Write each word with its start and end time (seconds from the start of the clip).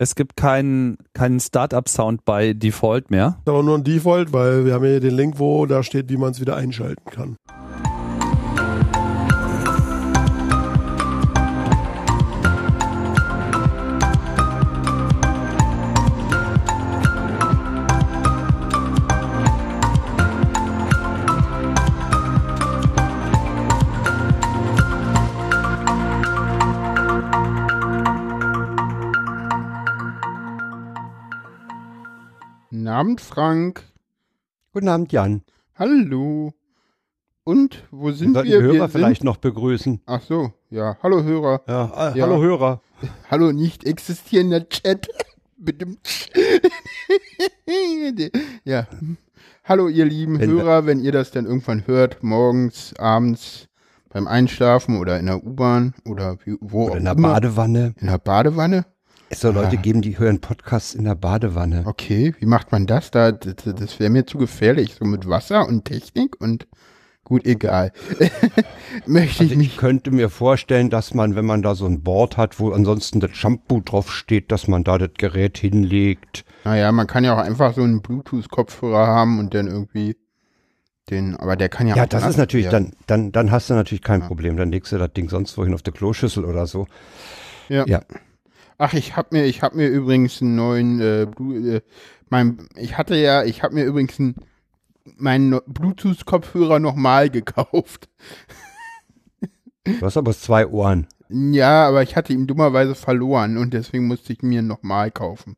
Es 0.00 0.14
gibt 0.14 0.36
keinen 0.36 0.96
keinen 1.12 1.40
Startup-Sound 1.40 2.24
bei 2.24 2.52
Default 2.52 3.10
mehr. 3.10 3.40
Aber 3.46 3.64
nur 3.64 3.76
ein 3.76 3.82
Default, 3.82 4.32
weil 4.32 4.64
wir 4.64 4.74
haben 4.74 4.84
hier 4.84 5.00
den 5.00 5.14
Link, 5.14 5.40
wo 5.40 5.66
da 5.66 5.82
steht, 5.82 6.08
wie 6.08 6.16
man 6.16 6.30
es 6.30 6.40
wieder 6.40 6.54
einschalten 6.54 7.10
kann. 7.10 7.36
Abend, 32.98 33.20
Frank. 33.20 33.84
Guten 34.72 34.88
Abend, 34.88 35.12
Jan. 35.12 35.42
Hallo. 35.76 36.52
Und 37.44 37.84
wo 37.92 38.10
sind 38.10 38.34
wir? 38.34 38.42
die 38.42 38.50
Hörer 38.54 38.72
wir 38.72 38.88
vielleicht 38.88 39.22
noch 39.22 39.36
begrüßen. 39.36 40.00
Ach 40.04 40.20
so, 40.20 40.52
ja. 40.68 40.96
Hallo 41.00 41.22
Hörer. 41.22 41.62
Ja, 41.68 42.10
äh, 42.10 42.18
Ja. 42.18 42.26
Hallo 42.26 42.42
Hörer. 42.42 42.82
Hallo 43.30 43.52
nicht 43.52 43.84
existierender 43.84 44.68
Chat. 44.68 45.06
Ja. 48.64 48.88
Hallo 49.62 49.86
ihr 49.86 50.04
lieben 50.04 50.40
Wenn 50.40 50.56
wir- 50.56 50.64
Hörer, 50.64 50.86
wenn 50.86 50.98
ihr 50.98 51.12
das 51.12 51.30
dann 51.30 51.46
irgendwann 51.46 51.86
hört, 51.86 52.24
morgens, 52.24 52.94
abends, 52.98 53.68
beim 54.08 54.26
Einschlafen 54.26 54.98
oder 54.98 55.20
in 55.20 55.26
der 55.26 55.44
U-Bahn 55.44 55.94
oder 56.04 56.36
wie, 56.44 56.56
wo 56.60 56.86
Oder 56.86 56.92
auch 56.92 56.96
in 56.96 57.04
der 57.04 57.12
immer. 57.14 57.28
Badewanne. 57.34 57.94
In 58.00 58.08
der 58.08 58.18
Badewanne? 58.18 58.86
Es 59.30 59.40
soll 59.40 59.54
Leute 59.54 59.76
Ah. 59.78 59.80
geben, 59.80 60.00
die 60.02 60.18
hören 60.18 60.40
Podcasts 60.40 60.94
in 60.94 61.04
der 61.04 61.14
Badewanne. 61.14 61.82
Okay, 61.86 62.34
wie 62.38 62.46
macht 62.46 62.72
man 62.72 62.86
das 62.86 63.10
da? 63.10 63.32
Das, 63.32 63.56
das 63.64 64.00
wäre 64.00 64.10
mir 64.10 64.24
zu 64.26 64.38
gefährlich, 64.38 64.94
so 64.98 65.04
mit 65.04 65.28
Wasser 65.28 65.66
und 65.68 65.84
Technik 65.84 66.40
und 66.40 66.66
gut, 67.24 67.44
egal. 67.44 67.92
Möchte 69.06 69.44
ich 69.44 69.50
Also 69.50 69.52
ich 69.52 69.58
nicht. 69.58 69.76
könnte 69.76 70.10
mir 70.10 70.30
vorstellen, 70.30 70.88
dass 70.88 71.12
man, 71.12 71.34
wenn 71.36 71.44
man 71.44 71.60
da 71.62 71.74
so 71.74 71.84
ein 71.84 72.02
Board 72.02 72.38
hat, 72.38 72.58
wo 72.58 72.72
ansonsten 72.72 73.20
das 73.20 73.32
Shampoo 73.36 73.80
drauf 73.82 74.10
steht, 74.10 74.50
dass 74.50 74.66
man 74.66 74.82
da 74.82 74.96
das 74.96 75.10
Gerät 75.18 75.58
hinlegt. 75.58 76.44
Naja, 76.64 76.90
man 76.92 77.06
kann 77.06 77.24
ja 77.24 77.34
auch 77.34 77.42
einfach 77.44 77.74
so 77.74 77.82
einen 77.82 78.00
Bluetooth-Kopfhörer 78.00 79.06
haben 79.06 79.38
und 79.38 79.52
dann 79.54 79.66
irgendwie 79.66 80.16
den, 81.10 81.36
aber 81.36 81.56
der 81.56 81.68
kann 81.68 81.86
ja 81.86 81.96
Ja, 81.96 82.06
das 82.06 82.26
ist 82.26 82.36
natürlich, 82.38 82.70
werden. 82.70 82.92
dann, 83.06 83.24
dann, 83.24 83.32
dann 83.32 83.50
hast 83.50 83.68
du 83.70 83.74
natürlich 83.74 84.02
kein 84.02 84.20
Ja. 84.22 84.26
Problem. 84.26 84.56
Dann 84.56 84.70
legst 84.72 84.92
du 84.92 84.98
das 84.98 85.12
Ding 85.12 85.28
sonst 85.28 85.56
wohin 85.58 85.74
auf 85.74 85.82
der 85.82 85.92
Kloschüssel 85.92 86.44
oder 86.46 86.66
so. 86.66 86.86
Ja. 87.68 87.86
Ja. 87.86 88.00
Ach, 88.78 88.94
ich 88.94 89.16
hab 89.16 89.32
mir, 89.32 89.44
ich 89.44 89.62
hab 89.62 89.74
mir 89.74 89.88
übrigens 89.88 90.40
einen 90.40 90.54
neuen, 90.54 91.00
äh, 91.00 91.26
Blu 91.26 91.54
äh, 91.54 91.80
mein, 92.30 92.68
ich 92.76 92.96
hatte 92.96 93.16
ja, 93.16 93.42
ich 93.42 93.62
hab 93.62 93.72
mir 93.72 93.84
übrigens 93.84 94.18
einen, 94.20 94.36
meinen 95.16 95.58
Bluetooth-Kopfhörer 95.66 96.78
nochmal 96.78 97.28
gekauft. 97.28 98.08
Du 99.84 100.00
hast 100.02 100.16
aber 100.16 100.32
zwei 100.32 100.66
Ohren. 100.66 101.08
Ja, 101.28 101.88
aber 101.88 102.02
ich 102.02 102.14
hatte 102.14 102.32
ihn 102.32 102.46
dummerweise 102.46 102.94
verloren 102.94 103.58
und 103.58 103.74
deswegen 103.74 104.06
musste 104.06 104.32
ich 104.32 104.42
mir 104.42 104.62
nochmal 104.62 105.10
kaufen. 105.10 105.56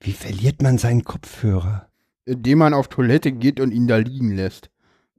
Wie 0.00 0.12
verliert 0.12 0.62
man 0.62 0.78
seinen 0.78 1.04
Kopfhörer? 1.04 1.88
Indem 2.24 2.58
man 2.58 2.74
auf 2.74 2.88
Toilette 2.88 3.32
geht 3.32 3.58
und 3.58 3.72
ihn 3.72 3.88
da 3.88 3.96
liegen 3.96 4.34
lässt. 4.34 4.70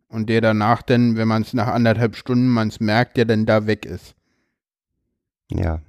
Und 0.07 0.29
der 0.29 0.41
danach 0.41 0.81
dann, 0.81 1.17
wenn 1.17 1.27
man 1.27 1.41
es 1.41 1.53
nach 1.53 1.67
anderthalb 1.67 2.15
Stunden 2.15 2.47
man 2.47 2.69
es 2.69 2.79
merkt, 2.79 3.17
der 3.17 3.25
dann 3.25 3.45
da 3.45 3.67
weg 3.67 3.85
ist. 3.85 4.15
Ja. 5.51 5.81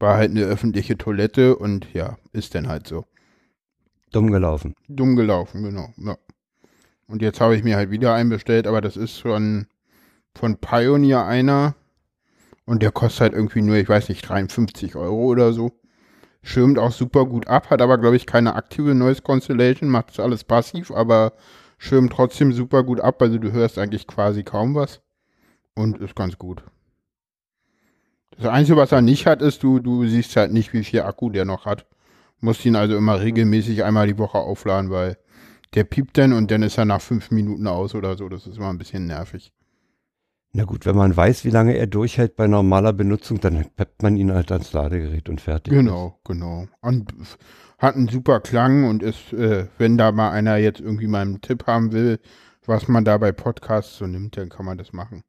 War 0.00 0.16
halt 0.16 0.32
eine 0.32 0.42
öffentliche 0.42 0.98
Toilette 0.98 1.56
und 1.56 1.92
ja, 1.92 2.18
ist 2.32 2.54
dann 2.56 2.66
halt 2.66 2.88
so. 2.88 3.04
Dumm 4.10 4.32
gelaufen. 4.32 4.74
Dumm 4.88 5.14
gelaufen, 5.14 5.62
genau. 5.62 5.92
Ja. 5.98 6.16
Und 7.06 7.22
jetzt 7.22 7.40
habe 7.40 7.54
ich 7.54 7.62
mir 7.62 7.76
halt 7.76 7.90
wieder 7.90 8.14
einen 8.14 8.30
bestellt, 8.30 8.66
aber 8.66 8.80
das 8.80 8.96
ist 8.96 9.18
von, 9.18 9.66
von 10.34 10.56
Pioneer 10.56 11.26
einer. 11.26 11.74
Und 12.64 12.82
der 12.82 12.92
kostet 12.92 13.20
halt 13.20 13.32
irgendwie 13.34 13.62
nur, 13.62 13.76
ich 13.76 13.88
weiß 13.88 14.08
nicht, 14.08 14.22
53 14.22 14.96
Euro 14.96 15.26
oder 15.26 15.52
so. 15.52 15.72
Schirmt 16.42 16.78
auch 16.78 16.92
super 16.92 17.26
gut 17.26 17.48
ab, 17.48 17.68
hat 17.68 17.82
aber, 17.82 17.98
glaube 17.98 18.16
ich, 18.16 18.26
keine 18.26 18.54
aktive 18.54 18.94
Noise 18.94 19.22
Constellation, 19.22 19.90
macht 19.90 20.10
das 20.10 20.20
alles 20.20 20.44
passiv, 20.44 20.90
aber 20.90 21.34
schirmt 21.78 22.12
trotzdem 22.12 22.52
super 22.52 22.84
gut 22.84 23.00
ab. 23.00 23.20
Also 23.20 23.38
du 23.38 23.52
hörst 23.52 23.76
eigentlich 23.76 24.06
quasi 24.06 24.44
kaum 24.44 24.74
was. 24.74 25.00
Und 25.74 25.98
ist 25.98 26.16
ganz 26.16 26.38
gut. 26.38 26.62
Das 28.36 28.46
Einzige, 28.46 28.76
was 28.76 28.92
er 28.92 29.02
nicht 29.02 29.26
hat, 29.26 29.42
ist, 29.42 29.62
du, 29.62 29.80
du 29.80 30.06
siehst 30.06 30.36
halt 30.36 30.52
nicht, 30.52 30.72
wie 30.72 30.84
viel 30.84 31.02
Akku 31.02 31.30
der 31.30 31.44
noch 31.44 31.66
hat. 31.66 31.86
Musst 32.40 32.64
ihn 32.64 32.76
also 32.76 32.96
immer 32.96 33.20
regelmäßig 33.20 33.84
einmal 33.84 34.06
die 34.06 34.18
Woche 34.18 34.38
aufladen, 34.38 34.90
weil 34.90 35.18
der 35.74 35.84
piept 35.84 36.16
dann 36.16 36.32
und 36.32 36.50
dann 36.50 36.62
ist 36.62 36.78
er 36.78 36.84
nach 36.84 37.00
fünf 37.00 37.30
Minuten 37.30 37.66
aus 37.66 37.94
oder 37.94 38.16
so. 38.16 38.28
Das 38.28 38.46
ist 38.46 38.56
immer 38.56 38.70
ein 38.70 38.78
bisschen 38.78 39.06
nervig. 39.06 39.52
Na 40.52 40.64
gut, 40.64 40.84
wenn 40.84 40.96
man 40.96 41.16
weiß, 41.16 41.44
wie 41.44 41.50
lange 41.50 41.76
er 41.76 41.86
durchhält 41.86 42.34
bei 42.34 42.48
normaler 42.48 42.92
Benutzung, 42.92 43.40
dann 43.40 43.66
peppt 43.76 44.02
man 44.02 44.16
ihn 44.16 44.32
halt 44.32 44.50
ans 44.50 44.72
Ladegerät 44.72 45.28
und 45.28 45.40
fertig. 45.40 45.72
Genau, 45.72 46.18
genau. 46.24 46.66
Und 46.80 47.12
hat 47.78 47.94
einen 47.94 48.08
super 48.08 48.40
Klang 48.40 48.88
und 48.88 49.02
ist, 49.02 49.32
äh, 49.32 49.66
wenn 49.78 49.96
da 49.96 50.10
mal 50.10 50.30
einer 50.30 50.56
jetzt 50.56 50.80
irgendwie 50.80 51.06
mal 51.06 51.22
einen 51.22 51.40
Tipp 51.40 51.66
haben 51.66 51.92
will, 51.92 52.18
was 52.66 52.88
man 52.88 53.04
da 53.04 53.16
bei 53.18 53.30
Podcasts 53.30 53.98
so 53.98 54.06
nimmt, 54.06 54.36
dann 54.36 54.48
kann 54.48 54.66
man 54.66 54.76
das 54.76 54.92
machen. 54.92 55.22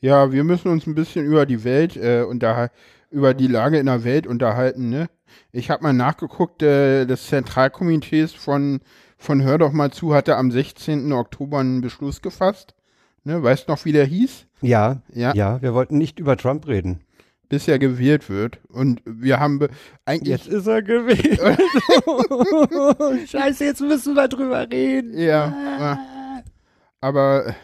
Ja, 0.00 0.32
wir 0.32 0.44
müssen 0.44 0.68
uns 0.70 0.86
ein 0.86 0.94
bisschen 0.94 1.24
über 1.24 1.44
die 1.46 1.64
Welt 1.64 1.96
äh, 1.96 2.22
unterhalten, 2.22 2.74
über 3.10 3.34
die 3.34 3.46
Lage 3.48 3.78
in 3.78 3.86
der 3.86 4.04
Welt 4.04 4.26
unterhalten, 4.26 4.88
ne? 4.90 5.08
Ich 5.52 5.70
habe 5.70 5.82
mal 5.82 5.92
nachgeguckt, 5.92 6.62
äh, 6.62 7.04
das 7.06 7.26
Zentralkomitees 7.26 8.32
von, 8.32 8.80
von 9.18 9.42
Hör 9.42 9.58
doch 9.58 9.72
mal 9.72 9.90
zu 9.90 10.14
hatte 10.14 10.36
am 10.36 10.50
16. 10.50 11.12
Oktober 11.12 11.58
einen 11.58 11.80
Beschluss 11.80 12.22
gefasst. 12.22 12.74
Ne? 13.24 13.42
Weißt 13.42 13.68
noch, 13.68 13.84
wie 13.84 13.92
der 13.92 14.04
hieß? 14.06 14.46
Ja, 14.62 15.02
Ja. 15.12 15.34
ja, 15.34 15.60
wir 15.60 15.74
wollten 15.74 15.98
nicht 15.98 16.18
über 16.18 16.36
Trump 16.36 16.66
reden. 16.66 17.00
Bis 17.50 17.66
er 17.68 17.78
gewählt 17.78 18.28
wird. 18.30 18.58
Und 18.68 19.00
wir 19.04 19.40
haben 19.40 19.58
be- 19.58 19.70
eigentlich. 20.04 20.46
ist 20.48 20.66
er 20.66 20.82
gewählt. 20.82 21.40
Scheiße, 23.28 23.64
jetzt 23.64 23.80
müssen 23.80 24.14
wir 24.14 24.28
drüber 24.28 24.66
reden. 24.70 25.16
Ja. 25.18 25.98
aber 27.00 27.54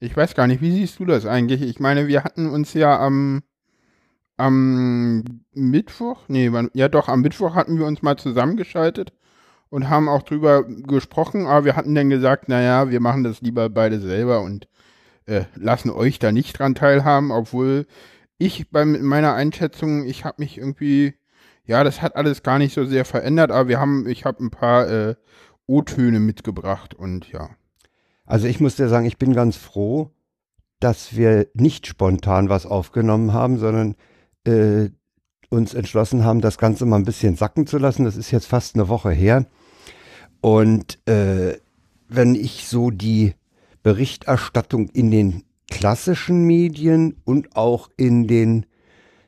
ich 0.00 0.16
weiß 0.16 0.34
gar 0.34 0.46
nicht, 0.46 0.62
wie 0.62 0.72
siehst 0.72 0.98
du 0.98 1.04
das 1.04 1.26
eigentlich? 1.26 1.62
Ich 1.62 1.78
meine, 1.78 2.08
wir 2.08 2.24
hatten 2.24 2.48
uns 2.48 2.72
ja 2.74 2.98
am, 2.98 3.42
am 4.38 5.42
Mittwoch, 5.52 6.22
nee, 6.28 6.50
wann, 6.52 6.70
ja 6.74 6.88
doch, 6.88 7.08
am 7.08 7.20
Mittwoch 7.20 7.54
hatten 7.54 7.78
wir 7.78 7.86
uns 7.86 8.02
mal 8.02 8.16
zusammengeschaltet 8.16 9.12
und 9.68 9.88
haben 9.90 10.08
auch 10.08 10.22
drüber 10.22 10.64
gesprochen, 10.64 11.46
aber 11.46 11.66
wir 11.66 11.76
hatten 11.76 11.94
dann 11.94 12.10
gesagt, 12.10 12.48
naja, 12.48 12.90
wir 12.90 13.00
machen 13.00 13.24
das 13.24 13.42
lieber 13.42 13.68
beide 13.68 14.00
selber 14.00 14.40
und 14.40 14.68
äh, 15.26 15.44
lassen 15.54 15.90
euch 15.90 16.18
da 16.18 16.32
nicht 16.32 16.58
dran 16.58 16.74
teilhaben, 16.74 17.30
obwohl 17.30 17.86
ich 18.38 18.70
bei 18.70 18.86
meiner 18.86 19.34
Einschätzung, 19.34 20.06
ich 20.06 20.24
habe 20.24 20.36
mich 20.42 20.56
irgendwie, 20.56 21.14
ja, 21.64 21.84
das 21.84 22.00
hat 22.00 22.16
alles 22.16 22.42
gar 22.42 22.58
nicht 22.58 22.74
so 22.74 22.86
sehr 22.86 23.04
verändert, 23.04 23.50
aber 23.50 23.68
wir 23.68 23.78
haben, 23.78 24.08
ich 24.08 24.24
habe 24.24 24.42
ein 24.42 24.50
paar 24.50 24.88
äh, 24.88 25.14
O-Töne 25.66 26.20
mitgebracht 26.20 26.94
und 26.94 27.30
ja. 27.30 27.50
Also 28.30 28.46
ich 28.46 28.60
muss 28.60 28.76
dir 28.76 28.88
sagen, 28.88 29.06
ich 29.06 29.18
bin 29.18 29.32
ganz 29.32 29.56
froh, 29.56 30.10
dass 30.78 31.16
wir 31.16 31.48
nicht 31.54 31.88
spontan 31.88 32.48
was 32.48 32.64
aufgenommen 32.64 33.32
haben, 33.32 33.58
sondern 33.58 33.96
äh, 34.44 34.90
uns 35.48 35.74
entschlossen 35.74 36.24
haben, 36.24 36.40
das 36.40 36.56
Ganze 36.56 36.86
mal 36.86 36.96
ein 36.96 37.04
bisschen 37.04 37.34
sacken 37.34 37.66
zu 37.66 37.76
lassen. 37.78 38.04
Das 38.04 38.16
ist 38.16 38.30
jetzt 38.30 38.46
fast 38.46 38.76
eine 38.76 38.88
Woche 38.88 39.10
her. 39.10 39.46
Und 40.40 41.06
äh, 41.08 41.58
wenn 42.08 42.36
ich 42.36 42.68
so 42.68 42.90
die 42.90 43.34
Berichterstattung 43.82 44.88
in 44.90 45.10
den 45.10 45.42
klassischen 45.68 46.44
Medien 46.44 47.16
und 47.24 47.56
auch 47.56 47.90
in 47.96 48.28
den 48.28 48.64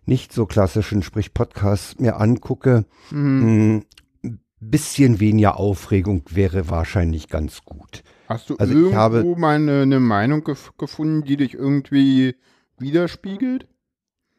nicht 0.07 0.33
so 0.33 0.47
klassischen, 0.47 1.03
sprich 1.03 1.35
Podcasts, 1.35 1.99
mir 1.99 2.21
angucke, 2.21 2.85
Mhm. 3.11 3.83
ein 4.25 4.41
bisschen 4.61 5.19
weniger 5.19 5.57
Aufregung 5.59 6.23
wäre 6.31 6.71
wahrscheinlich 6.71 7.29
ganz 7.29 7.65
gut. 7.65 8.05
Hast 8.33 8.49
du 8.51 8.57
Also 8.57 8.73
ich 8.73 8.79
irgendwo 8.79 8.97
habe- 8.97 9.25
mal 9.37 9.57
eine, 9.57 9.83
eine 9.83 10.01
Meinung 10.01 10.43
gef 10.45 10.73
gefunden, 10.79 11.25
die 11.25 11.37
dich 11.37 11.55
irgendwie 11.55 12.35
widerspiegelt? 12.79 13.67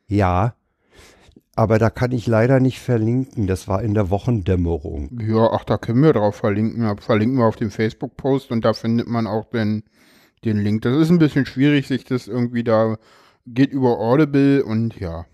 Ja, 0.08 0.56
aber 1.56 1.78
da 1.80 1.90
kann 1.90 2.12
ich 2.12 2.26
leider 2.28 2.60
nicht 2.60 2.80
verlinken. 2.80 3.46
Das 3.48 3.68
war 3.68 3.82
in 3.84 3.94
der 3.94 4.10
Wochendämmerung. 4.10 5.20
Ja, 5.22 5.50
ach, 5.52 5.64
da 5.64 5.78
können 5.78 6.02
wir 6.02 6.14
drauf 6.14 6.36
verlinken. 6.36 6.98
Verlinken 6.98 7.38
wir 7.38 7.46
auf 7.46 7.56
dem 7.56 7.70
Facebook-Post 7.72 8.52
und 8.52 8.66
da 8.66 8.74
findet 8.74 9.08
man 9.08 9.28
auch 9.28 9.46
den, 9.52 9.84
den 10.44 10.58
Link. 10.58 10.82
Das 10.82 10.98
ist 10.98 11.10
ein 11.10 11.20
bisschen 11.20 11.46
schwierig, 11.46 11.88
sich 11.88 12.04
das 12.06 12.28
irgendwie 12.28 12.64
da 12.64 12.98
geht 13.46 13.72
über 13.72 14.00
Audible 14.00 14.64
und 14.64 15.00
ja. 15.00 15.26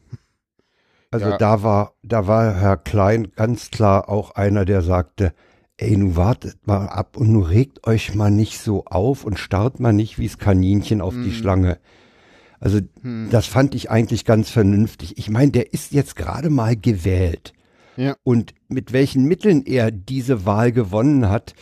Also 1.12 1.30
Ja. 1.30 1.38
da 1.38 1.64
war, 1.64 1.94
da 2.04 2.28
war 2.28 2.54
Herr 2.54 2.78
Klein 2.78 3.32
ganz 3.36 3.72
klar 3.72 4.10
auch 4.10 4.32
einer, 4.32 4.66
der 4.66 4.82
sagte, 4.82 5.34
ey, 5.82 5.96
nun 5.98 6.16
wartet 6.16 6.68
mal 6.68 6.88
ab 6.88 7.16
und 7.18 7.32
nun 7.32 7.44
regt 7.44 7.88
euch 7.88 8.14
mal 8.16 8.30
nicht 8.32 8.60
so 8.60 8.86
auf 8.86 9.24
und 9.24 9.40
starrt 9.40 9.80
mal 9.80 9.94
nicht 9.94 10.20
wie's 10.20 10.38
Kaninchen 10.38 11.02
auf 11.02 11.14
die 11.14 11.30
Mhm. 11.30 11.34
Schlange. 11.34 11.78
Also 12.60 12.80
Hm. 13.02 13.30
das 13.32 13.46
fand 13.46 13.74
ich 13.76 13.90
eigentlich 13.90 14.26
ganz 14.26 14.50
vernünftig. 14.50 15.18
Ich 15.18 15.30
meine, 15.30 15.52
der 15.52 15.74
ist 15.74 15.94
jetzt 15.94 16.16
gerade 16.18 16.50
mal 16.50 16.76
gewählt. 16.76 17.54
Ja. 17.96 18.16
Und 18.24 18.54
mit 18.68 18.92
welchen 18.92 19.26
Mitteln 19.26 19.66
er 19.66 19.92
diese 19.92 20.46
Wahl 20.46 20.72
gewonnen 20.74 21.30
hat, 21.30 21.54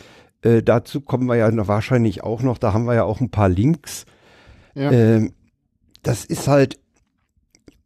äh, 0.42 0.62
dazu 0.62 1.00
kommen 1.00 1.26
wir 1.26 1.36
ja 1.36 1.50
noch 1.50 1.68
wahrscheinlich 1.68 2.22
auch 2.24 2.42
noch. 2.42 2.58
Da 2.58 2.72
haben 2.72 2.84
wir 2.86 2.94
ja 2.94 3.04
auch 3.04 3.20
ein 3.20 3.30
paar 3.30 3.48
Links. 3.48 4.04
Ja. 4.74 4.90
Ähm, 4.90 5.32
das 6.02 6.24
ist 6.24 6.48
halt, 6.48 6.78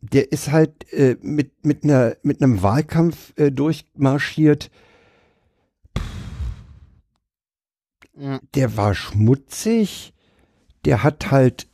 der 0.01 0.33
ist 0.33 0.51
halt 0.51 0.91
äh, 0.93 1.17
mit, 1.23 1.65
mit, 1.65 1.85
einer, 1.85 2.17
mit 2.23 2.43
einem 2.43 2.63
Wahlkampf 2.63 3.33
äh, 3.39 3.51
durchmarschiert. 3.51 4.71
Ja. 8.23 8.41
Der 8.55 8.77
war 8.77 8.95
schmutzig. 8.95 10.15
Der 10.85 11.03
hat 11.03 11.33
halt 11.33 11.67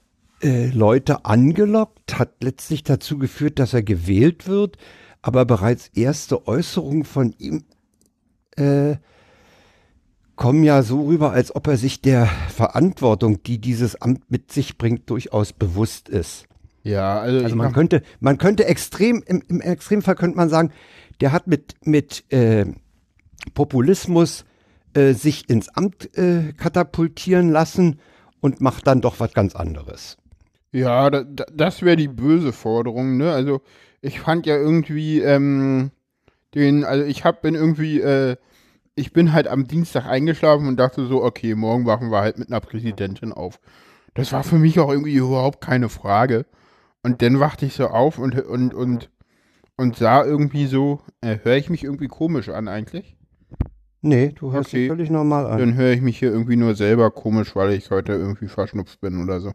äh, 0.43 0.69
Leute 0.71 1.27
angelockt, 1.27 2.19
hat 2.19 2.43
letztlich 2.43 2.83
dazu 2.83 3.19
geführt, 3.19 3.59
dass 3.59 3.75
er 3.75 3.83
gewählt 3.83 4.47
wird. 4.47 4.79
Aber 5.21 5.45
bereits 5.45 5.89
erste 5.89 6.47
Äußerungen 6.47 7.05
von 7.05 7.35
ihm 7.39 7.65
äh, 8.57 8.97
kommen 10.37 10.65
ja 10.65 10.83
so 10.83 11.05
rüber, 11.05 11.33
als 11.33 11.55
ob 11.55 11.67
er 11.67 11.77
sich 11.77 12.01
der 12.01 12.27
Verantwortung, 12.27 13.43
die 13.43 13.59
dieses 13.59 14.01
Amt 14.01 14.31
mit 14.31 14.51
sich 14.51 14.79
bringt, 14.79 15.11
durchaus 15.11 15.53
bewusst 15.53 16.09
ist. 16.09 16.47
ja, 16.83 17.21
also, 17.21 17.45
Also 17.45 17.57
man 17.57 17.75
könnte, 17.75 18.03
man 18.21 18.39
könnte 18.39 18.65
extrem, 18.65 19.23
im, 19.27 19.43
im 19.49 19.61
Extremfall 19.61 20.15
könnte 20.15 20.39
man 20.39 20.49
sagen, 20.49 20.73
der 21.21 21.33
hat 21.33 21.47
mit, 21.47 21.75
mit 21.85 22.25
äh, 22.33 22.65
Populismus 23.53 24.47
äh, 24.95 25.13
sich 25.13 25.49
ins 25.49 25.69
Amt 25.69 26.17
äh, 26.17 26.53
katapultieren 26.53 27.51
lassen 27.51 28.01
und 28.41 28.61
macht 28.61 28.87
dann 28.87 29.01
doch 29.01 29.21
was 29.21 29.33
ganz 29.33 29.55
anderes. 29.55 30.17
Ja, 30.73 31.11
da, 31.11 31.25
da, 31.25 31.45
das 31.53 31.83
wäre 31.83 31.97
die 31.97 32.09
böse 32.09 32.53
Forderung, 32.53 33.17
ne? 33.17 33.33
Also 33.33 33.63
ich 34.01 34.21
fand 34.21 34.47
ja 34.47 34.57
irgendwie 34.57 35.21
ähm, 35.21 35.91
den, 36.55 36.85
also 36.85 37.05
ich 37.05 37.25
hab 37.25 37.43
bin 37.43 37.55
irgendwie, 37.55 38.01
äh, 38.01 38.37
ich 38.95 39.13
bin 39.13 39.33
halt 39.33 39.49
am 39.49 39.67
Dienstag 39.67 40.07
eingeschlafen 40.07 40.69
und 40.69 40.77
dachte 40.79 41.07
so, 41.07 41.23
okay, 41.23 41.55
morgen 41.55 41.87
wachen 41.87 42.11
wir 42.11 42.21
halt 42.21 42.39
mit 42.39 42.49
einer 42.49 42.61
Präsidentin 42.61 43.33
auf. 43.33 43.61
Das 44.15 44.33
war 44.33 44.45
für 44.45 44.59
mich 44.59 44.79
auch 44.81 44.91
irgendwie 44.91 45.15
überhaupt 45.15 45.61
keine 45.61 45.89
Frage. 45.89 46.47
Und 47.03 47.23
dann 47.23 47.41
wachte 47.41 47.67
ich 47.67 47.75
so 47.75 47.89
auf 47.89 48.19
und 48.19 48.39
und 48.41 48.75
und 48.75 49.11
und 49.77 49.97
sah 49.97 50.25
irgendwie 50.25 50.67
so, 50.67 51.01
äh, 51.21 51.39
höre 51.43 51.57
ich 51.57 51.71
mich 51.71 51.85
irgendwie 51.85 52.09
komisch 52.09 52.49
an 52.49 52.69
eigentlich? 52.69 53.18
Nee, 54.01 54.33
du 54.35 54.53
hörst 54.53 54.69
Okay. 54.71 54.81
dich 54.83 54.89
völlig 54.89 55.11
normal 55.11 55.47
an. 55.47 55.59
Dann 55.59 55.75
höre 55.75 55.93
ich 55.93 56.01
mich 56.01 56.19
hier 56.19 56.31
irgendwie 56.31 56.57
nur 56.57 56.75
selber 56.75 57.11
komisch, 57.11 57.57
weil 57.57 57.73
ich 57.73 57.91
heute 57.91 58.13
irgendwie 58.13 58.49
verschnupft 58.49 59.01
bin 59.01 59.23
oder 59.23 59.41
so. 59.41 59.53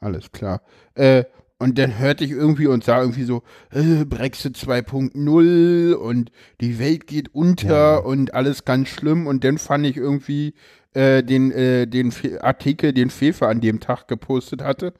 Alles 0.00 0.32
klar. 0.32 0.62
Äh, 0.94 1.24
und 1.58 1.78
dann 1.78 1.98
hörte 1.98 2.24
ich 2.24 2.30
irgendwie 2.30 2.66
und 2.66 2.84
sah 2.84 3.00
irgendwie 3.00 3.24
so, 3.24 3.42
äh, 3.70 4.04
Brexit 4.06 4.56
2.0 4.56 5.92
und 5.94 6.30
die 6.60 6.78
Welt 6.78 7.06
geht 7.06 7.34
unter 7.34 7.68
Ja. 7.68 7.96
und 7.98 8.34
alles 8.34 8.64
ganz 8.64 8.88
schlimm. 8.88 9.26
Und 9.26 9.44
dann 9.44 9.58
fand 9.58 9.86
ich 9.86 9.96
irgendwie 9.96 10.54
äh, 10.94 11.22
den, 11.22 11.52
äh, 11.52 11.86
den 11.86 12.10
Fe 12.12 12.42
Artikel, 12.42 12.92
den 12.92 13.10
Fefe 13.10 13.46
an 13.46 13.60
dem 13.60 13.78
Tag 13.80 14.08
gepostet 14.08 14.62
hatte, 14.62 14.92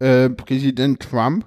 äh, 0.00 0.28
Präsident 0.30 1.00
Trump. 1.00 1.46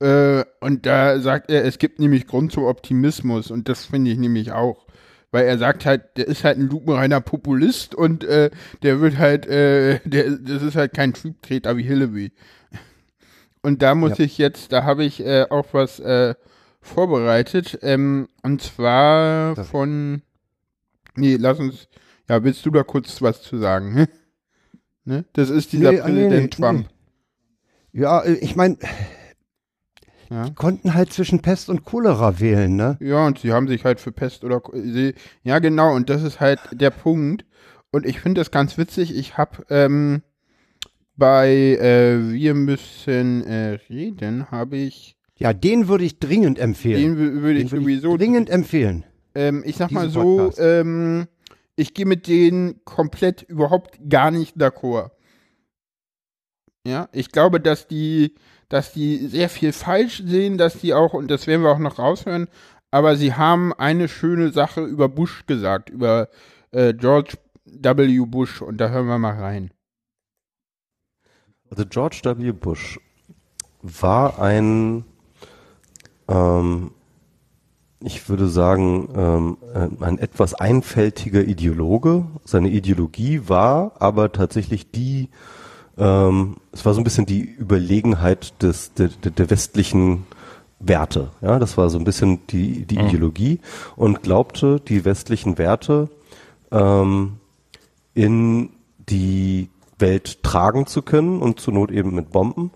Äh, 0.00 0.44
und 0.60 0.84
da 0.86 1.18
sagt 1.20 1.50
er, 1.50 1.64
es 1.64 1.78
gibt 1.78 1.98
nämlich 1.98 2.26
Grund 2.26 2.52
zum 2.52 2.64
Optimismus 2.64 3.50
und 3.50 3.68
das 3.68 3.86
finde 3.86 4.10
ich 4.10 4.18
nämlich 4.18 4.52
auch. 4.52 4.86
Weil 5.30 5.44
er 5.46 5.58
sagt 5.58 5.84
halt, 5.84 6.16
der 6.16 6.26
ist 6.26 6.42
halt 6.44 6.58
ein 6.58 6.68
lupenreiner 6.68 7.20
Populist 7.20 7.94
und 7.94 8.24
äh, 8.24 8.50
der 8.82 9.00
wird 9.00 9.18
halt, 9.18 9.46
äh, 9.46 10.00
der, 10.04 10.30
das 10.30 10.62
ist 10.62 10.74
halt 10.76 10.94
kein 10.94 11.12
Triebtreter 11.12 11.76
wie 11.76 11.82
Hillary. 11.82 12.32
Und 13.62 13.82
da 13.82 13.94
muss 13.96 14.18
Ja. 14.18 14.24
ich 14.24 14.38
jetzt, 14.38 14.72
da 14.72 14.84
habe 14.84 15.04
ich 15.04 15.20
äh, 15.20 15.44
auch 15.50 15.66
was 15.72 15.98
äh, 16.00 16.34
vorbereitet. 16.80 17.78
Ähm, 17.82 18.28
und 18.42 18.62
zwar 18.62 19.54
Das- 19.56 19.68
von. 19.68 20.22
Nee, 21.16 21.36
lass 21.38 21.58
uns. 21.58 21.88
Ja, 22.28 22.42
willst 22.44 22.64
du 22.64 22.70
da 22.70 22.82
kurz 22.84 23.20
was 23.20 23.42
zu 23.42 23.58
sagen? 23.58 23.94
Hm? 23.96 24.06
Ne? 25.04 25.24
Das 25.32 25.50
ist 25.50 25.72
dieser 25.72 25.90
Nee, 25.92 26.00
ah, 26.00 26.08
nee, 26.08 26.12
Präsident 26.28 26.42
nee, 26.42 26.48
Trump. 26.66 26.88
Ja, 27.92 28.20
äh, 28.22 28.34
ich 28.34 28.54
meine, 28.54 28.76
Ja. 30.30 30.44
die 30.44 30.54
konnten 30.54 30.92
halt 30.94 31.12
zwischen 31.12 31.40
Pest 31.40 31.68
und 31.70 31.84
Cholera 31.84 32.38
wählen, 32.38 32.76
ne? 32.76 32.98
Ja, 33.00 33.26
und 33.26 33.38
sie 33.38 33.52
haben 33.52 33.66
sich 33.68 33.84
halt 33.84 33.98
für 33.98 34.12
Pest 34.12 34.44
oder 34.44 34.60
sie, 34.74 35.14
ja 35.42 35.58
genau, 35.58 35.94
und 35.94 36.10
das 36.10 36.22
ist 36.22 36.38
halt 36.40 36.60
der 36.72 36.90
Punkt. 36.90 37.44
Und 37.90 38.04
ich 38.04 38.20
finde 38.20 38.40
das 38.42 38.50
ganz 38.50 38.76
witzig. 38.76 39.16
Ich 39.16 39.38
habe 39.38 39.64
ähm, 39.70 40.22
bei 41.16 41.48
äh, 41.80 42.30
Wir 42.32 42.52
müssen 42.54 43.42
äh, 43.46 43.78
reden, 43.88 44.50
habe 44.50 44.76
ich 44.76 45.16
Ja, 45.36 45.54
den 45.54 45.88
würde 45.88 46.04
ich 46.04 46.18
dringend 46.18 46.58
empfehlen. 46.58 47.16
den 47.16 47.16
wü- 47.16 47.40
würde 47.40 47.54
Den 47.60 47.64
ich 47.66 47.70
sowieso 47.70 48.16
dringend 48.18 48.50
empfehlen. 48.50 49.04
Ähm, 49.34 49.62
ich 49.64 49.76
sag 49.76 49.90
mal 49.92 50.10
so, 50.10 50.52
ähm, 50.58 51.26
ich 51.76 51.94
gehe 51.94 52.04
mit 52.06 52.26
denen 52.26 52.84
komplett 52.84 53.42
überhaupt 53.42 53.98
gar 54.10 54.30
nicht 54.30 54.56
d'accord. 54.58 55.10
Ja, 56.86 57.08
ich 57.12 57.30
glaube, 57.32 57.60
dass 57.60 57.86
die, 57.88 58.34
dass 58.68 58.92
die 58.92 59.26
sehr 59.28 59.48
viel 59.48 59.72
falsch 59.72 60.22
sehen, 60.26 60.58
dass 60.58 60.78
die 60.78 60.94
auch, 60.94 61.14
und 61.14 61.30
das 61.30 61.46
werden 61.46 61.62
wir 61.62 61.70
auch 61.70 61.78
noch 61.78 61.98
raushören, 61.98 62.48
aber 62.90 63.16
sie 63.16 63.34
haben 63.34 63.72
eine 63.72 64.08
schöne 64.08 64.50
Sache 64.50 64.82
über 64.82 65.08
Bush 65.08 65.46
gesagt, 65.46 65.90
über 65.90 66.28
äh, 66.70 66.94
George 66.94 67.34
W. 67.64 68.24
Bush, 68.26 68.62
und 68.62 68.78
da 68.78 68.88
hören 68.88 69.06
wir 69.06 69.18
mal 69.18 69.34
rein. 69.34 69.70
Also 71.70 71.84
George 71.86 72.20
W. 72.24 72.52
Bush 72.52 72.98
war 73.82 74.40
ein, 74.40 75.04
ähm, 76.28 76.92
ich 78.00 78.28
würde 78.28 78.48
sagen, 78.48 79.08
ähm, 79.14 79.58
äh, 79.74 80.04
ein 80.04 80.18
etwas 80.18 80.54
einfältiger 80.54 81.42
Ideologe. 81.42 82.26
Seine 82.44 82.70
Ideologie 82.70 83.48
war 83.48 83.92
aber 84.00 84.32
tatsächlich 84.32 84.90
die, 84.90 85.28
ähm, 85.98 86.56
es 86.72 86.84
war 86.84 86.94
so 86.94 87.00
ein 87.00 87.04
bisschen 87.04 87.26
die 87.26 87.42
Überlegenheit 87.42 88.62
des, 88.62 88.94
der, 88.94 89.08
der, 89.08 89.50
westlichen 89.50 90.26
Werte. 90.78 91.30
Ja, 91.40 91.58
das 91.58 91.76
war 91.76 91.90
so 91.90 91.98
ein 91.98 92.04
bisschen 92.04 92.46
die, 92.46 92.86
die 92.86 92.98
Ideologie 92.98 93.60
und 93.96 94.22
glaubte, 94.22 94.80
die 94.80 95.04
westlichen 95.04 95.58
Werte 95.58 96.08
ähm, 96.70 97.38
in 98.14 98.70
die 99.08 99.68
Welt 99.98 100.42
tragen 100.42 100.86
zu 100.86 101.02
können 101.02 101.40
und 101.40 101.60
zur 101.60 101.74
Not 101.74 101.90
eben 101.90 102.14
mit 102.14 102.30
Bomben. 102.30 102.70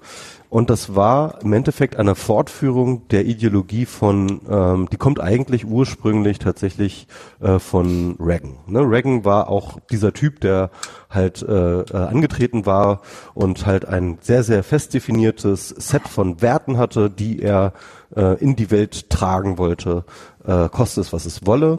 Und 0.53 0.69
das 0.69 0.95
war 0.95 1.41
im 1.41 1.55
Endeffekt 1.55 1.97
eine 1.97 2.15
Fortführung 2.15 3.09
der 3.09 3.25
Ideologie 3.25 3.87
von, 3.87 4.43
ähm, 4.51 4.87
die 4.93 4.99
kommt 4.99 5.19
eigentlich 5.19 5.65
ursprünglich 5.65 6.41
tatsächlich 6.41 7.07
äh, 7.41 7.59
von 7.59 8.17
Reagan. 8.21 8.59
Ne? 8.67 8.81
Reagan 8.81 9.25
war 9.25 9.49
auch 9.49 9.79
dieser 9.91 10.13
Typ, 10.13 10.43
der 10.43 10.71
halt 11.09 11.41
äh, 11.41 11.81
äh, 11.81 11.97
angetreten 11.97 12.67
war 12.67 13.01
und 13.33 13.65
halt 13.65 13.87
ein 13.87 14.19
sehr, 14.21 14.43
sehr 14.43 14.63
fest 14.63 14.93
definiertes 14.93 15.71
Set 15.71 16.07
von 16.07 16.43
Werten 16.43 16.77
hatte, 16.77 17.09
die 17.09 17.41
er 17.41 17.73
äh, 18.15 18.39
in 18.39 18.55
die 18.55 18.71
Welt 18.71 19.09
tragen 19.09 19.57
wollte, 19.57 20.05
äh, 20.45 20.69
koste 20.69 21.01
es, 21.01 21.15
was 21.15 21.25
es 21.25 21.47
wolle. 21.47 21.79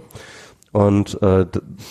Und 0.73 1.21
äh, 1.21 1.45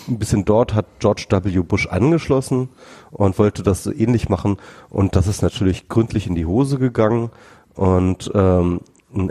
ein 0.07 0.19
bisschen 0.19 0.45
dort 0.45 0.75
hat 0.75 0.85
George 0.99 1.25
W. 1.29 1.59
Bush 1.61 1.87
angeschlossen 1.87 2.69
und 3.11 3.39
wollte 3.39 3.63
das 3.63 3.83
so 3.83 3.91
ähnlich 3.91 4.29
machen. 4.29 4.57
Und 4.89 5.15
das 5.15 5.25
ist 5.27 5.41
natürlich 5.41 5.87
gründlich 5.87 6.27
in 6.27 6.35
die 6.35 6.45
Hose 6.45 6.77
gegangen. 6.77 7.31
Und 7.75 8.29
ähm, 8.35 8.81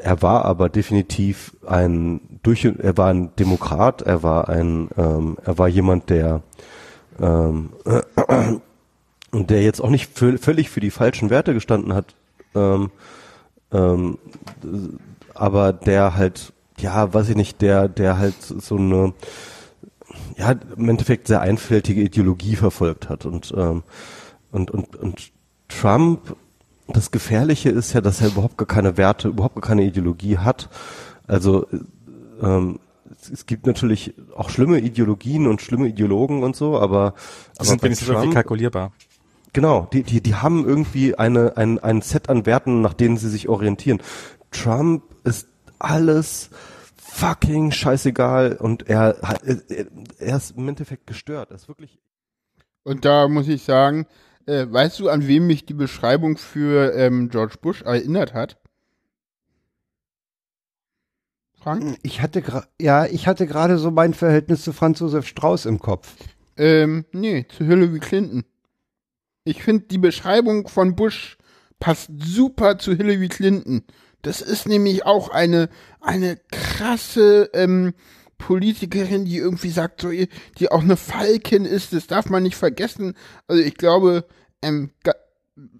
er 0.00 0.22
war 0.22 0.44
aber 0.44 0.68
definitiv 0.68 1.54
ein 1.66 2.20
durch 2.42 2.64
er 2.64 2.96
war 2.96 3.08
ein 3.08 3.34
Demokrat, 3.36 4.02
er 4.02 4.22
war 4.22 4.48
ein 4.48 4.88
ähm, 4.96 5.36
er 5.44 5.58
war 5.58 5.68
jemand, 5.68 6.10
der 6.10 6.42
ähm, 7.20 7.70
und 9.30 9.50
der 9.50 9.62
jetzt 9.62 9.80
auch 9.80 9.90
nicht 9.90 10.16
für, 10.16 10.38
völlig 10.38 10.70
für 10.70 10.80
die 10.80 10.90
falschen 10.90 11.30
Werte 11.30 11.54
gestanden 11.54 11.94
hat, 11.94 12.14
ähm, 12.54 12.90
ähm, 13.72 14.18
aber 15.34 15.72
der 15.72 16.16
halt, 16.16 16.52
ja, 16.82 17.14
weiß 17.14 17.30
ich 17.30 17.36
nicht, 17.36 17.62
der, 17.62 17.88
der 17.88 18.18
halt 18.18 18.34
so 18.42 18.76
eine, 18.76 19.14
ja, 20.36 20.54
im 20.76 20.88
Endeffekt 20.88 21.28
sehr 21.28 21.40
einfältige 21.40 22.02
Ideologie 22.02 22.56
verfolgt 22.56 23.08
hat 23.08 23.24
und, 23.24 23.52
ähm, 23.56 23.82
und, 24.50 24.70
und, 24.70 24.96
und 24.96 25.32
Trump, 25.68 26.36
das 26.88 27.10
Gefährliche 27.10 27.70
ist 27.70 27.92
ja, 27.92 28.00
dass 28.00 28.20
er 28.20 28.28
überhaupt 28.28 28.58
gar 28.58 28.66
keine 28.66 28.96
Werte, 28.96 29.28
überhaupt 29.28 29.54
gar 29.54 29.62
keine 29.62 29.84
Ideologie 29.84 30.38
hat. 30.38 30.68
Also, 31.26 31.66
ähm, 32.42 32.80
es, 33.30 33.46
gibt 33.46 33.66
natürlich 33.66 34.14
auch 34.36 34.50
schlimme 34.50 34.80
Ideologien 34.80 35.46
und 35.46 35.62
schlimme 35.62 35.88
Ideologen 35.88 36.42
und 36.42 36.56
so, 36.56 36.78
aber, 36.78 37.14
Die 37.60 37.66
sind 37.66 37.82
wenigstens 37.82 38.08
irgendwie 38.08 38.30
kalkulierbar. 38.30 38.92
Genau, 39.52 39.86
die, 39.92 40.02
die, 40.02 40.20
die 40.20 40.34
haben 40.34 40.66
irgendwie 40.66 41.14
eine, 41.14 41.56
ein, 41.56 41.78
ein 41.78 42.02
Set 42.02 42.28
an 42.28 42.46
Werten, 42.46 42.80
nach 42.80 42.94
denen 42.94 43.16
sie 43.16 43.28
sich 43.28 43.48
orientieren. 43.48 44.02
Trump 44.50 45.04
ist 45.24 45.46
alles 45.78 46.50
fucking 47.12 47.70
scheißegal 47.72 48.56
und 48.56 48.88
er, 48.88 49.16
hat- 49.22 49.42
er, 49.44 49.86
er 50.18 50.36
ist 50.36 50.56
im 50.56 50.68
Endeffekt 50.68 51.06
gestört. 51.06 51.50
Er 51.50 51.56
ist 51.56 51.68
wirklich 51.68 52.00
Und 52.84 53.04
da 53.04 53.28
muss 53.28 53.48
ich 53.48 53.62
sagen, 53.62 54.06
Äh, 54.46 54.66
weißt 54.68 54.98
du, 54.98 55.08
an 55.08 55.28
wem 55.28 55.46
mich 55.46 55.66
die 55.66 55.74
Beschreibung 55.74 56.36
für 56.36 56.94
ähm, 56.96 57.28
George 57.28 57.54
Bush 57.62 57.82
erinnert 57.82 58.34
hat? 58.34 58.58
Frank? 61.54 61.96
Ich 62.02 62.20
hatte 62.20 62.42
ja, 62.80 63.06
ich 63.06 63.28
hatte 63.28 63.46
gerade 63.46 63.78
so 63.78 63.92
mein 63.92 64.14
Verhältnis 64.14 64.62
zu 64.62 64.72
Franz 64.72 64.98
Josef 64.98 65.26
Strauß 65.28 65.66
im 65.66 65.78
Kopf. 65.78 66.16
Ähm, 66.56 67.04
nee, 67.12 67.46
zu 67.48 67.64
Hillary 67.64 68.00
Clinton. 68.00 68.44
Ich 69.44 69.62
finde, 69.62 69.86
die 69.86 69.98
Beschreibung 69.98 70.66
von 70.66 70.96
Bush 70.96 71.38
passt 71.78 72.10
super 72.18 72.78
zu 72.78 72.94
Hillary 72.96 73.28
Clinton. 73.28 73.84
Das 74.22 74.40
ist 74.40 74.66
nämlich 74.66 75.04
auch 75.04 75.28
eine, 75.28 75.68
eine 76.00 76.38
krasse 76.50 77.50
ähm, 77.54 77.94
Politikerin, 78.38 79.24
die 79.24 79.36
irgendwie 79.36 79.70
sagt, 79.70 80.00
so, 80.00 80.10
die 80.10 80.70
auch 80.70 80.82
eine 80.82 80.96
Falken 80.96 81.64
ist, 81.64 81.92
das 81.92 82.06
darf 82.06 82.28
man 82.28 82.42
nicht 82.42 82.56
vergessen. 82.56 83.14
Also 83.46 83.62
ich 83.62 83.76
glaube, 83.76 84.24
ähm, 84.62 84.90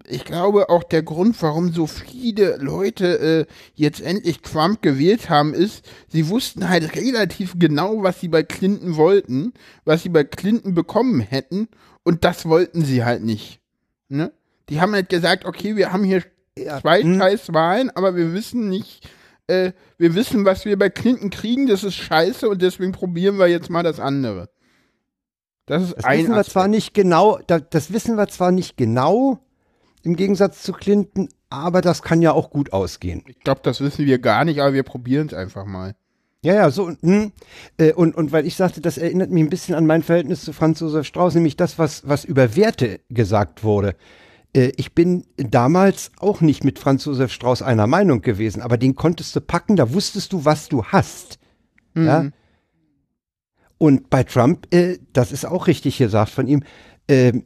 ich 0.07 0.23
glaube 0.23 0.69
auch 0.69 0.83
der 0.83 1.03
Grund, 1.03 1.41
warum 1.41 1.71
so 1.71 1.87
viele 1.87 2.57
Leute 2.57 3.19
äh, 3.19 3.45
jetzt 3.75 4.01
endlich 4.01 4.41
Trump 4.41 4.81
gewählt 4.81 5.29
haben, 5.29 5.53
ist, 5.53 5.85
sie 6.07 6.29
wussten 6.29 6.69
halt 6.69 6.95
relativ 6.95 7.55
genau, 7.57 8.03
was 8.03 8.19
sie 8.19 8.27
bei 8.27 8.43
Clinton 8.43 8.95
wollten, 8.97 9.53
was 9.83 10.03
sie 10.03 10.09
bei 10.09 10.23
Clinton 10.23 10.73
bekommen 10.73 11.21
hätten, 11.21 11.69
und 12.03 12.23
das 12.23 12.45
wollten 12.45 12.83
sie 12.83 13.03
halt 13.03 13.23
nicht. 13.23 13.61
Ne? 14.09 14.31
Die 14.69 14.81
haben 14.81 14.93
halt 14.93 15.09
gesagt, 15.09 15.45
okay, 15.45 15.75
wir 15.75 15.91
haben 15.91 16.03
hier 16.03 16.23
zwei 16.57 17.01
hm. 17.01 17.17
scheiß 17.19 17.53
Wahlen, 17.53 17.89
aber 17.91 18.15
wir 18.15 18.33
wissen 18.33 18.69
nicht, 18.69 19.09
äh, 19.47 19.71
wir 19.97 20.15
wissen, 20.15 20.45
was 20.45 20.65
wir 20.65 20.77
bei 20.77 20.89
Clinton 20.89 21.29
kriegen, 21.29 21.67
das 21.67 21.83
ist 21.83 21.95
scheiße 21.95 22.47
und 22.47 22.61
deswegen 22.61 22.91
probieren 22.91 23.37
wir 23.37 23.47
jetzt 23.47 23.69
mal 23.69 23.83
das 23.83 23.99
andere. 23.99 24.49
Das 25.65 25.83
ist 25.83 25.97
Das 25.97 26.05
ein 26.05 26.19
wissen 26.19 26.31
wir 26.31 26.37
Aspekt. 26.37 26.51
zwar 26.51 26.67
nicht 26.67 26.93
genau, 26.93 27.39
da, 27.47 27.59
das 27.59 27.93
wissen 27.93 28.15
wir 28.15 28.27
zwar 28.27 28.51
nicht 28.51 28.77
genau, 28.77 29.39
im 30.03 30.15
Gegensatz 30.15 30.61
zu 30.61 30.73
Clinton, 30.73 31.29
aber 31.49 31.81
das 31.81 32.01
kann 32.01 32.21
ja 32.21 32.33
auch 32.33 32.49
gut 32.49 32.73
ausgehen. 32.73 33.23
Ich 33.27 33.39
glaube, 33.39 33.61
das 33.63 33.79
wissen 33.79 34.05
wir 34.05 34.19
gar 34.19 34.43
nicht, 34.43 34.59
aber 34.59 34.73
wir 34.73 34.83
probieren 34.83 35.27
es 35.27 35.33
einfach 35.33 35.65
mal. 35.65 35.95
Ja, 36.43 36.55
ja, 36.55 36.71
so, 36.71 36.89
hm. 36.89 37.31
äh, 37.77 37.93
und, 37.93 38.15
und 38.15 38.33
weil 38.33 38.45
ich 38.45 38.57
sagte, 38.57 38.81
das 38.81 38.97
erinnert 38.97 39.31
mich 39.31 39.41
ein 39.41 39.49
bisschen 39.49 39.75
an 39.75 39.85
mein 39.85 40.03
Verhältnis 40.03 40.43
zu 40.43 40.51
Franz 40.51 40.81
Josef 40.81 41.07
Strauß, 41.07 41.35
nämlich 41.35 41.55
das, 41.55 41.79
was, 41.79 42.05
was 42.05 42.25
über 42.25 42.57
Werte 42.57 42.99
gesagt 43.09 43.63
wurde. 43.63 43.95
Äh, 44.53 44.71
ich 44.77 44.93
bin 44.93 45.25
damals 45.37 46.11
auch 46.19 46.41
nicht 46.41 46.63
mit 46.63 46.79
Franz 46.79 47.05
Josef 47.05 47.31
Strauß 47.31 47.61
einer 47.61 47.87
Meinung 47.87 48.21
gewesen, 48.21 48.61
aber 48.61 48.77
den 48.77 48.95
konntest 48.95 49.35
du 49.35 49.41
packen, 49.41 49.75
da 49.75 49.93
wusstest 49.93 50.33
du, 50.33 50.45
was 50.45 50.69
du 50.69 50.85
hast. 50.85 51.39
Ja. 51.95 52.29
Und 53.77 54.09
bei 54.09 54.23
Trump, 54.23 54.73
äh, 54.73 54.97
das 55.11 55.31
ist 55.31 55.45
auch 55.45 55.67
richtig 55.67 55.97
gesagt 55.97 56.31
von 56.31 56.47
ihm, 56.47 56.63
ähm, 57.07 57.45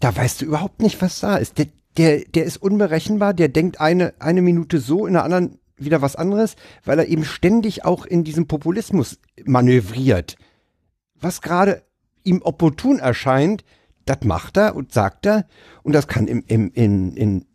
da 0.00 0.14
weißt 0.14 0.40
du 0.40 0.46
überhaupt 0.46 0.82
nicht, 0.82 1.00
was 1.00 1.20
da 1.20 1.36
ist. 1.36 1.58
Der, 1.58 1.66
der, 1.96 2.20
der 2.24 2.44
ist 2.44 2.56
unberechenbar, 2.56 3.34
der 3.34 3.48
denkt 3.48 3.80
eine, 3.80 4.14
eine 4.18 4.42
Minute 4.42 4.80
so, 4.80 5.06
in 5.06 5.12
der 5.12 5.24
anderen 5.24 5.58
wieder 5.76 6.02
was 6.02 6.16
anderes, 6.16 6.56
weil 6.84 6.98
er 6.98 7.08
eben 7.08 7.24
ständig 7.24 7.84
auch 7.84 8.04
in 8.04 8.24
diesem 8.24 8.46
Populismus 8.46 9.18
manövriert. 9.44 10.36
Was 11.14 11.40
gerade 11.40 11.82
ihm 12.22 12.42
opportun 12.42 12.98
erscheint, 12.98 13.64
das 14.10 14.24
macht 14.24 14.56
er 14.56 14.74
und 14.74 14.92
sagt 14.92 15.26
er. 15.26 15.46
Und 15.82 15.94
das 15.94 16.08
kann 16.08 16.26
im, 16.26 16.42
im, 16.46 16.70
in, 16.74 17.16
in 17.16 17.46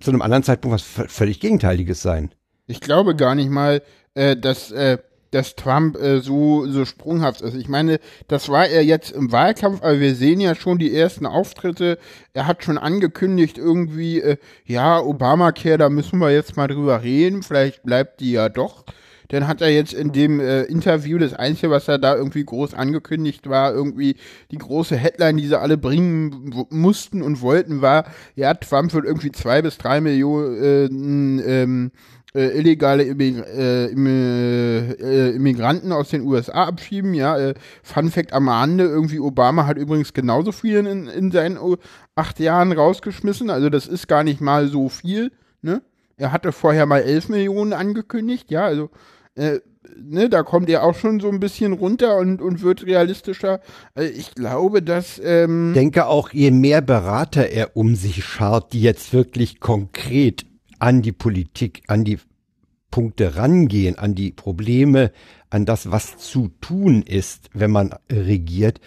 zu 0.00 0.10
einem 0.10 0.22
anderen 0.22 0.42
Zeitpunkt 0.42 0.74
was 0.74 0.82
völlig 1.12 1.40
Gegenteiliges 1.40 2.00
sein. 2.00 2.30
Ich 2.66 2.80
glaube 2.80 3.14
gar 3.14 3.34
nicht 3.34 3.50
mal, 3.50 3.82
äh, 4.14 4.34
dass, 4.34 4.70
äh, 4.70 4.98
dass 5.30 5.56
Trump 5.56 5.96
äh, 5.98 6.20
so, 6.20 6.66
so 6.66 6.86
sprunghaft 6.86 7.42
ist. 7.42 7.54
Ich 7.54 7.68
meine, 7.68 8.00
das 8.28 8.48
war 8.48 8.66
er 8.66 8.82
jetzt 8.82 9.10
im 9.10 9.30
Wahlkampf, 9.30 9.82
aber 9.82 10.00
wir 10.00 10.14
sehen 10.14 10.40
ja 10.40 10.54
schon 10.54 10.78
die 10.78 10.94
ersten 10.94 11.26
Auftritte. 11.26 11.98
Er 12.32 12.46
hat 12.46 12.64
schon 12.64 12.78
angekündigt, 12.78 13.58
irgendwie, 13.58 14.22
äh, 14.22 14.38
ja, 14.64 15.00
Obamacare, 15.00 15.76
da 15.76 15.90
müssen 15.90 16.18
wir 16.18 16.30
jetzt 16.30 16.56
mal 16.56 16.68
drüber 16.68 17.02
reden. 17.02 17.42
Vielleicht 17.42 17.82
bleibt 17.82 18.20
die 18.20 18.32
ja 18.32 18.48
doch. 18.48 18.84
Dann 19.30 19.48
hat 19.48 19.60
er 19.60 19.70
jetzt 19.70 19.92
in 19.92 20.12
dem 20.12 20.40
äh, 20.40 20.62
Interview, 20.62 21.18
das 21.18 21.34
Einzige, 21.34 21.70
was 21.70 21.88
er 21.88 21.98
da 21.98 22.14
irgendwie 22.14 22.44
groß 22.44 22.74
angekündigt 22.74 23.48
war, 23.48 23.72
irgendwie 23.72 24.16
die 24.50 24.58
große 24.58 24.96
Headline, 24.96 25.36
die 25.38 25.46
sie 25.46 25.58
alle 25.58 25.78
bringen 25.78 26.66
mussten 26.70 27.22
und 27.22 27.40
wollten, 27.40 27.80
war, 27.80 28.04
ja, 28.34 28.54
Trump 28.54 28.92
wird 28.92 29.04
irgendwie 29.04 29.32
zwei 29.32 29.62
bis 29.62 29.78
drei 29.78 30.00
Millionen 30.00 31.38
äh, 31.40 31.62
ähm, 31.62 31.90
äh, 32.34 32.58
illegale 32.58 33.04
äh, 33.04 33.86
äh, 33.86 35.30
Immigranten 35.34 35.92
aus 35.92 36.10
den 36.10 36.22
USA 36.22 36.64
abschieben. 36.64 37.14
Ja, 37.14 37.36
äh, 37.36 37.54
Fun 37.82 38.10
Fact 38.10 38.32
am 38.32 38.48
Rande, 38.48 38.84
irgendwie 38.84 39.18
Obama 39.18 39.66
hat 39.66 39.76
übrigens 39.76 40.12
genauso 40.12 40.52
viel 40.52 40.86
in, 40.86 41.08
in 41.08 41.30
seinen 41.32 41.58
acht 42.14 42.38
Jahren 42.38 42.72
rausgeschmissen. 42.72 43.50
Also 43.50 43.68
das 43.68 43.86
ist 43.86 44.06
gar 44.06 44.22
nicht 44.22 44.40
mal 44.40 44.68
so 44.68 44.88
viel. 44.88 45.32
Ne? 45.62 45.82
Er 46.16 46.32
hatte 46.32 46.52
vorher 46.52 46.86
mal 46.86 47.02
11 47.02 47.30
Millionen 47.30 47.72
angekündigt. 47.72 48.50
Ja, 48.50 48.64
also 48.64 48.90
äh, 49.34 49.60
ne, 49.96 50.28
da 50.28 50.42
kommt 50.42 50.68
er 50.68 50.84
auch 50.84 50.94
schon 50.94 51.20
so 51.20 51.28
ein 51.28 51.40
bisschen 51.40 51.72
runter 51.72 52.18
und, 52.18 52.40
und 52.40 52.62
wird 52.62 52.84
realistischer. 52.86 53.60
Also 53.94 54.12
ich 54.12 54.34
glaube, 54.34 54.82
dass 54.82 55.20
ähm, 55.22 55.72
denke 55.74 56.06
auch, 56.06 56.30
je 56.30 56.50
mehr 56.50 56.80
Berater 56.80 57.48
er 57.48 57.76
um 57.76 57.94
sich 57.94 58.24
schart, 58.24 58.72
die 58.72 58.82
jetzt 58.82 59.12
wirklich 59.12 59.60
konkret 59.60 60.46
an 60.78 61.02
die 61.02 61.12
Politik, 61.12 61.82
an 61.86 62.04
die 62.04 62.18
Punkte 62.90 63.36
rangehen, 63.36 63.98
an 63.98 64.14
die 64.14 64.32
Probleme, 64.32 65.12
an 65.48 65.64
das, 65.64 65.90
was 65.90 66.18
zu 66.18 66.48
tun 66.60 67.02
ist, 67.02 67.50
wenn 67.52 67.70
man 67.70 67.94
regiert, 68.10 68.80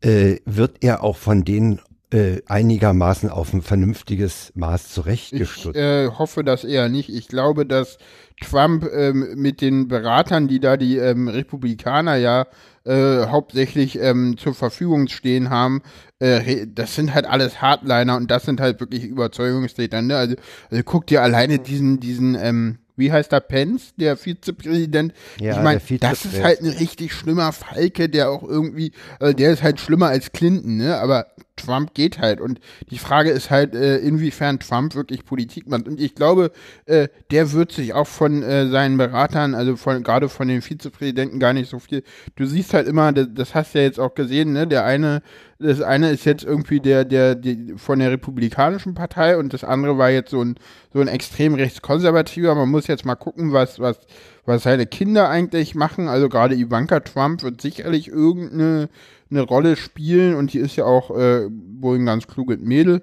äh, 0.00 0.36
wird 0.44 0.82
er 0.82 1.02
auch 1.02 1.16
von 1.16 1.44
denen 1.44 1.80
äh, 2.14 2.42
einigermaßen 2.46 3.28
auf 3.28 3.52
ein 3.52 3.62
vernünftiges 3.62 4.52
Maß 4.54 4.84
Ich 4.86 4.92
zurechtgestutzt. 4.92 5.76
äh, 5.76 6.10
hoffe 6.10 6.44
das 6.44 6.62
eher 6.62 6.88
nicht. 6.88 7.08
Ich 7.08 7.26
glaube, 7.26 7.66
dass 7.66 7.98
Trump 8.40 8.86
ähm, 8.92 9.34
mit 9.34 9.60
den 9.60 9.88
Beratern, 9.88 10.46
die 10.46 10.60
da 10.60 10.76
die 10.76 10.96
ähm, 10.96 11.26
Republikaner 11.26 12.14
ja 12.14 12.46
äh, 12.84 13.26
hauptsächlich 13.26 13.98
ähm, 13.98 14.36
zur 14.36 14.54
Verfügung 14.54 15.08
stehen 15.08 15.50
haben, 15.50 15.82
äh, 16.20 16.66
das 16.72 16.94
sind 16.94 17.14
halt 17.14 17.26
alles 17.26 17.60
Hardliner 17.60 18.16
und 18.16 18.30
das 18.30 18.44
sind 18.44 18.60
halt 18.60 18.78
wirklich 18.78 19.04
Überzeugungstäter. 19.04 20.00
Ne? 20.00 20.16
Also, 20.16 20.36
also 20.70 20.82
guck 20.84 21.08
dir 21.08 21.20
alleine 21.22 21.58
diesen, 21.58 21.98
diesen, 21.98 22.36
ähm, 22.36 22.78
wie 22.96 23.10
heißt 23.10 23.32
der 23.32 23.40
Pence, 23.40 23.92
der 23.96 24.16
Vizepräsident? 24.16 25.12
Ja, 25.40 25.56
ich 25.56 25.62
meine, 25.62 25.80
das 25.98 26.24
ist 26.24 26.42
halt 26.42 26.60
ein 26.60 26.68
richtig 26.68 27.12
schlimmer 27.12 27.50
Falke, 27.52 28.08
der 28.08 28.30
auch 28.30 28.44
irgendwie, 28.44 28.92
also 29.18 29.32
der 29.32 29.52
ist 29.52 29.64
halt 29.64 29.80
schlimmer 29.80 30.06
als 30.06 30.30
Clinton, 30.30 30.76
ne? 30.76 30.96
Aber 30.98 31.26
Trump 31.56 31.94
geht 31.94 32.18
halt. 32.18 32.40
Und 32.40 32.60
die 32.90 32.98
Frage 32.98 33.30
ist 33.30 33.50
halt, 33.50 33.74
äh, 33.74 33.98
inwiefern 33.98 34.58
Trump 34.58 34.94
wirklich 34.94 35.24
Politik 35.24 35.68
macht. 35.68 35.88
Und 35.88 36.00
ich 36.00 36.14
glaube, 36.14 36.50
äh, 36.86 37.08
der 37.30 37.52
wird 37.52 37.72
sich 37.72 37.94
auch 37.94 38.06
von 38.06 38.42
äh, 38.42 38.68
seinen 38.68 38.96
Beratern, 38.96 39.54
also 39.54 39.76
von 39.76 40.02
gerade 40.02 40.28
von 40.28 40.48
den 40.48 40.62
Vizepräsidenten 40.62 41.38
gar 41.38 41.52
nicht 41.52 41.70
so 41.70 41.78
viel. 41.78 42.02
Du 42.36 42.46
siehst 42.46 42.74
halt 42.74 42.88
immer, 42.88 43.12
das, 43.12 43.28
das 43.32 43.54
hast 43.54 43.74
du 43.74 43.78
ja 43.78 43.84
jetzt 43.84 44.00
auch 44.00 44.14
gesehen, 44.14 44.52
ne? 44.52 44.66
Der 44.66 44.84
eine, 44.84 45.22
das 45.58 45.80
eine 45.80 46.10
ist 46.10 46.24
jetzt 46.24 46.44
irgendwie 46.44 46.80
der, 46.80 47.04
der, 47.04 47.34
die, 47.34 47.74
von 47.76 47.98
der 47.98 48.10
Republikanischen 48.10 48.94
Partei 48.94 49.36
und 49.36 49.52
das 49.52 49.64
andere 49.64 49.96
war 49.98 50.10
jetzt 50.10 50.30
so 50.30 50.42
ein, 50.42 50.56
so 50.92 51.00
ein 51.00 51.08
extrem 51.08 51.54
rechtskonservativer. 51.54 52.54
Man 52.54 52.70
muss 52.70 52.86
jetzt 52.86 53.04
mal 53.04 53.14
gucken, 53.14 53.52
was, 53.52 53.78
was, 53.78 53.98
was 54.44 54.64
seine 54.64 54.86
Kinder 54.86 55.28
eigentlich 55.28 55.74
machen. 55.74 56.08
Also 56.08 56.28
gerade 56.28 56.54
Ivanka 56.54 57.00
Trump 57.00 57.42
wird 57.42 57.60
sicherlich 57.60 58.08
irgendeine 58.08 58.88
eine 59.30 59.42
Rolle 59.42 59.76
spielen 59.76 60.34
und 60.34 60.52
die 60.52 60.58
ist 60.58 60.76
ja 60.76 60.84
auch 60.84 61.10
äh, 61.10 61.48
wohl 61.50 61.98
ein 61.98 62.06
ganz 62.06 62.26
kluges 62.26 62.58
Mädel. 62.60 63.02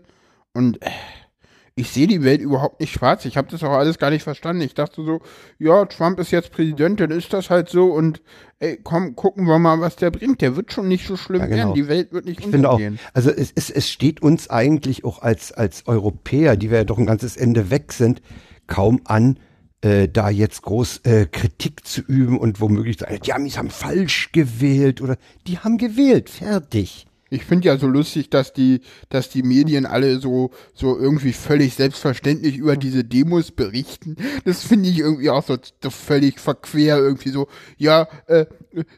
Und 0.54 0.82
äh, 0.82 0.90
ich 1.76 1.90
sehe 1.90 2.08
die 2.08 2.24
Welt 2.24 2.42
überhaupt 2.42 2.80
nicht 2.80 2.94
schwarz. 2.94 3.26
Ich 3.26 3.38
habe 3.38 3.48
das 3.50 3.64
auch 3.64 3.72
alles 3.72 3.98
gar 3.98 4.10
nicht 4.10 4.24
verstanden. 4.24 4.62
Ich 4.62 4.74
dachte 4.74 5.04
so, 5.04 5.22
ja, 5.58 5.86
Trump 5.86 6.20
ist 6.20 6.32
jetzt 6.32 6.52
Präsident, 6.52 7.00
dann 7.00 7.12
ist 7.12 7.32
das 7.34 7.50
halt 7.50 7.70
so 7.70 7.92
und 7.94 8.22
ey, 8.60 8.78
komm, 8.84 9.16
gucken 9.16 9.46
wir 9.46 9.58
mal, 9.58 9.80
was 9.80 9.96
der 9.96 10.12
bringt. 10.12 10.42
Der 10.42 10.56
wird 10.56 10.74
schon 10.74 10.88
nicht 10.88 11.08
so 11.08 11.16
schlimm 11.16 11.42
Ja, 11.42 11.48
genau. 11.48 11.58
werden. 11.58 11.74
Die 11.76 11.88
Welt 11.88 12.12
wird 12.12 12.26
nicht 12.26 12.42
Ich 12.42 12.48
finde 12.48 12.70
auch, 12.70 12.80
also 13.14 13.32
es, 13.32 13.52
es, 13.56 13.70
es 13.70 13.90
steht 13.90 14.22
uns 14.22 14.50
eigentlich 14.50 15.06
auch 15.06 15.22
als, 15.22 15.54
als 15.54 15.88
Europäer, 15.88 16.58
die 16.58 16.70
wir 16.70 16.80
ja 16.80 16.84
doch 16.84 16.98
ein 16.98 17.06
ganzes 17.06 17.38
Ende 17.38 17.70
weg 17.70 17.94
sind, 17.94 18.22
kaum 18.68 19.02
an, 19.06 19.40
äh, 19.82 20.08
da 20.08 20.30
jetzt 20.30 20.62
groß 20.62 21.02
äh, 21.04 21.26
Kritik 21.26 21.86
zu 21.86 22.02
üben 22.02 22.38
und 22.40 22.62
womöglich 22.62 23.00
zu 23.00 23.06
sagen, 23.06 23.20
die 23.26 23.34
Amis 23.34 23.58
haben 23.58 23.70
falsch 23.70 24.32
gewählt 24.32 25.02
oder 25.02 25.18
die 25.48 25.60
haben 25.60 25.78
gewählt, 25.78 26.30
fertig. 26.30 27.08
Ich 27.34 27.46
finde 27.46 27.70
ja 27.70 27.78
so 27.78 27.88
lustig, 27.88 28.30
dass 28.30 28.52
die, 28.52 28.82
dass 29.08 29.30
die 29.30 29.42
Medien 29.42 29.86
alle 29.86 30.20
so, 30.20 30.52
so 30.74 31.00
irgendwie 31.00 31.32
völlig 31.32 31.76
selbstverständlich 31.76 32.58
über 32.58 32.76
diese 32.76 33.06
Demos 33.06 33.52
berichten. 33.52 34.18
Das 34.44 34.66
finde 34.66 34.90
ich 34.90 35.00
irgendwie 35.00 35.30
auch 35.30 35.46
so, 35.48 35.56
so 35.82 35.90
völlig 35.90 36.42
verquer 36.42 36.98
irgendwie 36.98 37.30
so, 37.30 37.48
ja, 37.78 38.10
äh, 38.28 38.48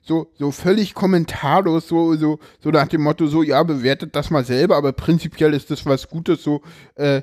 so, 0.02 0.32
so 0.34 0.50
völlig 0.50 0.96
kommentarlos, 0.96 1.88
so, 1.88 2.16
so, 2.16 2.40
so 2.60 2.72
nach 2.72 2.88
dem 2.88 3.04
Motto, 3.04 3.28
so, 3.28 3.44
ja, 3.44 3.62
bewertet 3.62 4.16
das 4.16 4.32
mal 4.32 4.44
selber, 4.44 4.78
aber 4.78 4.94
prinzipiell 4.94 5.54
ist 5.54 5.70
das 5.70 5.86
was 5.86 6.10
Gutes, 6.10 6.42
so, 6.42 6.63
äh, 6.96 7.22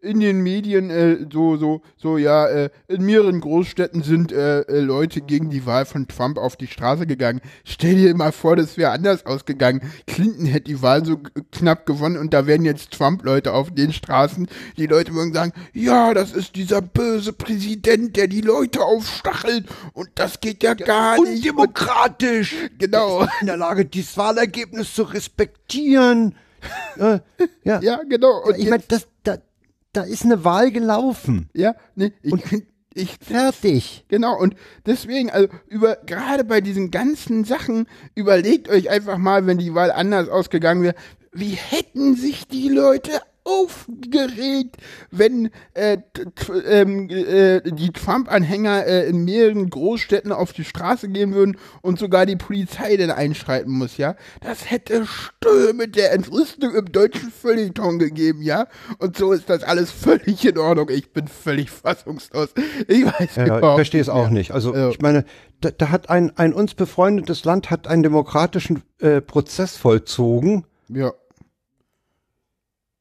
in 0.00 0.20
den 0.20 0.40
Medien 0.40 0.88
äh, 0.88 1.26
so, 1.30 1.58
so, 1.58 1.82
so, 1.98 2.16
ja, 2.16 2.46
äh, 2.46 2.70
in 2.88 3.04
mehreren 3.04 3.40
Großstädten 3.40 4.02
sind 4.02 4.32
äh, 4.32 4.62
äh, 4.62 4.80
Leute 4.80 5.20
gegen 5.20 5.50
die 5.50 5.66
Wahl 5.66 5.84
von 5.84 6.08
Trump 6.08 6.38
auf 6.38 6.56
die 6.56 6.66
Straße 6.66 7.06
gegangen. 7.06 7.42
Stell 7.64 7.96
dir 7.96 8.14
mal 8.14 8.32
vor, 8.32 8.56
das 8.56 8.78
wäre 8.78 8.92
anders 8.92 9.26
ausgegangen. 9.26 9.82
Clinton 10.06 10.46
hätte 10.46 10.70
die 10.70 10.80
Wahl 10.80 11.04
so 11.04 11.20
knapp 11.52 11.84
gewonnen 11.84 12.16
und 12.16 12.32
da 12.32 12.46
wären 12.46 12.64
jetzt 12.64 12.92
Trump-Leute 12.92 13.52
auf 13.52 13.74
den 13.74 13.92
Straßen. 13.92 14.48
Die 14.78 14.86
Leute 14.86 15.12
würden 15.12 15.34
sagen, 15.34 15.52
ja, 15.74 16.14
das 16.14 16.32
ist 16.32 16.56
dieser 16.56 16.80
böse 16.80 17.34
Präsident, 17.34 18.16
der 18.16 18.26
die 18.26 18.40
Leute 18.40 18.82
aufstachelt 18.82 19.66
und 19.92 20.08
das 20.14 20.40
geht 20.40 20.62
ja 20.62 20.72
gar 20.72 21.20
nicht. 21.20 21.46
Undemokratisch. 21.46 22.54
Genau. 22.78 23.26
In 23.42 23.48
der 23.48 23.58
Lage, 23.58 23.84
dieses 23.84 24.16
Wahlergebnis 24.16 24.94
zu 24.94 25.02
respektieren. 25.02 26.34
äh, 26.96 27.18
ja. 27.64 27.80
Ja, 27.80 28.00
genau. 28.08 28.42
Und 28.44 28.58
ich 28.58 28.68
meine, 28.68 28.82
das, 28.88 29.06
da, 29.22 29.38
da 29.92 30.02
ist 30.02 30.24
eine 30.24 30.44
Wahl 30.44 30.70
gelaufen. 30.70 31.48
ja, 31.54 31.74
nee, 31.94 32.12
ich, 32.22 32.32
Und- 32.32 32.42
ich 32.94 33.16
Fertig. 33.20 34.04
Genau, 34.08 34.36
und 34.38 34.54
deswegen, 34.86 35.30
also 35.30 35.48
über 35.68 35.96
gerade 36.06 36.42
bei 36.44 36.60
diesen 36.60 36.90
ganzen 36.90 37.44
Sachen, 37.44 37.86
überlegt 38.16 38.68
euch 38.68 38.90
einfach 38.90 39.18
mal, 39.18 39.46
wenn 39.46 39.58
die 39.58 39.74
Wahl 39.74 39.92
anders 39.92 40.28
ausgegangen 40.28 40.82
wäre, 40.82 40.94
wie 41.32 41.50
hätten 41.50 42.16
sich 42.16 42.48
die 42.48 42.68
Leute 42.68 43.20
aufgeregt, 43.48 44.76
wenn 45.10 45.50
äh, 45.74 45.98
ähm, 46.66 47.08
äh, 47.10 47.60
die 47.64 47.90
Trump-Anhänger 47.92 48.86
äh, 48.86 49.08
in 49.08 49.24
mehreren 49.24 49.70
Großstädten 49.70 50.32
auf 50.32 50.52
die 50.52 50.64
Straße 50.64 51.08
gehen 51.08 51.32
würden 51.34 51.56
und 51.82 51.98
sogar 51.98 52.26
die 52.26 52.36
Polizei 52.36 52.96
dann 52.96 53.10
einschreiten 53.10 53.72
muss, 53.72 53.96
ja? 53.96 54.16
Das 54.42 54.70
hätte 54.70 55.06
Stürme 55.06 55.88
der 55.88 56.12
Entrüstung 56.12 56.74
im 56.74 56.92
deutschen 56.92 57.30
Feuilleton 57.30 57.98
gegeben, 57.98 58.42
ja? 58.42 58.66
Und 58.98 59.16
so 59.16 59.32
ist 59.32 59.48
das 59.48 59.62
alles 59.62 59.90
völlig 59.90 60.44
in 60.44 60.58
Ordnung. 60.58 60.88
Ich 60.90 61.12
bin 61.12 61.26
völlig 61.28 61.70
fassungslos. 61.70 62.50
Ich 62.86 63.04
weiß 63.04 63.36
Ja, 63.36 63.42
ich 63.44 63.48
überhaupt 63.48 63.78
verstehe 63.78 64.00
es 64.00 64.08
auch 64.08 64.30
nicht. 64.30 64.52
Also 64.52 64.74
Ja. 64.74 64.90
ich 64.90 65.00
meine, 65.00 65.24
da, 65.60 65.70
da 65.70 65.90
hat 65.90 66.10
ein, 66.10 66.36
ein 66.36 66.52
uns 66.52 66.74
befreundetes 66.74 67.44
Land 67.44 67.70
hat 67.70 67.88
einen 67.88 68.02
demokratischen 68.02 68.82
äh, 69.00 69.20
Prozess 69.20 69.76
vollzogen. 69.76 70.64
Ja, 70.88 71.12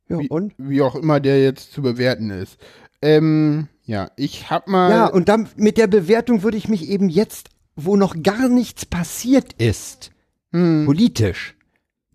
Ja, 0.10 0.20
wie, 0.20 0.30
und? 0.30 0.54
wie 0.58 0.82
auch 0.82 0.96
immer 0.96 1.20
der 1.20 1.42
jetzt 1.42 1.72
zu 1.74 1.82
bewerten 1.82 2.30
ist. 2.30 2.58
Ähm, 3.02 3.68
ja, 3.84 4.12
ich 4.16 4.50
hab 4.50 4.68
mal. 4.68 4.90
Ja, 4.90 5.08
und 5.08 5.30
dann 5.30 5.50
mit 5.56 5.78
der 5.78 5.88
Bewertung 5.88 6.44
würde 6.44 6.58
ich 6.58 6.68
mich 6.68 6.90
eben 6.90 7.10
jetzt, 7.10 7.50
wo 7.76 7.96
noch 7.96 8.22
gar 8.22 8.50
nichts 8.50 8.86
passiert 8.86 9.54
ist, 9.54 10.12
hm, 10.52 10.86
politisch, 10.86 11.56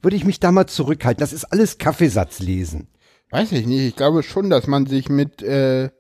würde 0.01 0.17
ich 0.17 0.25
mich 0.25 0.41
da 0.41 0.53
mal 0.53 0.67
zurückhalten. 0.67 1.21
Das 1.21 1.33
ist 1.33 1.45
alles 1.45 1.79
Kaffeesatzlesen. 1.79 2.89
weiß 3.31 3.53
ich 3.53 3.67
nicht. 3.67 3.87
Ich 3.89 3.97
glaube 3.97 4.23
schon, 4.23 4.51
dass 4.51 4.67
man 4.67 4.87
sich 4.87 5.09
mit, 5.09 5.43
äh, 5.43 5.91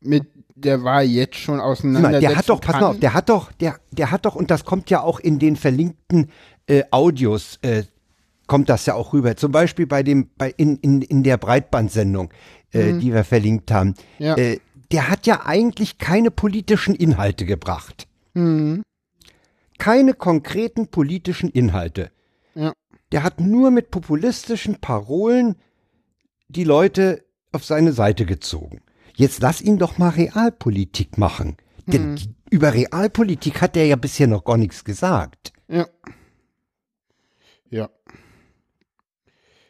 mit 0.00 0.26
der 0.54 0.84
Wahl 0.84 1.04
jetzt 1.04 1.36
schon 1.36 1.56
mal, 1.56 1.64
auseinandersetzen 1.64 2.20
der 2.20 2.36
hat 2.36 2.48
doch, 2.48 2.60
pass 2.60 2.72
kann. 2.72 2.80
mal 2.82 2.90
auf, 2.90 3.00
der 3.00 3.14
hat 3.14 3.28
doch, 3.28 3.52
der, 3.52 3.78
der 3.90 4.10
hat 4.10 4.24
doch, 4.26 4.34
und 4.34 4.50
das 4.50 4.64
kommt 4.64 4.90
ja 4.90 5.02
auch 5.02 5.20
in 5.20 5.38
den 5.38 5.56
verlinkten 5.56 6.30
äh, 6.66 6.84
Audios, 6.90 7.58
äh, 7.62 7.84
kommt 8.48 8.68
das 8.68 8.84
ja 8.86 8.94
auch 8.94 9.12
rüber. 9.12 9.36
Zum 9.36 9.52
Beispiel 9.52 9.86
bei 9.86 10.02
dem, 10.02 10.30
bei 10.36 10.52
in, 10.56 10.76
in, 10.78 11.02
in 11.02 11.22
der 11.22 11.36
Breitbandsendung, 11.36 12.30
äh, 12.72 12.94
die 12.98 13.12
wir 13.14 13.22
verlinkt 13.24 13.70
haben. 13.70 13.94
Ja. 14.18 14.36
Äh, 14.36 14.58
der 14.90 15.08
hat 15.08 15.26
ja 15.26 15.46
eigentlich 15.46 15.98
keine 15.98 16.30
politischen 16.32 16.94
Inhalte 16.96 17.44
gebracht. 17.46 18.08
Hm, 18.34 18.82
Keine 19.78 20.14
konkreten 20.14 20.88
politischen 20.88 21.50
Inhalte. 21.50 22.10
Ja. 22.54 22.72
Der 23.12 23.22
hat 23.22 23.38
nur 23.40 23.70
mit 23.70 23.90
populistischen 23.90 24.80
Parolen 24.80 25.54
die 26.48 26.64
Leute 26.64 27.24
auf 27.52 27.64
seine 27.64 27.92
Seite 27.92 28.26
gezogen. 28.26 28.80
Jetzt 29.14 29.40
lass 29.40 29.60
ihn 29.60 29.78
doch 29.78 29.98
mal 29.98 30.08
Realpolitik 30.10 31.16
machen. 31.18 31.56
Denn 31.86 32.16
die- 32.16 32.34
über 32.50 32.72
Realpolitik 32.74 33.60
hat 33.60 33.76
er 33.76 33.84
ja 33.86 33.96
bisher 33.96 34.26
noch 34.26 34.44
gar 34.44 34.56
nichts 34.56 34.84
gesagt. 34.84 35.52
ja. 35.68 35.86
Ja. 37.70 37.90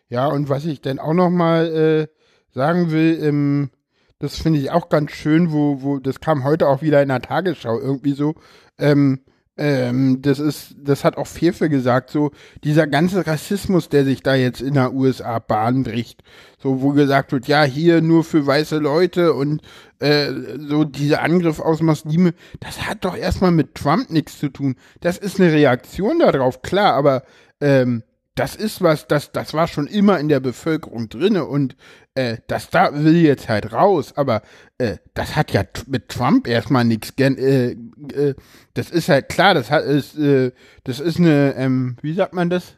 Ja, 0.08 0.26
und 0.28 0.48
was 0.48 0.64
ich 0.64 0.80
dann 0.80 0.98
auch 0.98 1.14
noch 1.14 1.30
mal 1.30 1.66
äh, 1.66 2.08
sagen 2.54 2.90
will, 2.90 3.18
ähm, 3.22 3.70
das 4.18 4.38
finde 4.38 4.58
ich 4.58 4.70
auch 4.70 4.88
ganz 4.88 5.12
schön, 5.12 5.52
wo, 5.52 5.82
wo, 5.82 5.98
das 5.98 6.20
kam 6.20 6.44
heute 6.44 6.66
auch 6.66 6.82
wieder 6.82 7.02
in 7.02 7.08
der 7.08 7.20
Tagesschau 7.20 7.78
irgendwie 7.78 8.12
so, 8.12 8.34
ähm, 8.78 9.20
ähm, 9.58 10.22
das 10.22 10.38
ist, 10.38 10.76
das 10.78 11.04
hat 11.04 11.16
auch 11.16 11.26
Fefe 11.26 11.68
gesagt, 11.68 12.10
so 12.10 12.30
dieser 12.62 12.86
ganze 12.86 13.26
Rassismus, 13.26 13.88
der 13.88 14.04
sich 14.04 14.22
da 14.22 14.36
jetzt 14.36 14.60
in 14.60 14.74
der 14.74 14.94
USA 14.94 15.40
Bahn 15.40 15.82
bricht, 15.82 16.22
so 16.58 16.80
wo 16.80 16.90
gesagt 16.90 17.32
wird, 17.32 17.48
ja, 17.48 17.64
hier 17.64 18.00
nur 18.00 18.22
für 18.22 18.46
weiße 18.46 18.78
Leute 18.78 19.34
und 19.34 19.60
äh, 19.98 20.30
so 20.58 20.84
dieser 20.84 21.22
Angriff 21.22 21.58
aus 21.58 21.82
Muslime, 21.82 22.34
das 22.60 22.88
hat 22.88 23.04
doch 23.04 23.16
erstmal 23.16 23.50
mit 23.50 23.74
Trump 23.74 24.10
nichts 24.10 24.38
zu 24.38 24.48
tun. 24.48 24.76
Das 25.00 25.18
ist 25.18 25.40
eine 25.40 25.52
Reaktion 25.52 26.20
darauf, 26.20 26.62
klar, 26.62 26.94
aber 26.94 27.24
ähm, 27.60 28.04
das 28.38 28.54
ist 28.54 28.82
was, 28.82 29.08
das, 29.08 29.32
das 29.32 29.52
war 29.52 29.66
schon 29.66 29.88
immer 29.88 30.20
in 30.20 30.28
der 30.28 30.38
Bevölkerung 30.38 31.08
drinne 31.08 31.44
und 31.44 31.76
äh, 32.14 32.38
das 32.46 32.70
da 32.70 32.94
will 32.94 33.16
jetzt 33.16 33.48
halt 33.48 33.72
raus, 33.72 34.12
aber 34.16 34.42
äh, 34.78 34.98
das 35.14 35.34
hat 35.34 35.52
ja 35.52 35.64
mit 35.86 36.08
Trump 36.08 36.46
erstmal 36.46 36.84
nichts 36.84 37.12
äh, 37.18 37.72
äh, 37.72 38.34
das 38.74 38.90
ist 38.90 39.08
halt 39.08 39.28
klar, 39.28 39.54
das 39.54 39.70
hat 39.70 39.84
ist, 39.84 40.16
äh, 40.16 40.52
das 40.84 41.00
ist 41.00 41.18
eine, 41.18 41.54
ähm, 41.56 41.96
wie 42.00 42.14
sagt 42.14 42.32
man 42.32 42.48
das? 42.48 42.76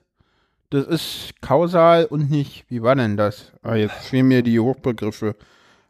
Das 0.71 0.87
ist 0.87 1.35
kausal 1.43 2.07
und 2.07 2.31
nicht, 2.31 2.65
wie 2.69 2.83
war 2.83 2.95
denn 2.95 3.17
das? 3.17 3.53
Ah, 3.63 3.75
jetzt 3.75 4.07
fehlen 4.07 4.29
mir 4.29 4.43
die 4.43 4.61
Hochbegriffe. 4.61 5.35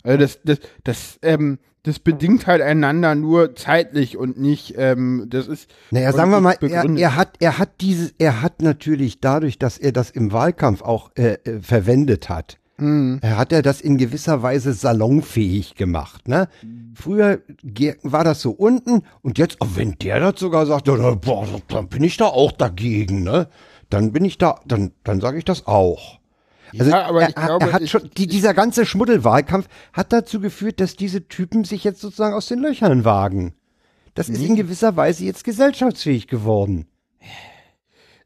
Also 0.02 0.18
das, 0.18 0.40
das, 0.42 0.58
das, 0.82 1.18
ähm, 1.22 1.58
das 1.82 1.98
bedingt 1.98 2.46
halt 2.46 2.62
einander 2.62 3.14
nur 3.14 3.54
zeitlich 3.56 4.16
und 4.16 4.38
nicht, 4.38 4.74
ähm, 4.76 5.26
das 5.28 5.46
ist. 5.48 5.70
Naja, 5.90 6.12
sagen 6.12 6.30
wir 6.30 6.40
mal, 6.40 6.56
er, 6.60 6.84
er 6.84 7.16
hat, 7.16 7.36
er 7.40 7.58
hat 7.58 7.80
dieses, 7.80 8.14
er 8.18 8.42
hat 8.42 8.62
natürlich 8.62 9.20
dadurch, 9.20 9.58
dass 9.58 9.78
er 9.78 9.92
das 9.92 10.10
im 10.10 10.32
Wahlkampf 10.32 10.82
auch 10.82 11.10
äh, 11.16 11.38
äh, 11.44 11.60
verwendet 11.60 12.28
hat, 12.28 12.60
Mhm. 12.80 13.18
Er 13.22 13.36
hat 13.36 13.52
er 13.52 13.62
das 13.62 13.80
in 13.80 13.98
gewisser 13.98 14.42
Weise 14.42 14.72
salonfähig 14.72 15.74
gemacht. 15.74 16.28
Ne? 16.28 16.48
Früher 16.94 17.40
war 18.02 18.24
das 18.24 18.40
so 18.40 18.50
unten 18.50 19.02
und 19.22 19.38
jetzt, 19.38 19.58
oh, 19.60 19.66
wenn 19.74 19.96
der 19.98 20.20
das 20.20 20.40
sogar 20.40 20.66
sagt, 20.66 20.88
dann, 20.88 21.20
boah, 21.20 21.46
dann 21.68 21.88
bin 21.88 22.02
ich 22.02 22.16
da 22.16 22.26
auch 22.26 22.52
dagegen. 22.52 23.22
Ne? 23.22 23.48
Dann 23.90 24.12
bin 24.12 24.24
ich 24.24 24.38
da, 24.38 24.60
dann, 24.66 24.92
dann 25.04 25.20
sage 25.20 25.38
ich 25.38 25.44
das 25.44 25.66
auch. 25.66 26.19
Also 26.78 26.90
Ja, 26.90 27.06
aber 27.06 27.22
er, 27.22 27.28
ich 27.28 27.34
glaube, 27.34 27.66
er 27.66 27.72
hat 27.72 27.88
schon, 27.88 28.10
die, 28.16 28.26
dieser 28.26 28.54
ganze 28.54 28.86
Schmuddelwahlkampf 28.86 29.68
hat 29.92 30.12
dazu 30.12 30.40
geführt, 30.40 30.80
dass 30.80 30.96
diese 30.96 31.26
Typen 31.28 31.64
sich 31.64 31.84
jetzt 31.84 32.00
sozusagen 32.00 32.34
aus 32.34 32.46
den 32.46 32.60
Löchern 32.60 33.04
wagen. 33.04 33.54
Das 34.14 34.28
ist 34.28 34.42
in 34.42 34.56
gewisser 34.56 34.96
Weise 34.96 35.24
jetzt 35.24 35.44
gesellschaftsfähig 35.44 36.26
geworden. 36.26 36.86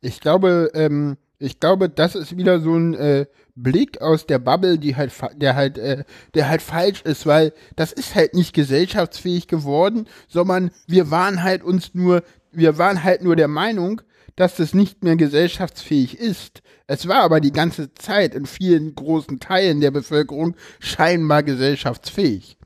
Ich 0.00 0.20
glaube, 0.20 0.70
ähm, 0.74 1.16
ich 1.38 1.60
glaube, 1.60 1.88
das 1.88 2.14
ist 2.14 2.36
wieder 2.36 2.60
so 2.60 2.74
ein 2.74 2.94
äh, 2.94 3.26
Blick 3.54 4.00
aus 4.00 4.26
der 4.26 4.38
Bubble, 4.38 4.78
die 4.78 4.96
halt, 4.96 5.12
der 5.36 5.54
halt, 5.54 5.78
äh, 5.78 6.04
der 6.34 6.48
halt 6.48 6.62
falsch 6.62 7.02
ist, 7.02 7.26
weil 7.26 7.52
das 7.76 7.92
ist 7.92 8.14
halt 8.14 8.34
nicht 8.34 8.54
gesellschaftsfähig 8.54 9.46
geworden, 9.46 10.06
sondern 10.28 10.70
wir 10.86 11.10
waren 11.10 11.42
halt 11.42 11.62
uns 11.62 11.94
nur, 11.94 12.22
wir 12.50 12.78
waren 12.78 13.02
halt 13.02 13.22
nur 13.22 13.36
der 13.36 13.48
Meinung, 13.48 14.00
dass 14.36 14.56
das 14.56 14.74
nicht 14.74 15.04
mehr 15.04 15.16
gesellschaftsfähig 15.16 16.18
ist. 16.18 16.62
Es 16.86 17.06
war 17.08 17.22
aber 17.22 17.40
die 17.40 17.52
ganze 17.52 17.94
Zeit 17.94 18.34
in 18.34 18.46
vielen 18.46 18.94
großen 18.94 19.38
Teilen 19.40 19.80
der 19.80 19.90
Bevölkerung 19.90 20.56
scheinbar 20.80 21.42
gesellschaftsfähig. 21.42 22.58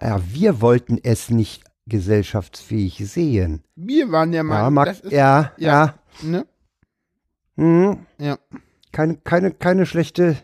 Ja, 0.00 0.20
wir 0.32 0.60
wollten 0.60 0.98
es 1.02 1.30
nicht 1.30 1.64
gesellschaftsfähig 1.86 2.98
sehen. 3.10 3.62
Wir 3.76 4.10
waren 4.12 4.32
der 4.32 4.40
Ja, 4.40 4.44
Meinung, 4.44 4.74
mag, 4.74 4.86
das 4.86 5.00
ist, 5.00 5.12
ja, 5.12 5.52
ja. 5.56 5.98
ja. 6.22 6.28
ne? 6.28 6.46
Hm, 7.56 8.06
Ja. 8.18 8.38
keine, 8.92 9.16
keine, 9.16 9.52
keine 9.52 9.86
schlechte 9.86 10.36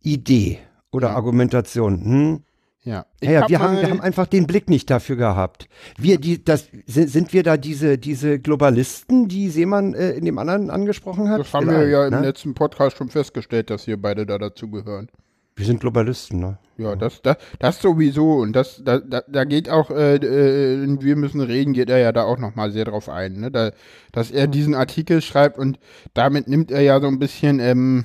Idee 0.00 0.58
oder 0.90 1.08
Ja. 1.08 1.14
Argumentation. 1.16 2.04
Hm? 2.04 2.43
Ja. 2.84 3.06
Ja, 3.22 3.42
hab 3.42 3.48
wir, 3.48 3.60
haben, 3.60 3.76
wir 3.78 3.90
haben 3.90 4.00
einfach 4.02 4.26
den 4.26 4.46
Blick 4.46 4.68
nicht 4.68 4.90
dafür 4.90 5.16
gehabt. 5.16 5.68
Wir, 5.98 6.18
die, 6.18 6.44
das, 6.44 6.68
sind, 6.86 7.08
sind 7.08 7.32
wir 7.32 7.42
da 7.42 7.56
diese, 7.56 7.96
diese 7.96 8.38
Globalisten, 8.38 9.26
die 9.26 9.48
Seemann 9.48 9.94
äh, 9.94 10.10
in 10.10 10.26
dem 10.26 10.38
anderen 10.38 10.68
angesprochen 10.70 11.30
hat? 11.30 11.40
Das 11.40 11.54
haben 11.54 11.68
wir 11.68 11.88
ja 11.88 12.06
im 12.06 12.12
ne? 12.12 12.20
letzten 12.20 12.52
Podcast 12.52 12.98
schon 12.98 13.08
festgestellt, 13.08 13.70
dass 13.70 13.86
wir 13.86 14.00
beide 14.00 14.26
da 14.26 14.36
dazugehören. 14.36 15.08
Wir 15.56 15.66
sind 15.66 15.80
Globalisten, 15.80 16.40
ne? 16.40 16.58
Ja, 16.76 16.96
das, 16.96 17.22
das, 17.22 17.36
das 17.60 17.80
sowieso. 17.80 18.38
Und 18.38 18.54
das, 18.54 18.82
da, 18.84 18.98
da, 18.98 19.22
da 19.26 19.44
geht 19.44 19.70
auch, 19.70 19.90
äh, 19.90 20.16
äh, 20.16 21.00
wir 21.00 21.16
müssen 21.16 21.40
reden, 21.40 21.72
geht 21.72 21.88
er 21.88 21.98
ja 21.98 22.10
da 22.10 22.24
auch 22.24 22.38
nochmal 22.38 22.72
sehr 22.72 22.84
drauf 22.84 23.08
ein, 23.08 23.40
ne? 23.40 23.50
Da, 23.50 23.70
dass 24.10 24.32
er 24.32 24.48
diesen 24.48 24.74
Artikel 24.74 25.22
schreibt 25.22 25.56
und 25.56 25.78
damit 26.12 26.48
nimmt 26.48 26.72
er 26.72 26.80
ja 26.80 27.00
so 27.00 27.06
ein 27.06 27.20
bisschen, 27.20 27.60
ähm, 27.60 28.04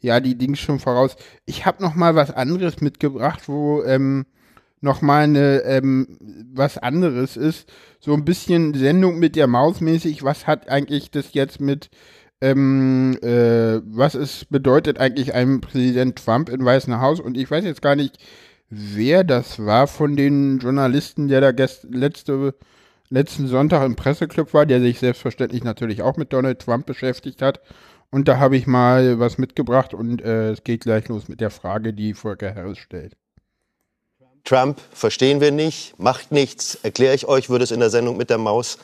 ja, 0.00 0.20
die 0.20 0.36
Dings 0.36 0.58
schon 0.58 0.78
voraus. 0.78 1.16
Ich 1.46 1.66
habe 1.66 1.82
noch 1.82 1.94
mal 1.94 2.14
was 2.14 2.30
anderes 2.30 2.80
mitgebracht, 2.80 3.48
wo, 3.48 3.82
ähm, 3.84 4.26
noch 4.80 5.02
mal 5.02 5.24
eine, 5.24 5.62
ähm, 5.64 6.18
was 6.52 6.78
anderes 6.78 7.36
ist. 7.36 7.70
So 8.00 8.14
ein 8.14 8.24
bisschen 8.24 8.74
Sendung 8.74 9.18
mit 9.18 9.36
der 9.36 9.46
Maus 9.46 9.80
mäßig. 9.80 10.22
Was 10.22 10.46
hat 10.46 10.68
eigentlich 10.68 11.10
das 11.10 11.34
jetzt 11.34 11.60
mit, 11.60 11.90
ähm, 12.40 13.18
äh, 13.22 13.80
was 13.84 14.14
es 14.14 14.46
bedeutet 14.46 14.98
eigentlich 14.98 15.34
einem 15.34 15.60
Präsident 15.60 16.16
Trump 16.16 16.48
im 16.48 16.64
Weißen 16.64 17.00
Haus 17.00 17.20
und 17.20 17.36
ich 17.36 17.50
weiß 17.50 17.64
jetzt 17.64 17.82
gar 17.82 17.96
nicht, 17.96 18.18
wer 18.70 19.24
das 19.24 19.64
war 19.64 19.86
von 19.86 20.16
den 20.16 20.58
Journalisten, 20.58 21.28
der 21.28 21.40
da 21.40 21.52
gest 21.52 21.86
letzte, 21.90 22.54
letzten 23.10 23.48
Sonntag 23.48 23.84
im 23.84 23.96
Presseclub 23.96 24.54
war, 24.54 24.64
der 24.64 24.80
sich 24.80 24.98
selbstverständlich 24.98 25.64
natürlich 25.64 26.02
auch 26.02 26.16
mit 26.16 26.32
Donald 26.32 26.60
Trump 26.60 26.86
beschäftigt 26.86 27.42
hat. 27.42 27.60
Und 28.10 28.26
da 28.26 28.38
habe 28.38 28.56
ich 28.56 28.66
mal 28.66 29.20
was 29.20 29.38
mitgebracht 29.38 29.94
und 29.94 30.20
äh, 30.20 30.50
es 30.50 30.64
geht 30.64 30.82
gleich 30.82 31.08
los 31.08 31.28
mit 31.28 31.40
der 31.40 31.50
Frage, 31.50 31.92
die 31.92 32.14
Volker 32.14 32.54
Harris 32.54 32.78
stellt. 32.78 33.16
Trump 34.44 34.80
verstehen 34.92 35.40
wir 35.40 35.52
nicht, 35.52 35.98
macht 35.98 36.32
nichts, 36.32 36.78
erkläre 36.82 37.14
ich 37.14 37.28
euch, 37.28 37.50
würde 37.50 37.64
es 37.64 37.70
in 37.70 37.80
der 37.80 37.90
Sendung 37.90 38.16
mit 38.16 38.30
der 38.30 38.38
Maus 38.38 38.78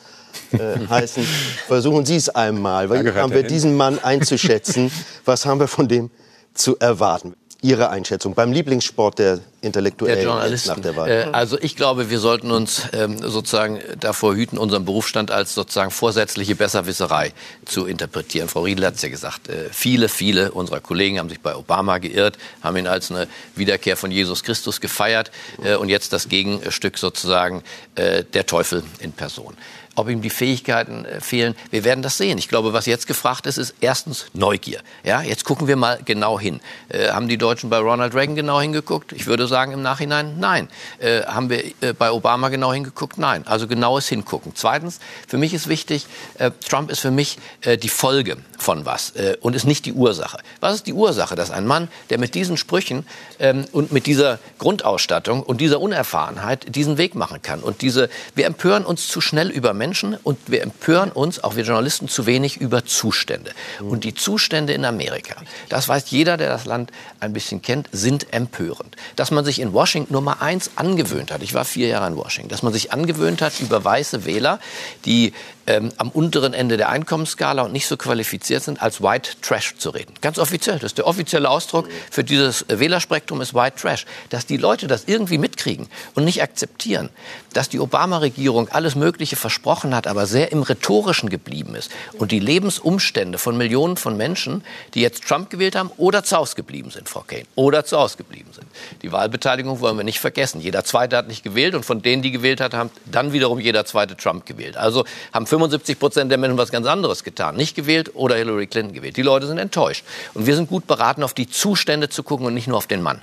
äh, 0.51 0.77
heißen. 0.89 1.23
Versuchen 1.67 2.05
Sie 2.05 2.15
es 2.15 2.29
einmal, 2.29 2.89
weil 2.89 3.13
haben 3.15 3.33
wir 3.33 3.43
diesen 3.43 3.75
Mann 3.75 3.99
einzuschätzen. 3.99 4.91
Was 5.25 5.45
haben 5.45 5.59
wir 5.59 5.67
von 5.67 5.87
dem 5.87 6.09
zu 6.53 6.77
erwarten? 6.77 7.35
Ihre 7.61 7.89
Einschätzung 7.89 8.35
beim 8.35 8.51
Lieblingssport 8.51 9.17
der 9.17 9.39
Intellektuellen 9.61 10.15
der 10.15 10.23
Journalisten. 10.23 10.69
nach 10.69 10.79
der 10.79 10.95
Wahl? 10.95 11.09
Äh, 11.09 11.23
also 11.31 11.57
ich 11.59 11.75
glaube, 11.75 12.11
wir 12.11 12.19
sollten 12.19 12.51
uns 12.51 12.83
ähm, 12.93 13.17
sozusagen 13.17 13.79
davor 13.99 14.35
hüten, 14.35 14.59
unseren 14.59 14.85
Berufsstand 14.85 15.31
als 15.31 15.55
sozusagen 15.55 15.89
vorsätzliche 15.89 16.55
Besserwisserei 16.55 17.33
zu 17.65 17.87
interpretieren. 17.87 18.47
Frau 18.47 18.61
Riedel 18.61 18.85
hat 18.85 18.95
es 18.95 19.01
ja 19.01 19.09
gesagt, 19.09 19.49
äh, 19.49 19.69
viele, 19.71 20.07
viele 20.07 20.51
unserer 20.51 20.81
Kollegen 20.81 21.17
haben 21.17 21.29
sich 21.29 21.39
bei 21.39 21.55
Obama 21.55 21.97
geirrt, 21.97 22.37
haben 22.61 22.77
ihn 22.77 22.87
als 22.87 23.09
eine 23.09 23.27
Wiederkehr 23.55 23.97
von 23.97 24.11
Jesus 24.11 24.43
Christus 24.43 24.79
gefeiert 24.79 25.31
äh, 25.63 25.75
und 25.75 25.89
jetzt 25.89 26.13
das 26.13 26.29
Gegenstück 26.29 26.97
sozusagen 26.97 27.63
der 27.95 28.45
Teufel 28.45 28.83
in 28.99 29.11
Person 29.11 29.55
ob 29.97 30.09
ihm 30.09 30.21
die 30.21 30.29
Fähigkeiten 30.29 31.05
äh, 31.05 31.19
fehlen. 31.19 31.55
Wir 31.71 31.83
werden 31.83 32.01
das 32.03 32.17
sehen. 32.17 32.37
Ich 32.37 32.47
glaube, 32.47 32.71
was 32.71 32.85
jetzt 32.85 33.07
gefragt 33.07 33.47
ist, 33.47 33.57
ist 33.57 33.73
erstens 33.81 34.27
Neugier. 34.33 34.79
Ja, 35.03 35.21
jetzt 35.23 35.43
gucken 35.43 35.67
wir 35.67 35.75
mal 35.75 35.99
genau 36.05 36.39
hin. 36.39 36.61
Äh, 36.89 37.09
haben 37.09 37.27
die 37.27 37.37
Deutschen 37.37 37.71
bei 37.71 37.79
Ronald 37.79 38.13
Reagan 38.13 38.35
genau 38.35 38.61
hingeguckt? 38.61 39.11
Ich 39.11 39.25
würde 39.25 39.47
sagen 39.47 39.71
im 39.71 39.81
Nachhinein 39.81 40.39
nein. 40.39 40.69
Äh, 40.99 41.23
haben 41.23 41.49
wir 41.49 41.65
äh, 41.81 41.93
bei 41.97 42.11
Obama 42.11 42.49
genau 42.49 42.71
hingeguckt? 42.71 43.17
Nein. 43.17 43.45
Also 43.47 43.67
genaues 43.67 44.07
Hingucken. 44.07 44.51
Zweitens, 44.53 44.99
für 45.27 45.39
mich 45.39 45.55
ist 45.55 45.67
wichtig, 45.67 46.05
äh, 46.37 46.51
Trump 46.69 46.91
ist 46.91 46.99
für 46.99 47.11
mich 47.11 47.39
äh, 47.61 47.77
die 47.77 47.89
Folge 47.89 48.37
von 48.59 48.85
was 48.85 49.13
und 49.41 49.55
ist 49.55 49.65
nicht 49.65 49.85
die 49.85 49.93
Ursache. 49.93 50.39
Was 50.59 50.73
ist 50.75 50.87
die 50.87 50.93
Ursache? 50.93 51.35
Dass 51.35 51.51
ein 51.51 51.67
Mann, 51.67 51.89
der 52.09 52.17
mit 52.17 52.33
diesen 52.33 52.57
Sprüchen 52.57 53.05
ähm, 53.39 53.65
und 53.71 53.91
mit 53.91 54.07
dieser 54.07 54.39
Grundausstattung 54.57 55.43
und 55.43 55.61
dieser 55.61 55.79
Unerfahrenheit 55.79 56.75
diesen 56.75 56.97
Weg 56.97 57.13
machen 57.13 57.41
kann. 57.41 57.61
Und 57.61 57.81
diese, 57.81 58.09
wir 58.33 58.45
empören 58.45 58.83
uns 58.83 59.07
zu 59.07 59.21
schnell 59.21 59.49
über 59.49 59.73
Menschen 59.73 59.86
Menschen 59.87 60.17
und 60.23 60.37
wir 60.47 60.63
empören 60.63 61.11
uns, 61.11 61.41
auch 61.41 61.55
wir 61.55 61.63
Journalisten, 61.63 62.09
zu 62.09 62.25
wenig 62.25 62.57
über 62.57 62.83
Zustände. 62.83 63.51
Und 63.79 64.03
die 64.03 64.13
Zustände 64.13 64.73
in 64.73 64.83
Amerika, 64.83 65.35
das 65.69 65.87
weiß 65.87 66.11
jeder, 66.11 66.35
der 66.35 66.49
das 66.49 66.65
Land 66.65 66.91
ein 67.21 67.31
bisschen 67.31 67.61
kennt, 67.61 67.87
sind 67.93 68.33
empörend. 68.33 68.97
Dass 69.15 69.31
man 69.31 69.45
sich 69.45 69.59
in 69.59 69.71
Washington 69.71 70.13
Nummer 70.13 70.41
eins 70.41 70.71
angewöhnt 70.75 71.31
hat, 71.31 71.41
ich 71.41 71.53
war 71.53 71.63
vier 71.63 71.87
Jahre 71.87 72.07
in 72.07 72.17
Washington, 72.17 72.49
dass 72.49 72.63
man 72.63 72.73
sich 72.73 72.91
angewöhnt 72.91 73.41
hat, 73.41 73.61
über 73.61 73.83
weiße 73.83 74.25
Wähler, 74.25 74.59
die 75.05 75.33
ähm, 75.67 75.91
am 75.97 76.09
unteren 76.09 76.53
Ende 76.53 76.77
der 76.77 76.89
Einkommensskala 76.89 77.63
und 77.63 77.73
nicht 77.73 77.87
so 77.87 77.97
qualifiziert 77.97 78.63
sind, 78.63 78.81
als 78.81 79.01
White 79.01 79.31
Trash 79.41 79.75
zu 79.77 79.89
reden. 79.89 80.13
Ganz 80.21 80.39
offiziell. 80.39 80.75
Das 80.75 80.91
ist 80.91 80.97
der 80.97 81.07
offizielle 81.07 81.49
Ausdruck 81.49 81.87
für 82.09 82.23
dieses 82.23 82.65
Wählerspektrum 82.69 83.41
ist 83.41 83.53
White 83.53 83.75
Trash. 83.79 84.05
Dass 84.29 84.45
die 84.45 84.57
Leute 84.57 84.87
das 84.87 85.03
irgendwie 85.05 85.37
mitkriegen 85.37 85.87
und 86.15 86.23
nicht 86.23 86.41
akzeptieren, 86.41 87.09
dass 87.53 87.69
die 87.69 87.79
Obama-Regierung 87.79 88.69
alles 88.69 88.95
Mögliche 88.95 89.35
versprochen 89.35 89.93
hat, 89.93 90.07
aber 90.07 90.25
sehr 90.25 90.51
im 90.51 90.63
Rhetorischen 90.63 91.29
geblieben 91.29 91.75
ist 91.75 91.91
und 92.17 92.31
die 92.31 92.39
Lebensumstände 92.39 93.37
von 93.37 93.57
Millionen 93.57 93.97
von 93.97 94.15
Menschen, 94.15 94.63
die 94.93 95.01
jetzt 95.01 95.23
Trump 95.27 95.49
gewählt 95.49 95.75
haben 95.75 95.91
oder 95.97 96.23
zu 96.23 96.37
Hause 96.37 96.55
geblieben 96.55 96.91
sind, 96.91 97.09
Frau 97.09 97.23
Kane, 97.27 97.45
oder 97.55 97.83
zu 97.83 97.97
Hause 97.97 98.17
geblieben 98.17 98.49
sind. 98.53 98.67
Die 99.01 99.11
Wahlbeteiligung 99.11 99.81
wollen 99.81 99.97
wir 99.97 100.03
nicht 100.03 100.19
vergessen. 100.19 100.61
Jeder 100.61 100.83
Zweite 100.83 101.17
hat 101.17 101.27
nicht 101.27 101.43
gewählt 101.43 101.75
und 101.75 101.83
von 101.83 102.01
denen, 102.01 102.21
die 102.21 102.31
gewählt 102.31 102.61
hat, 102.61 102.73
haben 102.73 102.89
dann 103.05 103.33
wiederum 103.33 103.59
jeder 103.59 103.85
Zweite 103.85 104.15
Trump 104.15 104.45
gewählt. 104.45 104.77
Also 104.77 105.05
haben 105.33 105.47
75 105.57 105.99
Prozent 105.99 106.31
der 106.31 106.37
Menschen 106.37 106.57
was 106.57 106.71
ganz 106.71 106.85
anderes 106.87 107.23
getan. 107.23 107.55
Nicht 107.55 107.75
gewählt 107.75 108.11
oder 108.13 108.35
Hillary 108.35 108.67
Clinton 108.67 108.93
gewählt. 108.93 109.17
Die 109.17 109.23
Leute 109.23 109.47
sind 109.47 109.57
enttäuscht. 109.57 110.05
Und 110.33 110.45
wir 110.45 110.55
sind 110.55 110.69
gut 110.69 110.87
beraten, 110.87 111.23
auf 111.23 111.33
die 111.33 111.47
Zustände 111.47 112.09
zu 112.09 112.23
gucken 112.23 112.45
und 112.45 112.53
nicht 112.53 112.67
nur 112.67 112.77
auf 112.77 112.87
den 112.87 113.01
Mann. 113.01 113.21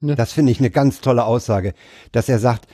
Das 0.00 0.32
finde 0.32 0.52
ich 0.52 0.58
eine 0.58 0.70
ganz 0.70 1.00
tolle 1.00 1.24
Aussage, 1.24 1.72
dass 2.12 2.28
er 2.28 2.38
sagt, 2.38 2.66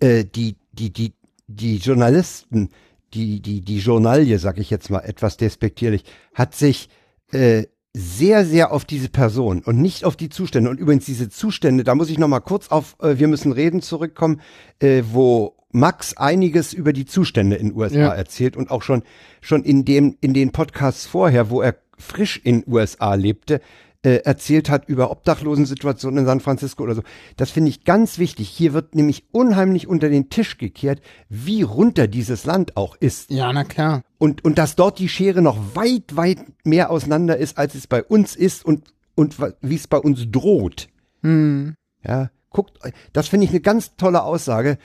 äh, 0.00 0.24
die, 0.24 0.56
die, 0.72 0.90
die, 0.90 1.12
die 1.46 1.76
Journalisten, 1.76 2.70
die, 3.12 3.40
die, 3.40 3.60
die 3.60 3.78
Journalie, 3.78 4.38
sag 4.38 4.58
ich 4.58 4.70
jetzt 4.70 4.88
mal 4.88 5.00
etwas 5.00 5.36
despektierlich, 5.36 6.04
hat 6.34 6.54
sich 6.54 6.88
äh, 7.32 7.64
sehr, 7.94 8.46
sehr 8.46 8.72
auf 8.72 8.86
diese 8.86 9.10
Person 9.10 9.62
und 9.62 9.76
nicht 9.76 10.06
auf 10.06 10.16
die 10.16 10.30
Zustände. 10.30 10.70
Und 10.70 10.80
übrigens 10.80 11.04
diese 11.04 11.28
Zustände, 11.28 11.84
da 11.84 11.94
muss 11.94 12.08
ich 12.08 12.18
noch 12.18 12.28
mal 12.28 12.40
kurz 12.40 12.68
auf 12.68 12.96
äh, 13.02 13.18
Wir 13.18 13.28
müssen 13.28 13.52
reden 13.52 13.82
zurückkommen, 13.82 14.40
äh, 14.78 15.02
wo 15.12 15.54
Max 15.72 16.16
einiges 16.16 16.72
über 16.72 16.92
die 16.92 17.06
Zustände 17.06 17.56
in 17.56 17.74
USA 17.74 17.98
ja. 17.98 18.14
erzählt 18.14 18.56
und 18.56 18.70
auch 18.70 18.82
schon, 18.82 19.02
schon 19.40 19.64
in 19.64 19.84
dem, 19.84 20.16
in 20.20 20.34
den 20.34 20.52
Podcasts 20.52 21.06
vorher, 21.06 21.50
wo 21.50 21.60
er 21.60 21.76
frisch 21.98 22.40
in 22.42 22.64
USA 22.66 23.14
lebte, 23.14 23.60
äh, 24.04 24.16
erzählt 24.24 24.68
hat 24.68 24.88
über 24.88 25.10
Obdachlosensituationen 25.10 26.20
in 26.20 26.26
San 26.26 26.40
Francisco 26.40 26.82
oder 26.82 26.96
so. 26.96 27.02
Das 27.36 27.50
finde 27.50 27.70
ich 27.70 27.84
ganz 27.84 28.18
wichtig. 28.18 28.48
Hier 28.48 28.72
wird 28.72 28.94
nämlich 28.94 29.24
unheimlich 29.30 29.86
unter 29.86 30.08
den 30.08 30.28
Tisch 30.28 30.58
gekehrt, 30.58 31.00
wie 31.28 31.62
runter 31.62 32.08
dieses 32.08 32.44
Land 32.44 32.76
auch 32.76 32.96
ist. 32.96 33.30
Ja, 33.30 33.52
na 33.52 33.64
klar. 33.64 34.02
Und, 34.18 34.44
und 34.44 34.58
dass 34.58 34.76
dort 34.76 34.98
die 34.98 35.08
Schere 35.08 35.40
noch 35.40 35.76
weit, 35.76 36.16
weit 36.16 36.38
mehr 36.64 36.90
auseinander 36.90 37.36
ist, 37.36 37.58
als 37.58 37.74
es 37.74 37.86
bei 37.86 38.02
uns 38.02 38.34
ist 38.34 38.64
und, 38.64 38.92
und 39.14 39.36
wie 39.60 39.76
es 39.76 39.86
bei 39.86 39.98
uns 39.98 40.30
droht. 40.30 40.88
Hm. 41.22 41.74
Ja, 42.04 42.30
guckt, 42.50 42.78
das 43.12 43.28
finde 43.28 43.44
ich 43.44 43.50
eine 43.50 43.60
ganz 43.60 43.96
tolle 43.96 44.24
Aussage 44.24 44.78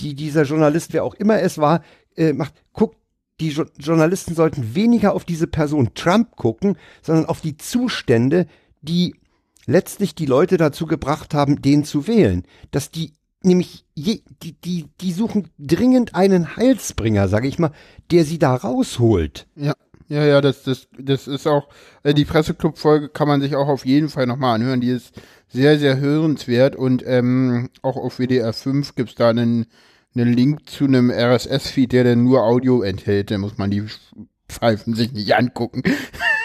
die 0.00 0.14
dieser 0.14 0.42
Journalist, 0.42 0.92
wer 0.92 1.04
auch 1.04 1.14
immer 1.14 1.40
es 1.40 1.58
war, 1.58 1.82
äh, 2.16 2.32
macht, 2.32 2.54
guckt, 2.72 2.98
die 3.40 3.50
jo 3.50 3.64
Journalisten 3.78 4.34
sollten 4.34 4.74
weniger 4.74 5.12
auf 5.14 5.24
diese 5.24 5.46
Person 5.46 5.94
Trump 5.94 6.36
gucken, 6.36 6.76
sondern 7.02 7.26
auf 7.26 7.40
die 7.40 7.56
Zustände, 7.56 8.46
die 8.82 9.14
letztlich 9.66 10.14
die 10.14 10.26
Leute 10.26 10.56
dazu 10.56 10.86
gebracht 10.86 11.34
haben, 11.34 11.60
den 11.60 11.84
zu 11.84 12.06
wählen. 12.06 12.44
Dass 12.70 12.90
die 12.90 13.14
nämlich 13.42 13.84
je, 13.94 14.22
die, 14.42 14.52
die, 14.52 14.86
die 15.00 15.12
suchen 15.12 15.48
dringend 15.58 16.14
einen 16.14 16.56
Heilsbringer, 16.56 17.28
sage 17.28 17.48
ich 17.48 17.58
mal, 17.58 17.72
der 18.10 18.24
sie 18.24 18.38
da 18.38 18.54
rausholt. 18.54 19.46
Ja. 19.56 19.74
Ja, 20.08 20.24
ja, 20.24 20.40
das, 20.40 20.62
das, 20.64 20.88
das 20.98 21.26
ist 21.26 21.46
auch, 21.46 21.68
äh, 22.02 22.12
die 22.12 22.26
Presseclub-Folge 22.26 23.08
kann 23.08 23.26
man 23.26 23.40
sich 23.40 23.56
auch 23.56 23.68
auf 23.68 23.86
jeden 23.86 24.10
Fall 24.10 24.26
nochmal 24.26 24.56
anhören. 24.56 24.80
Die 24.80 24.90
ist 24.90 25.14
sehr, 25.48 25.78
sehr 25.78 25.98
hörenswert 25.98 26.76
und 26.76 27.02
ähm, 27.06 27.70
auch 27.82 27.96
auf 27.96 28.18
WDR 28.18 28.52
5 28.52 28.96
gibt's 28.96 29.14
da 29.14 29.30
einen, 29.30 29.66
einen 30.14 30.32
Link 30.34 30.68
zu 30.68 30.84
einem 30.84 31.10
RSS-Feed, 31.10 31.92
der 31.92 32.04
dann 32.04 32.24
nur 32.24 32.42
Audio 32.44 32.82
enthält. 32.82 33.30
Da 33.30 33.38
muss 33.38 33.56
man 33.56 33.70
die 33.70 33.84
Pfeifen 34.48 34.94
sich 34.94 35.12
nicht 35.12 35.34
angucken. 35.34 35.82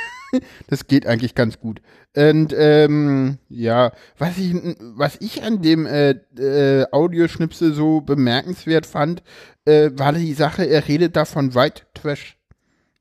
das 0.68 0.88
geht 0.88 1.06
eigentlich 1.06 1.36
ganz 1.36 1.60
gut. 1.60 1.82
Und 2.16 2.54
ähm, 2.58 3.40
ja, 3.50 3.92
was 4.18 4.38
ich, 4.38 4.56
was 4.80 5.18
ich 5.20 5.44
an 5.44 5.62
dem 5.62 5.86
äh, 5.86 6.12
äh, 6.38 6.86
Audioschnipsel 6.92 7.74
so 7.74 8.02
bemerkenswert 8.02 8.86
fand, 8.86 9.22
äh, 9.66 9.92
war 9.94 10.14
die 10.14 10.34
Sache, 10.34 10.64
er 10.64 10.88
redet 10.88 11.16
da 11.16 11.26
von 11.26 11.56
White 11.56 11.84
Trash. 11.94 12.39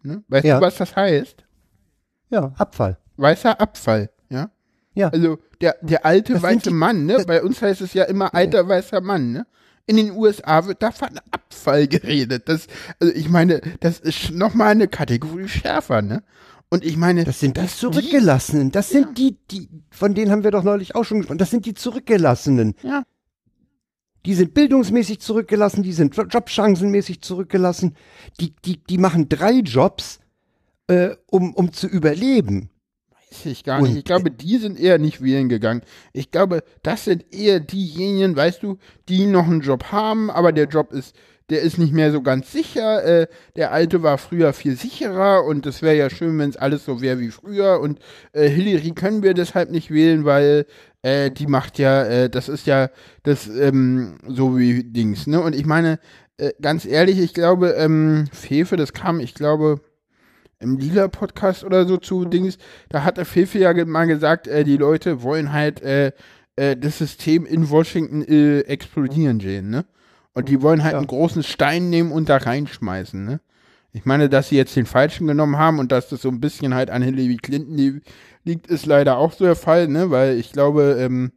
Ne? 0.03 0.23
Weißt 0.29 0.45
ja. 0.45 0.59
du, 0.59 0.67
was 0.67 0.77
das 0.77 0.95
heißt? 0.95 1.45
Ja, 2.31 2.53
Abfall. 2.57 2.99
Weißer 3.17 3.61
Abfall, 3.61 4.11
ja? 4.29 4.51
Ja. 4.95 5.09
Also 5.09 5.39
der, 5.61 5.77
der 5.81 6.05
alte 6.05 6.35
das 6.35 6.43
weiße 6.43 6.71
Mann, 6.71 7.07
ne? 7.07 7.25
Bei 7.27 7.43
uns 7.43 7.63
heißt 7.63 7.81
es 7.81 7.95
ja 7.95 8.05
immer 8.05 8.35
alter 8.35 8.63
ja. 8.63 8.69
weißer 8.69 9.01
Mann, 9.01 9.33
ne? 9.33 9.47
In 9.87 9.97
den 9.97 10.13
USA 10.13 10.67
wird 10.67 10.83
da 10.83 10.91
von 10.91 11.09
Abfall 11.31 11.89
geredet. 11.89 12.49
Das, 12.49 12.67
also 13.01 13.13
ich 13.15 13.29
meine, 13.29 13.61
das 13.81 14.01
ist 14.01 14.31
nochmal 14.33 14.69
eine 14.69 14.87
Kategorie 14.87 15.49
schärfer, 15.49 16.03
ne? 16.03 16.23
Und 16.71 16.85
ich 16.85 16.97
meine, 16.97 17.25
das 17.25 17.41
sind 17.41 17.57
das 17.57 17.73
die 17.73 17.79
Zurückgelassenen. 17.79 18.71
Das 18.71 18.91
sind 18.91 19.07
ja. 19.07 19.13
die, 19.15 19.39
die, 19.51 19.69
von 19.91 20.15
denen 20.15 20.31
haben 20.31 20.45
wir 20.45 20.51
doch 20.51 20.63
neulich 20.63 20.95
auch 20.95 21.05
schon 21.05 21.19
gesprochen. 21.19 21.39
Das 21.39 21.51
sind 21.51 21.65
die 21.65 21.75
Zurückgelassenen. 21.75 22.75
Ja. 22.83 23.05
Die 24.29 24.35
sind 24.35 24.53
bildungsmäßig 24.53 25.21
zurückgelassen, 25.21 25.83
die 25.83 25.95
sind 25.95 26.15
jobchancenmäßig 26.15 27.23
zurückgelassen. 27.23 27.97
Die, 28.41 28.53
die, 28.63 28.77
die 28.77 28.99
machen 28.99 29.31
drei 29.31 29.61
Jobs, 29.61 30.21
äh, 30.87 31.17
um, 31.31 31.55
um 31.55 31.73
zu 31.73 31.87
überleben. 31.87 32.69
Weiß 33.11 33.47
ich 33.47 33.65
gar 33.65 33.81
nicht. 33.81 33.91
Und, 33.91 33.97
ich 33.97 34.05
glaube, 34.05 34.31
die 34.31 34.59
sind 34.59 34.79
eher 34.79 34.99
nicht 34.99 35.23
wählen 35.23 35.49
gegangen. 35.49 35.81
Ich 36.13 36.31
glaube, 36.31 36.63
das 36.83 37.07
sind 37.07 37.33
eher 37.33 37.59
diejenigen, 37.59 38.37
weißt 38.37 38.63
du, 38.63 38.77
die 39.09 39.25
noch 39.25 39.47
einen 39.47 39.63
Job 39.63 39.85
haben, 39.93 40.31
aber 40.31 40.53
der 40.53 40.67
Job 40.67 40.93
ist, 40.93 41.17
der 41.49 41.63
ist 41.63 41.79
nicht 41.79 41.95
mehr 41.95 42.13
so 42.13 42.21
ganz 42.21 42.53
sicher. 42.53 43.03
Äh, 43.05 43.29
der 43.57 43.73
alte 43.73 44.03
war 44.03 44.19
früher 44.19 44.53
viel 44.53 44.77
sicherer 44.77 45.43
und 45.45 45.65
es 45.65 45.81
wäre 45.81 45.97
ja 45.97 46.11
schön, 46.11 46.39
wenn 46.39 46.51
es 46.51 46.59
alles 46.59 46.85
so 46.85 47.01
wäre 47.01 47.19
wie 47.19 47.31
früher. 47.31 47.81
Und 47.81 47.99
äh, 48.33 48.47
Hillary 48.47 48.91
können 48.91 49.23
wir 49.23 49.33
deshalb 49.33 49.71
nicht 49.71 49.91
wählen, 49.91 50.27
weil 50.27 50.67
äh, 51.03 51.31
die 51.31 51.47
macht 51.47 51.79
ja, 51.79 52.05
äh, 52.05 52.31
das 52.31 52.49
ist 52.49 52.67
ja 52.67 52.91
das 53.23 53.49
ähm, 53.49 54.19
so 54.27 54.59
wie 54.59 54.85
Dings, 54.85 55.27
ne? 55.27 55.41
Und 55.41 55.55
ich 55.55 55.67
meine, 55.67 55.99
äh, 56.39 56.53
ganz 56.61 56.85
ehrlich, 56.85 57.19
ich 57.19 57.35
glaube, 57.35 57.71
ähm, 57.71 58.29
Fefe, 58.33 58.77
das 58.77 58.93
kam, 58.93 59.21
ich 59.21 59.35
glaube, 59.35 59.81
im 60.61 60.77
Lila-Podcast 60.77 61.65
oder 61.65 61.87
so 61.87 61.99
zu 61.99 62.25
Dings, 62.25 62.59
da 62.89 63.05
hat 63.05 63.17
der 63.17 63.25
Fefe 63.25 63.59
ja 63.59 63.73
mal 63.85 64.07
gesagt, 64.07 64.49
äh, 64.49 64.65
die 64.65 64.77
Leute 64.77 65.23
wollen 65.23 65.53
halt 65.53 65.83
äh, 65.83 66.13
äh, 66.57 66.77
das 66.77 66.99
System 66.99 67.47
in 67.47 67.71
Washington 67.71 68.23
äh, 68.23 68.61
explodieren 68.61 69.41
sehen, 69.41 69.71
ne? 69.71 69.85
Und 70.35 70.49
die 70.49 70.63
wollen 70.63 70.85
halt 70.85 70.95
einen 70.95 71.07
großen 71.07 71.43
Stein 71.43 71.91
nehmen 71.91 72.13
und 72.13 72.29
da 72.29 72.37
reinschmeißen, 72.37 73.25
ne? 73.25 73.41
Ich 73.99 74.05
meine, 74.05 74.29
dass 74.29 74.49
sie 74.49 74.57
jetzt 74.57 74.77
den 74.77 74.87
falschen 74.87 75.27
genommen 75.27 75.59
haben 75.59 75.81
und 75.81 75.91
dass 75.91 76.09
das 76.09 76.23
so 76.23 76.29
ein 76.29 76.39
bisschen 76.39 76.73
halt 76.73 76.89
an 76.89 77.03
Hillary 77.03 77.37
Clinton 77.37 77.75
li 77.75 78.01
liegt, 78.45 78.69
ist 78.69 78.87
leider 78.87 79.19
auch 79.19 79.33
so 79.33 79.45
der 79.45 79.57
Fall, 79.57 79.89
ne? 79.89 80.13
Weil 80.13 80.39
ich 80.39 80.53
glaube, 80.53 80.97
ähm, 81.01 81.33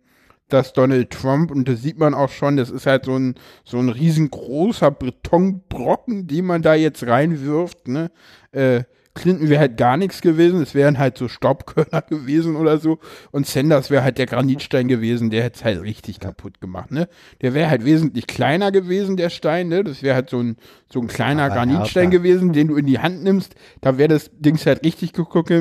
dass 0.47 0.71
Donald 0.71 1.10
Trump, 1.10 1.50
und 1.50 1.67
das 1.67 1.82
sieht 1.82 1.97
man 1.97 2.13
auch 2.13 2.30
schon, 2.30 2.58
das 2.58 2.69
ist 2.69 2.86
halt 2.86 3.06
so 3.06 3.17
ein, 3.17 3.34
so 3.65 3.80
ein 3.80 3.89
riesengroßer 3.89 4.91
Betonbrocken, 4.91 6.28
den 6.28 6.45
man 6.45 6.62
da 6.62 6.76
jetzt 6.76 7.06
reinwirft, 7.08 7.88
ne? 7.88 8.12
Äh, 8.52 8.84
Clinton 9.13 9.50
wäre 9.50 9.60
halt 9.60 9.78
gar 9.78 9.97
nichts 9.97 10.21
gewesen, 10.21 10.62
es 10.62 10.74
wären 10.74 10.97
halt 10.97 11.17
so 11.17 11.28
Staubkörner 11.28 12.02
gewesen 12.10 12.56
oder 12.56 12.78
so. 12.78 13.00
Und 13.32 13.45
Sanders 13.45 13.89
wäre 13.89 14.04
halt 14.04 14.17
der 14.17 14.26
Granitstein 14.26 14.88
gewesen, 14.88 15.30
der 15.30 15.43
hätte 15.43 15.60
es 15.60 15.65
halt 15.65 15.82
richtig 15.82 16.19
kaputt 16.19 16.62
gemacht, 16.62 16.91
ne? 16.91 17.10
Der 17.41 17.54
wäre 17.54 17.69
halt 17.69 17.84
wesentlich 17.86 18.28
kleiner 18.28 18.71
gewesen, 18.71 19.17
der 19.17 19.30
Stein, 19.30 19.67
ne? 19.67 19.84
Das 19.84 20.02
wäre 20.02 20.15
halt 20.15 20.30
so 20.30 20.39
ein, 20.39 20.58
so 20.91 21.02
ein 21.02 21.08
kleiner 21.08 21.43
Aber 21.43 21.56
Granitstein 21.56 22.04
härter. 22.04 22.17
gewesen, 22.17 22.54
den 22.54 22.69
du 22.69 22.76
in 22.76 22.86
die 22.86 23.00
Hand 23.00 23.24
nimmst. 23.24 23.56
Da 23.82 23.97
wäre 23.97 24.10
das 24.10 24.32
Dings 24.34 24.65
halt 24.65 24.84
richtig 24.86 25.13
geguckt. 25.13 25.52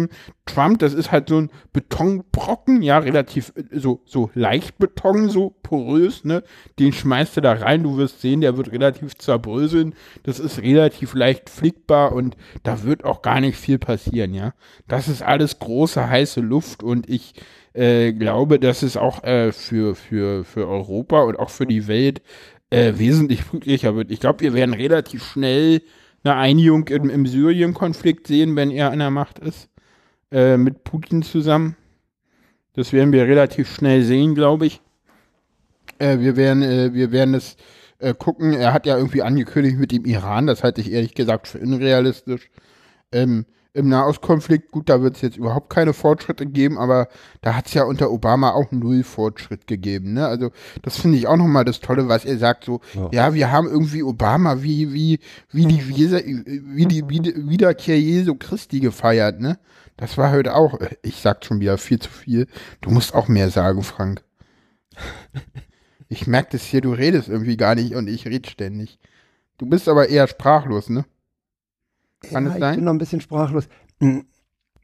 Trump, 0.46 0.78
das 0.80 0.94
ist 0.94 1.12
halt 1.12 1.28
so 1.28 1.40
ein 1.40 1.50
Betonbrocken, 1.72 2.82
ja, 2.82 2.98
relativ 2.98 3.52
äh, 3.56 3.78
so, 3.78 4.02
so 4.04 4.30
leicht 4.34 4.78
Beton, 4.78 5.28
so 5.28 5.54
porös, 5.62 6.24
ne? 6.24 6.42
Den 6.78 6.92
schmeißt 6.92 7.36
du 7.36 7.40
da 7.40 7.52
rein, 7.52 7.82
du 7.82 7.96
wirst 7.96 8.20
sehen, 8.20 8.40
der 8.40 8.56
wird 8.56 8.72
relativ 8.72 9.16
zerbröseln. 9.16 9.94
Das 10.24 10.38
ist 10.38 10.60
relativ 10.60 11.14
leicht 11.14 11.50
flickbar 11.50 12.12
und 12.12 12.36
da 12.62 12.82
wird 12.82 13.04
auch 13.04 13.22
gar 13.22 13.39
nicht 13.40 13.56
viel 13.56 13.78
passieren, 13.78 14.34
ja. 14.34 14.54
Das 14.88 15.08
ist 15.08 15.22
alles 15.22 15.58
große, 15.58 16.08
heiße 16.08 16.40
Luft 16.40 16.82
und 16.82 17.08
ich 17.08 17.34
äh, 17.72 18.12
glaube, 18.12 18.58
dass 18.58 18.82
es 18.82 18.96
auch 18.96 19.22
äh, 19.24 19.52
für, 19.52 19.94
für, 19.94 20.44
für 20.44 20.66
Europa 20.66 21.22
und 21.22 21.38
auch 21.38 21.50
für 21.50 21.66
die 21.66 21.86
Welt 21.86 22.22
äh, 22.70 22.94
wesentlich 22.96 23.42
friedlicher 23.42 23.94
wird. 23.94 24.10
Ich 24.10 24.20
glaube, 24.20 24.40
wir 24.40 24.54
werden 24.54 24.74
relativ 24.74 25.24
schnell 25.24 25.82
eine 26.22 26.36
Einigung 26.36 26.86
im, 26.88 27.10
im 27.10 27.26
Syrien-Konflikt 27.26 28.26
sehen, 28.26 28.56
wenn 28.56 28.70
er 28.70 28.90
an 28.90 28.98
der 28.98 29.10
Macht 29.10 29.38
ist, 29.38 29.68
äh, 30.30 30.56
mit 30.56 30.84
Putin 30.84 31.22
zusammen. 31.22 31.76
Das 32.74 32.92
werden 32.92 33.12
wir 33.12 33.24
relativ 33.24 33.74
schnell 33.74 34.02
sehen, 34.02 34.34
glaube 34.34 34.66
ich. 34.66 34.80
Äh, 35.98 36.18
wir 36.18 36.36
werden, 36.36 36.62
äh, 36.62 36.92
wir 36.92 37.12
werden 37.12 37.34
es 37.34 37.56
gucken. 38.16 38.54
Er 38.54 38.72
hat 38.72 38.86
ja 38.86 38.96
irgendwie 38.96 39.20
angekündigt 39.20 39.78
mit 39.78 39.92
dem 39.92 40.06
Iran, 40.06 40.46
das 40.46 40.64
halte 40.64 40.80
ich 40.80 40.90
ehrlich 40.90 41.12
gesagt 41.12 41.48
für 41.48 41.58
unrealistisch. 41.58 42.48
Ähm, 43.12 43.46
Im 43.72 43.88
Nahostkonflikt, 43.88 44.72
gut, 44.72 44.88
da 44.88 45.00
wird 45.00 45.14
es 45.14 45.22
jetzt 45.22 45.36
überhaupt 45.36 45.70
keine 45.70 45.92
Fortschritte 45.92 46.44
geben, 46.44 46.76
aber 46.76 47.08
da 47.40 47.54
hat 47.54 47.66
es 47.66 47.74
ja 47.74 47.84
unter 47.84 48.10
Obama 48.10 48.50
auch 48.50 48.72
null 48.72 49.04
Fortschritt 49.04 49.68
gegeben. 49.68 50.14
Ne? 50.14 50.26
Also 50.26 50.50
das 50.82 50.96
finde 50.96 51.18
ich 51.18 51.28
auch 51.28 51.36
nochmal 51.36 51.64
das 51.64 51.78
Tolle, 51.78 52.08
was 52.08 52.24
er 52.24 52.36
sagt, 52.38 52.64
so, 52.64 52.80
ja. 53.12 53.32
wir 53.32 53.52
haben 53.52 53.68
irgendwie 53.68 54.02
Obama 54.02 54.62
wie, 54.62 54.92
wie, 54.92 55.20
wie 55.52 55.66
die, 55.66 55.88
wie 55.88 56.86
die 56.86 57.08
Wied- 57.08 57.48
Wiederkehr 57.48 58.00
Jesu 58.00 58.34
Christi 58.34 58.80
gefeiert, 58.80 59.40
ne? 59.40 59.58
Das 59.96 60.16
war 60.16 60.32
heute 60.32 60.56
auch, 60.56 60.78
ich 61.02 61.20
sag 61.20 61.44
schon 61.44 61.60
wieder 61.60 61.76
viel 61.76 61.98
zu 61.98 62.08
viel. 62.10 62.46
Du 62.80 62.90
musst 62.90 63.14
auch 63.14 63.28
mehr 63.28 63.50
sagen, 63.50 63.82
Frank. 63.82 64.24
Ich 66.08 66.26
merke 66.26 66.52
das 66.52 66.64
hier, 66.64 66.80
du 66.80 66.92
redest 66.92 67.28
irgendwie 67.28 67.56
gar 67.56 67.74
nicht 67.74 67.94
und 67.94 68.08
ich 68.08 68.26
rede 68.26 68.48
ständig. 68.48 68.98
Du 69.58 69.66
bist 69.66 69.88
aber 69.88 70.08
eher 70.08 70.26
sprachlos, 70.26 70.88
ne? 70.88 71.04
Kann 72.20 72.44
ja, 72.44 72.50
es 72.50 72.56
Ich 72.56 72.60
sein? 72.60 72.74
bin 72.76 72.84
noch 72.84 72.92
ein 72.92 72.98
bisschen 72.98 73.20
sprachlos. 73.20 73.68
Hm, 74.00 74.24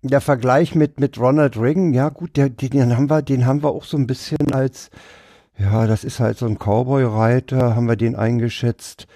Der 0.03 0.21
Vergleich 0.21 0.75
mit, 0.75 1.01
mit 1.01 1.19
Ronald 1.19 1.57
Reagan, 1.59 1.93
ja 1.93 2.09
gut, 2.11 2.37
der, 2.37 2.49
den, 2.49 2.97
haben 2.97 3.11
wir, 3.11 3.23
den 3.23 3.47
haben 3.47 3.63
wir 3.63 3.71
auch 3.71 3.85
so 3.85 3.97
ein 3.97 4.07
bisschen 4.07 4.53
als, 4.53 4.91
ja, 5.59 5.87
das 5.87 6.05
ist 6.05 6.21
halt 6.21 6.39
so 6.39 6.47
ein 6.47 6.59
Cowboy-Reiter, 6.59 7.75
haben 7.75 7.89
wir 7.89 7.97
den 7.97 8.15
eingeschätzt. 8.15 9.07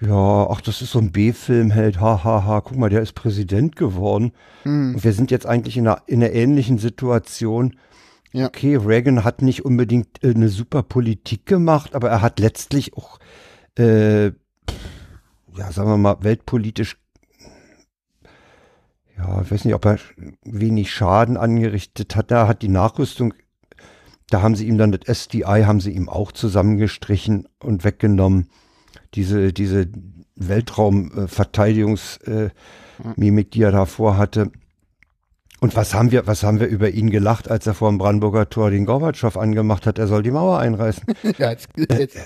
Ja, 0.00 0.46
ach, 0.48 0.60
das 0.60 0.80
ist 0.82 0.92
so 0.92 1.00
ein 1.00 1.10
B-Filmheld, 1.10 2.00
ha, 2.00 2.22
ha, 2.22 2.44
ha, 2.44 2.60
guck 2.60 2.76
mal, 2.76 2.88
der 2.90 3.02
ist 3.02 3.14
Präsident 3.14 3.74
geworden. 3.74 4.32
Hm. 4.62 4.94
Und 4.94 5.04
wir 5.04 5.12
sind 5.12 5.30
jetzt 5.32 5.46
eigentlich 5.46 5.76
in 5.76 5.88
einer, 5.88 6.02
in 6.06 6.22
einer 6.22 6.32
ähnlichen 6.32 6.78
Situation. 6.78 7.76
Ja. 8.32 8.46
Okay, 8.46 8.76
Reagan 8.76 9.24
hat 9.24 9.42
nicht 9.42 9.64
unbedingt 9.64 10.22
äh, 10.22 10.34
eine 10.34 10.50
super 10.50 10.82
Politik 10.84 11.46
gemacht, 11.46 11.94
aber 11.94 12.10
er 12.10 12.22
hat 12.22 12.38
letztlich 12.38 12.96
auch, 12.96 13.18
äh, 13.78 14.26
ja, 14.26 15.72
sagen 15.72 15.88
wir 15.90 15.96
mal, 15.96 16.18
weltpolitisch, 16.20 16.96
ja, 19.18 19.42
ich 19.42 19.50
weiß 19.50 19.64
nicht, 19.64 19.74
ob 19.74 19.84
er 19.84 19.98
wenig 20.44 20.92
Schaden 20.92 21.36
angerichtet 21.36 22.14
hat. 22.16 22.30
Da 22.30 22.46
hat 22.48 22.62
die 22.62 22.68
Nachrüstung, 22.68 23.34
da 24.30 24.42
haben 24.42 24.54
sie 24.54 24.66
ihm 24.68 24.78
dann 24.78 24.92
das 24.92 25.06
SDI, 25.24 25.64
haben 25.64 25.80
sie 25.80 25.90
ihm 25.92 26.08
auch 26.08 26.32
zusammengestrichen 26.32 27.48
und 27.62 27.84
weggenommen. 27.84 28.48
Diese, 29.14 29.52
diese 29.52 29.88
Weltraumverteidigungsmimik, 30.36 32.28
äh, 32.46 32.50
Mimik, 33.16 33.50
die 33.52 33.62
er 33.62 33.72
davor 33.72 34.16
hatte. 34.16 34.50
Und 35.60 35.74
was 35.74 35.92
haben 35.92 36.12
wir, 36.12 36.28
was 36.28 36.44
haben 36.44 36.60
wir 36.60 36.68
über 36.68 36.90
ihn 36.90 37.10
gelacht, 37.10 37.50
als 37.50 37.66
er 37.66 37.74
vor 37.74 37.90
dem 37.90 37.98
Brandenburger 37.98 38.48
Tor 38.48 38.70
den 38.70 38.86
Gorbatschow 38.86 39.36
angemacht 39.36 39.86
hat, 39.86 39.98
er 39.98 40.06
soll 40.06 40.22
die 40.22 40.30
Mauer 40.30 40.58
einreißen. 40.60 41.02
Ja, 41.38 41.50
jetzt, 41.50 41.68
jetzt, 41.76 42.16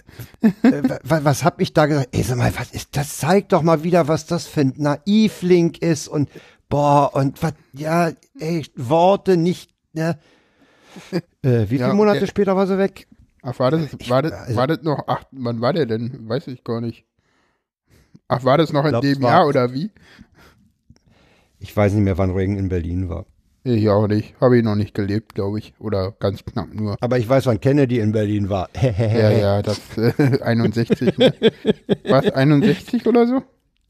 äh, 0.43 0.83
wa- 1.03 1.21
was 1.23 1.43
hab 1.43 1.59
ich 1.61 1.73
da 1.73 1.87
gesagt? 1.87 2.09
Ey, 2.13 2.23
sag 2.25 2.37
mal, 2.37 2.53
was 2.59 2.73
ist, 2.73 2.95
das 2.95 3.17
zeigt 3.17 3.53
doch 3.55 3.63
mal 3.63 3.85
wieder, 3.85 4.07
was 4.07 4.27
das 4.27 4.47
für 4.47 4.61
ein 4.61 4.75
Naivlink 4.77 5.79
ist 5.79 6.09
und 6.09 6.29
boah, 6.73 7.11
und 7.15 7.43
was, 7.43 7.53
ja, 7.73 8.11
ey, 8.39 8.65
Worte 8.77 9.37
nicht, 9.37 9.71
ne? 9.93 10.19
Äh, 11.43 11.71
wie 11.71 11.77
Ja, 11.77 11.87
viele 11.87 11.95
Monate 11.95 12.21
der- 12.21 12.27
später 12.27 12.55
war 12.57 12.67
sie 12.67 12.79
weg? 12.79 13.07
ach, 13.43 13.59
war 13.59 13.71
das, 13.71 13.81
war 14.09 14.23
das, 14.23 14.33
also- 14.33 14.57
war 14.57 14.67
das 14.67 14.83
noch, 14.83 15.05
ach, 15.07 15.25
wann 15.33 15.61
war 15.61 15.73
der 15.73 15.87
denn? 15.87 16.29
Weiß 16.29 16.47
ich 16.49 16.63
gar 16.65 16.81
nicht. 16.81 17.05
Ach, 18.29 18.45
war 18.45 18.57
das 18.59 18.73
noch 18.73 18.85
in 18.85 18.91
glaub, 18.91 19.03
dem 19.03 19.13
es 19.13 19.21
war- 19.23 19.31
Jahr 19.31 19.47
oder 19.47 19.73
wie? 19.73 19.91
Ich 21.59 21.77
weiß 21.77 21.93
nicht 21.93 22.03
mehr, 22.05 22.19
wann 22.19 22.31
Reagan 22.33 22.57
in 22.57 22.69
Berlin 22.69 23.09
war. 23.09 23.27
Ich 23.65 23.89
auch 23.89 24.09
nicht. 24.09 24.35
Habe 24.41 24.59
ich 24.59 24.65
noch 24.65 24.75
nicht 24.75 24.93
gelebt, 24.95 25.35
glaube 25.37 25.61
ich. 25.61 25.73
Oder 25.79 26.11
ganz 26.19 26.45
knapp 26.45 26.75
nur. 26.75 26.97
Aber 27.01 27.19
ich 27.19 27.29
weiß, 27.29 27.47
wann 27.47 27.61
Kennedy 27.61 28.01
in 28.01 28.11
Berlin 28.11 28.49
war. 28.49 28.69
Ja, 28.81 29.31
ja, 29.31 29.63
das 29.63 29.81
äh, 29.97 30.13
61. 30.43 31.17
Ne? 31.19 31.33
Was, 32.09 32.27
61 32.31 33.07
oder 33.07 33.27
so? 33.29 33.43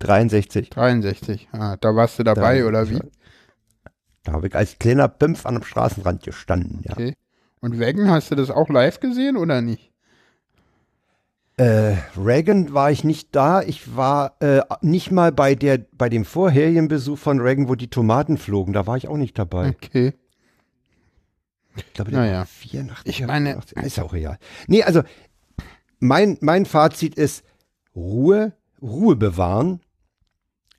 63. 0.03 0.71
63. 0.71 1.49
Ah, 1.53 1.77
da 1.81 1.95
warst 1.95 2.19
du 2.19 2.23
dabei, 2.25 2.61
Da- 2.61 2.67
oder 2.67 2.91
wie? 2.91 2.99
Da 4.25 4.33
habe 4.33 4.47
ich 4.49 4.55
als 4.55 4.79
kleiner 4.79 5.09
Pimpf 5.09 5.47
an 5.47 5.55
dem 5.55 5.65
Straßenrand 5.65 6.23
gestanden, 6.23 6.81
ja. 6.85 6.93
Okay. 6.93 7.15
Und 7.61 7.79
Wagon, 7.81 8.11
hast 8.11 8.31
du 8.31 8.35
das 8.35 8.51
auch 8.51 8.69
live 8.69 9.01
gesehen 9.01 9.37
oder 9.37 9.61
nicht? 9.61 9.91
Äh, 11.59 11.97
Reagan 12.17 12.73
war 12.73 12.91
ich 12.91 13.05
nicht 13.05 13.35
da. 13.37 13.63
Ich 13.63 13.95
war 13.95 14.37
äh, 14.41 14.63
nicht 14.81 15.11
mal 15.11 15.33
bei 15.33 15.55
der, 15.55 15.79
bei 15.93 16.09
dem 16.09 16.25
vorherigen 16.25 16.89
Besuch 16.89 17.19
von 17.19 17.41
Reagan, 17.41 17.69
wo 17.69 17.75
die 17.75 17.89
Tomaten 17.89 18.39
flogen. 18.39 18.73
Da 18.73 18.87
war 18.87 18.97
ich 18.97 19.07
auch 19.07 19.17
nicht 19.19 19.39
dabei. 19.39 19.69
Okay. 19.69 20.15
Ich 21.77 21.93
glaube, 21.93 22.11
Naja. 22.13 22.39
war 22.39 22.47
84. 22.47 23.07
Ich 23.21 23.27
meine- 23.27 23.57
88. 23.59 23.83
ist 23.85 24.01
auch 24.01 24.13
real. 24.13 24.39
Nee, 24.67 24.83
also 24.83 25.03
mein, 26.01 26.39
mein 26.41 26.67
Fazit 26.67 27.15
ist 27.17 27.45
Ruhe, 27.95 28.53
Ruhe 28.81 29.15
bewahren, 29.17 29.81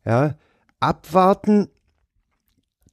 ja, 0.06 0.36
abwarten. 0.80 1.70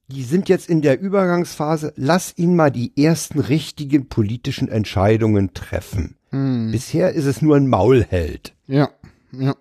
Die 0.09 0.23
sind 0.25 0.49
jetzt 0.49 0.69
in 0.69 0.83
der 0.83 1.01
Übergangsphase. 1.01 1.93
Lass 1.97 2.37
ihn 2.37 2.57
mal 2.57 2.71
die 2.71 2.93
ersten 3.01 3.39
richtigen 3.39 4.09
politischen 4.09 4.69
Entscheidungen 4.69 5.55
treffen. 5.55 6.17
Hm. 6.31 6.71
Bisher 6.73 7.13
ist 7.13 7.27
es 7.27 7.43
nur 7.43 7.57
ein 7.57 7.69
Maulheld. 7.69 8.55
Ja, 8.67 8.91
ja. 9.33 9.55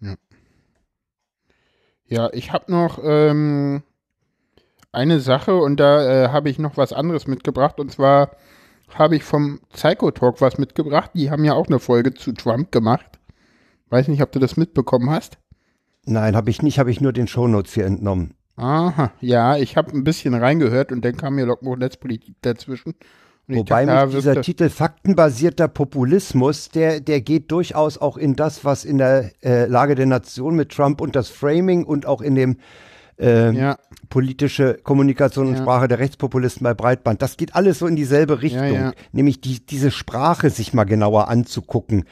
Ja, 0.00 0.14
ja 2.06 2.30
ich 2.32 2.52
habe 2.52 2.72
noch 2.72 2.98
ähm, 3.02 3.82
eine 4.92 5.20
Sache 5.20 5.56
und 5.56 5.78
da 5.78 6.24
äh, 6.24 6.28
habe 6.28 6.48
ich 6.48 6.58
noch 6.58 6.76
was 6.76 6.92
anderes 6.92 7.26
mitgebracht 7.26 7.80
und 7.80 7.92
zwar 7.92 8.30
habe 8.94 9.16
ich 9.16 9.24
vom 9.24 9.60
Psycho 9.72 10.10
Talk 10.10 10.40
was 10.40 10.58
mitgebracht. 10.58 11.10
Die 11.14 11.30
haben 11.30 11.44
ja 11.44 11.52
auch 11.52 11.66
eine 11.66 11.78
Folge 11.78 12.14
zu 12.14 12.32
Trump 12.32 12.72
gemacht. 12.72 13.18
Weiß 13.90 14.08
nicht, 14.08 14.22
ob 14.22 14.32
du 14.32 14.38
das 14.38 14.56
mitbekommen 14.56 15.10
hast. 15.10 15.38
Nein, 16.08 16.34
habe 16.34 16.50
ich 16.50 16.62
nicht, 16.62 16.78
habe 16.78 16.90
ich 16.90 17.00
nur 17.00 17.12
den 17.12 17.28
Shownotes 17.28 17.74
hier 17.74 17.86
entnommen. 17.86 18.34
Aha, 18.56 19.12
ja, 19.20 19.56
ich 19.56 19.76
habe 19.76 19.92
ein 19.92 20.04
bisschen 20.04 20.34
reingehört 20.34 20.90
und 20.90 21.04
dann 21.04 21.16
kam 21.16 21.36
mir 21.36 21.46
Lockmo 21.46 21.76
Netzpolitik 21.76 22.34
dazwischen. 22.42 22.94
Wobei 23.46 23.86
dachte, 23.86 24.00
da 24.00 24.06
mich 24.06 24.14
dieser 24.16 24.40
Titel 24.42 24.68
faktenbasierter 24.68 25.68
Populismus, 25.68 26.68
der, 26.68 27.00
der 27.00 27.20
geht 27.20 27.50
durchaus 27.50 27.96
auch 27.96 28.16
in 28.16 28.36
das, 28.36 28.64
was 28.64 28.84
in 28.84 28.98
der 28.98 29.30
äh, 29.42 29.66
Lage 29.66 29.94
der 29.94 30.06
Nation 30.06 30.56
mit 30.56 30.70
Trump 30.70 31.00
und 31.00 31.14
das 31.16 31.28
Framing 31.28 31.84
und 31.84 32.04
auch 32.04 32.20
in 32.20 32.34
dem 32.34 32.56
äh, 33.18 33.52
Ja, 33.52 33.78
politische 34.10 34.78
Kommunikation 34.82 35.48
und 35.48 35.54
Ja. 35.54 35.62
Sprache 35.62 35.88
der 35.88 35.98
Rechtspopulisten 35.98 36.64
bei 36.64 36.74
Breitband. 36.74 37.22
Das 37.22 37.36
geht 37.36 37.54
alles 37.54 37.78
so 37.78 37.86
in 37.86 37.96
dieselbe 37.96 38.42
Richtung, 38.42 38.72
ja. 38.72 38.92
nämlich 39.12 39.40
die, 39.40 39.64
diese 39.64 39.90
Sprache 39.90 40.50
sich 40.50 40.74
mal 40.74 40.84
genauer 40.84 41.28
anzugucken 41.28 42.04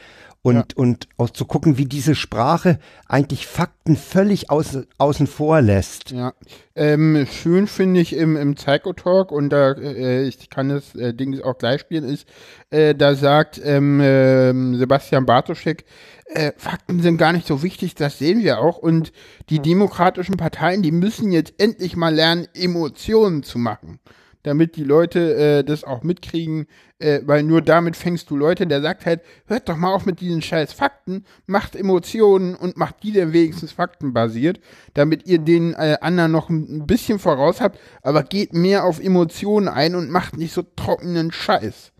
Und, 0.46 0.54
Ja. 0.54 0.64
und 0.76 1.08
auch 1.16 1.30
zu 1.30 1.44
gucken, 1.44 1.76
wie 1.76 1.86
diese 1.86 2.14
Sprache 2.14 2.78
eigentlich 3.08 3.48
Fakten 3.48 3.96
völlig 3.96 4.48
aus, 4.48 4.78
außen 4.96 5.26
vor 5.26 5.60
lässt. 5.60 6.12
Ja, 6.12 6.34
ähm, 6.76 7.26
schön 7.28 7.66
finde 7.66 7.98
ich 8.00 8.14
im, 8.14 8.36
im 8.36 8.54
Psychotalk 8.54 9.32
und 9.32 9.50
da 9.50 9.72
äh, 9.72 10.22
ich 10.22 10.48
kann 10.48 10.68
das 10.68 10.94
äh, 10.94 11.12
Ding 11.12 11.42
auch 11.42 11.58
gleich 11.58 11.80
spielen 11.80 12.04
ist, 12.04 12.28
äh, 12.70 12.94
da 12.94 13.16
sagt 13.16 13.60
ähm, 13.64 14.00
ähm, 14.00 14.76
Sebastian 14.76 15.26
Bartoschek, 15.26 15.84
äh, 16.26 16.52
Fakten 16.56 17.02
sind 17.02 17.16
gar 17.16 17.32
nicht 17.32 17.48
so 17.48 17.64
wichtig, 17.64 17.96
das 17.96 18.20
sehen 18.20 18.44
wir 18.44 18.60
auch 18.60 18.78
und 18.78 19.12
die 19.50 19.58
demokratischen 19.58 20.36
Parteien, 20.36 20.80
die 20.80 20.92
müssen 20.92 21.32
jetzt 21.32 21.54
endlich 21.58 21.96
mal 21.96 22.14
lernen, 22.14 22.46
Emotionen 22.54 23.42
zu 23.42 23.58
machen, 23.58 23.98
damit 24.46 24.76
die 24.76 24.84
Leute 24.84 25.34
äh, 25.34 25.64
das 25.64 25.82
auch 25.82 26.04
mitkriegen, 26.04 26.66
äh, 27.00 27.20
weil 27.24 27.42
nur 27.42 27.62
damit 27.62 27.96
fängst 27.96 28.30
du 28.30 28.36
Leute, 28.36 28.66
der 28.66 28.80
sagt 28.80 29.04
halt, 29.04 29.20
hört 29.46 29.68
doch 29.68 29.76
mal 29.76 29.92
auf 29.92 30.06
mit 30.06 30.20
diesen 30.20 30.40
scheiß 30.40 30.72
Fakten, 30.72 31.24
macht 31.46 31.74
Emotionen 31.74 32.54
und 32.54 32.76
macht 32.76 33.02
die 33.02 33.12
dann 33.12 33.32
wenigstens 33.32 33.72
faktenbasiert, 33.72 34.60
damit 34.94 35.26
ihr 35.26 35.38
den 35.38 35.74
äh, 35.74 35.96
anderen 36.00 36.30
noch 36.30 36.48
ein 36.48 36.86
bisschen 36.86 37.18
voraus 37.18 37.60
habt, 37.60 37.80
aber 38.02 38.22
geht 38.22 38.52
mehr 38.52 38.84
auf 38.84 39.00
Emotionen 39.00 39.66
ein 39.66 39.96
und 39.96 40.10
macht 40.10 40.36
nicht 40.36 40.54
so 40.54 40.62
trockenen 40.62 41.32
Scheiß. 41.32 41.92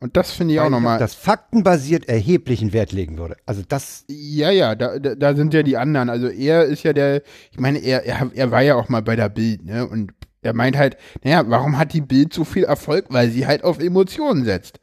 Und 0.00 0.18
das 0.18 0.32
finde 0.32 0.52
ich 0.52 0.60
auch 0.60 0.64
Weil 0.64 0.74
auf 0.74 0.80
nochmal. 0.80 0.98
das 0.98 1.14
faktenbasiert 1.14 2.10
erheblichen 2.10 2.74
Wert 2.74 2.92
legen 2.92 3.16
würde. 3.16 3.36
Also 3.46 3.62
das, 3.66 4.04
Ja, 4.08 4.50
ja, 4.50 4.74
da, 4.74 4.98
da, 4.98 5.14
da 5.14 5.34
sind 5.34 5.54
ja 5.54 5.62
die 5.62 5.78
anderen. 5.78 6.10
Also 6.10 6.28
er 6.28 6.66
ist 6.66 6.82
ja 6.82 6.92
der, 6.92 7.22
ich 7.50 7.58
meine, 7.58 7.78
er, 7.78 8.04
er, 8.04 8.30
er 8.34 8.50
war 8.50 8.60
ja 8.60 8.74
auch 8.74 8.90
mal 8.90 9.00
bei 9.00 9.16
der 9.16 9.30
Bild, 9.30 9.64
ne? 9.64 9.86
Und 9.86 10.12
er 10.44 10.54
meint 10.54 10.76
halt, 10.76 10.96
naja, 11.24 11.44
warum 11.48 11.78
hat 11.78 11.92
die 11.92 12.00
Bild 12.00 12.32
so 12.32 12.44
viel 12.44 12.64
Erfolg? 12.64 13.06
Weil 13.10 13.30
sie 13.30 13.46
halt 13.46 13.64
auf 13.64 13.80
Emotionen 13.80 14.44
setzt. 14.44 14.80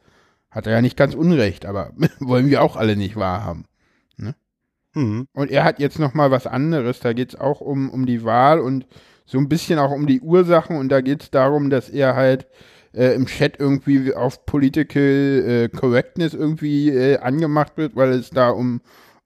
Hat 0.50 0.66
er 0.66 0.74
ja 0.74 0.82
nicht 0.82 0.96
ganz 0.96 1.14
unrecht, 1.14 1.66
aber 1.66 1.92
wollen 2.20 2.50
wir 2.50 2.62
auch 2.62 2.76
alle 2.76 2.96
nicht 2.96 3.16
wahrhaben. 3.16 3.64
hm, 4.94 5.28
Und 5.32 5.50
er 5.50 5.64
hat 5.64 5.78
jetzt 5.78 5.98
noch 5.98 6.14
mal 6.14 6.30
was 6.30 6.46
anderes. 6.46 7.00
Da 7.00 7.12
geht's 7.12 7.34
auch 7.34 7.60
um, 7.60 7.90
um 7.90 8.06
die 8.06 8.24
Wahl 8.24 8.60
und 8.60 8.86
so 9.24 9.38
ein 9.38 9.48
bisschen 9.48 9.78
auch 9.78 9.90
um 9.90 10.06
die 10.06 10.20
Ursachen. 10.20 10.76
Und 10.76 10.90
da 10.90 11.00
geht's 11.00 11.30
darum, 11.30 11.70
dass 11.70 11.88
er 11.88 12.14
halt 12.14 12.46
äh, 12.94 13.14
im 13.14 13.26
Chat 13.26 13.58
irgendwie 13.58 14.14
auf 14.14 14.44
Political 14.44 15.00
äh, 15.46 15.68
Correctness 15.68 16.34
irgendwie 16.34 16.90
äh, 16.90 17.18
angemacht 17.18 17.76
wird, 17.76 17.96
weil 17.96 18.10
es 18.12 18.30
da 18.30 18.50
um, 18.50 18.80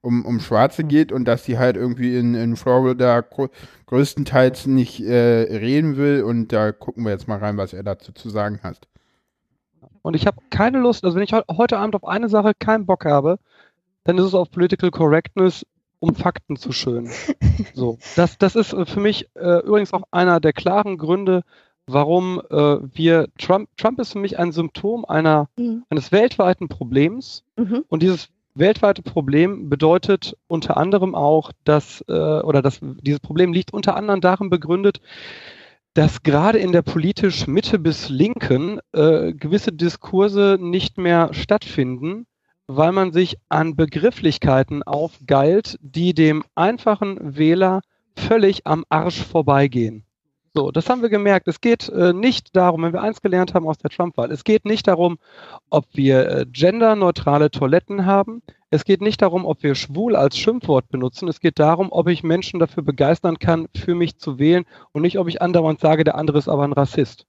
um, 0.07 0.25
um 0.25 0.39
Schwarze 0.39 0.83
geht 0.85 1.11
und 1.11 1.25
dass 1.25 1.43
sie 1.43 1.57
halt 1.59 1.75
irgendwie 1.75 2.17
in, 2.17 2.33
in 2.33 2.55
Florida 2.55 3.23
größtenteils 3.85 4.65
nicht 4.67 5.01
äh, 5.01 5.13
reden 5.57 5.97
will. 5.97 6.23
Und 6.23 6.51
da 6.53 6.71
gucken 6.71 7.03
wir 7.03 7.11
jetzt 7.11 7.27
mal 7.27 7.37
rein, 7.39 7.57
was 7.57 7.73
er 7.73 7.83
dazu 7.83 8.11
zu 8.13 8.29
sagen 8.29 8.59
hat. 8.63 8.87
Und 10.01 10.15
ich 10.15 10.25
habe 10.25 10.37
keine 10.49 10.79
Lust, 10.79 11.03
also 11.03 11.15
wenn 11.17 11.23
ich 11.23 11.33
heu- 11.33 11.43
heute 11.51 11.77
Abend 11.77 11.95
auf 11.95 12.05
eine 12.05 12.29
Sache 12.29 12.53
keinen 12.57 12.85
Bock 12.85 13.05
habe, 13.05 13.37
dann 14.05 14.17
ist 14.17 14.23
es 14.25 14.33
auf 14.33 14.49
Political 14.49 14.89
Correctness, 14.91 15.65
um 15.99 16.15
Fakten 16.15 16.55
zu 16.55 16.71
schönen. 16.71 17.09
So, 17.73 17.97
das, 18.15 18.37
das 18.37 18.55
ist 18.55 18.73
äh, 18.73 18.85
für 18.85 18.99
mich 18.99 19.27
äh, 19.35 19.59
übrigens 19.65 19.91
auch 19.93 20.03
einer 20.11 20.39
der 20.39 20.53
klaren 20.53 20.97
Gründe, 20.97 21.41
warum 21.87 22.39
äh, 22.51 22.77
wir 22.93 23.27
Trump, 23.39 23.67
Trump 23.77 23.99
ist 23.99 24.13
für 24.13 24.19
mich 24.19 24.37
ein 24.39 24.51
Symptom 24.51 25.05
einer, 25.05 25.49
Mhm. 25.57 25.83
eines 25.89 26.11
weltweiten 26.11 26.69
Problems. 26.69 27.43
Mhm. 27.57 27.83
Und 27.89 28.03
dieses 28.03 28.29
weltweite 28.59 29.01
Problem 29.01 29.69
bedeutet 29.69 30.35
unter 30.47 30.77
anderem 30.77 31.15
auch, 31.15 31.51
dass, 31.63 32.03
äh, 32.07 32.11
oder 32.11 32.61
das, 32.61 32.79
dieses 32.81 33.19
Problem 33.19 33.53
liegt 33.53 33.73
unter 33.73 33.95
anderem 33.95 34.21
darin 34.21 34.49
begründet, 34.49 34.99
dass 35.93 36.23
gerade 36.23 36.59
in 36.59 36.71
der 36.71 36.83
politisch 36.83 37.47
Mitte 37.47 37.79
bis 37.79 38.09
Linken 38.09 38.79
äh, 38.93 39.33
gewisse 39.33 39.71
Diskurse 39.71 40.57
nicht 40.59 40.97
mehr 40.97 41.33
stattfinden, 41.33 42.27
weil 42.67 42.91
man 42.91 43.13
sich 43.13 43.37
an 43.49 43.75
Begrifflichkeiten 43.75 44.83
aufgeilt, 44.83 45.77
die 45.81 46.13
dem 46.13 46.43
einfachen 46.55 47.37
Wähler 47.37 47.81
völlig 48.15 48.67
am 48.67 48.83
Arsch 48.89 49.23
vorbeigehen. 49.23 50.06
So, 50.57 50.71
das 50.71 50.89
haben 50.89 51.03
wir 51.03 51.09
gemerkt. 51.09 51.47
Es 51.47 51.61
geht 51.61 51.87
äh, 51.89 52.13
nicht 52.13 52.55
darum, 52.55 52.81
wenn 52.81 52.91
wir 52.91 53.03
eins 53.03 53.21
gelernt 53.21 53.53
haben 53.53 53.67
aus 53.67 53.77
der 53.77 53.91
Trump-Wahl, 53.91 54.31
es 54.31 54.43
geht 54.43 54.65
nicht 54.65 54.87
darum, 54.87 55.19
ob 55.69 55.85
wir 55.93 56.27
äh, 56.27 56.45
genderneutrale 56.51 57.51
Toiletten 57.51 58.07
haben. 58.07 58.41
Es 58.71 58.83
geht 58.83 59.01
nicht 59.01 59.21
darum, 59.21 59.45
ob 59.45 59.61
wir 59.61 59.75
schwul 59.75 60.15
als 60.15 60.35
Schimpfwort 60.35 60.89
benutzen. 60.89 61.27
Es 61.27 61.41
geht 61.41 61.59
darum, 61.59 61.91
ob 61.91 62.07
ich 62.07 62.23
Menschen 62.23 62.59
dafür 62.59 62.81
begeistern 62.81 63.37
kann, 63.37 63.67
für 63.75 63.93
mich 63.93 64.17
zu 64.17 64.39
wählen 64.39 64.65
und 64.93 65.03
nicht, 65.03 65.19
ob 65.19 65.27
ich 65.27 65.43
andauernd 65.43 65.79
sage, 65.79 66.03
der 66.03 66.15
andere 66.15 66.39
ist 66.39 66.49
aber 66.49 66.63
ein 66.63 66.73
Rassist. 66.73 67.27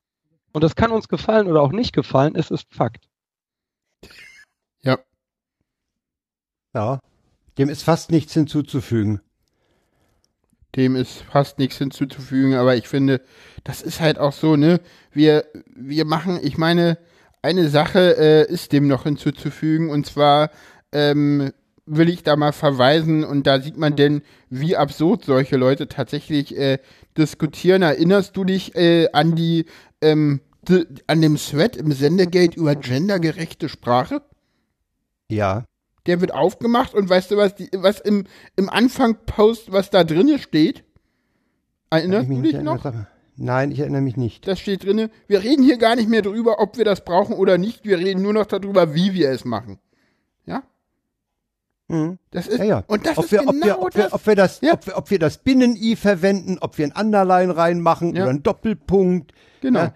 Und 0.53 0.65
das 0.65 0.75
kann 0.75 0.91
uns 0.91 1.07
gefallen 1.09 1.49
oder 1.49 1.61
auch 1.61 1.73
nicht 1.73 1.93
gefallen. 1.93 2.35
Es 2.35 2.51
ist 2.51 2.75
Fakt. 2.75 3.11
Ja. 4.81 4.97
ja, 6.73 7.01
dem 7.59 7.69
ist 7.69 7.83
fast 7.83 8.11
nichts 8.11 8.33
hinzuzufügen. 8.33 9.21
Dem 10.77 10.97
ist 10.97 11.23
fast 11.23 11.59
nichts 11.59 11.79
hinzuzufügen, 11.79 12.55
aber 12.55 12.77
ich 12.77 12.89
finde, 12.89 13.21
das 13.65 13.83
ist 13.83 14.01
halt 14.01 14.19
auch 14.19 14.33
so, 14.33 14.57
ne? 14.57 14.81
Wir, 15.13 15.45
wir 15.75 16.05
machen, 16.05 16.39
ich 16.43 16.59
meine, 16.59 16.99
eine 17.43 17.69
Sache 17.69 18.17
äh, 18.19 18.53
ist 18.53 18.73
dem 18.73 18.87
noch 18.87 19.05
hinzuzufügen 19.05 19.91
und 19.91 20.07
zwar 20.07 20.51
ähm, 20.93 21.53
will 21.87 22.09
ich 22.09 22.23
da 22.23 22.37
mal 22.37 22.53
verweisen 22.53 23.25
und 23.25 23.47
da 23.47 23.61
sieht 23.61 23.77
man 23.77 23.97
denn, 23.97 24.23
wie 24.51 24.77
absurd 24.77 25.25
solche 25.25 25.57
Leute 25.57 25.89
tatsächlich 25.89 26.57
äh, 26.57 26.79
diskutieren. 27.17 27.83
Erinnerst 27.83 28.37
du 28.37 28.45
dich 28.45 28.75
äh, 28.77 29.09
an 29.13 29.35
die, 29.35 29.67
ähm, 30.03 30.41
an 31.07 31.23
dem 31.23 31.37
Thread 31.37 31.77
im 31.77 31.93
Sendegate 31.93 32.59
über 32.59 32.75
gendergerechte 32.75 33.69
Sprache? 33.69 34.23
Ja, 35.31 35.65
Der 36.09 36.21
wird 36.21 36.33
aufgemacht 36.35 36.95
und 36.95 37.09
weißt 37.09 37.31
du, 37.31 37.37
was, 37.37 37.55
die, 37.55 37.69
was 37.77 38.01
im, 38.01 38.25
im 38.57 38.69
Anfang-Post, 38.69 39.71
was 39.71 39.91
da 39.91 40.03
drinne 40.05 40.39
steht? 40.41 40.83
Erinnerst 41.91 42.25
ich 42.25 42.29
mich 42.31 42.39
du 42.53 42.57
dich 42.59 42.63
noch? 42.65 42.83
Nein, 43.37 43.71
ich 43.71 43.79
erinnere 43.79 44.01
mich 44.03 44.17
nicht. 44.17 44.49
Das 44.49 44.59
steht 44.59 44.85
drinne. 44.85 45.11
Wir 45.29 45.43
reden 45.45 45.63
hier 45.63 45.79
gar 45.79 45.95
nicht 45.95 46.09
mehr 46.09 46.23
drüber, 46.23 46.59
ob 46.59 46.77
wir 46.77 46.85
das 46.85 47.05
brauchen 47.05 47.35
oder 47.35 47.57
nicht. 47.57 47.85
Wir 47.85 47.99
reden 47.99 48.23
nur 48.23 48.33
noch 48.33 48.47
darüber, 48.47 48.95
wie 48.95 49.15
wir 49.15 49.31
es 49.31 49.45
machen. 49.45 49.79
Ja? 50.45 50.65
Hm. 51.89 52.19
Das 52.31 52.49
ist, 52.49 52.59
Ja, 52.59 52.65
ja. 52.65 52.85
und 52.89 53.07
das 53.07 53.17
ob 53.17 53.25
ist 53.27 53.33
wir, 53.33 53.39
genau 53.41 53.53
ob 53.53 53.65
wir, 53.65 53.79
ob 53.83 53.91
das. 53.93 53.97
wir, 54.11 54.15
ob 54.15 54.27
wir 54.27 54.35
das, 54.37 54.61
Ja. 54.61 54.73
ob 54.75 54.87
wir, 54.87 54.97
ob 54.97 55.11
wir 55.11 55.19
das 55.19 55.39
Binnen-I 55.39 55.95
verwenden, 55.97 56.59
ob 56.61 56.79
wir 56.79 56.87
ein 56.87 56.93
Underline 56.93 57.57
reinmachen 57.57 58.15
Ja. 58.17 58.23
oder 58.23 58.31
einen 58.31 58.43
Doppelpunkt. 58.43 59.33
genau. 59.61 59.93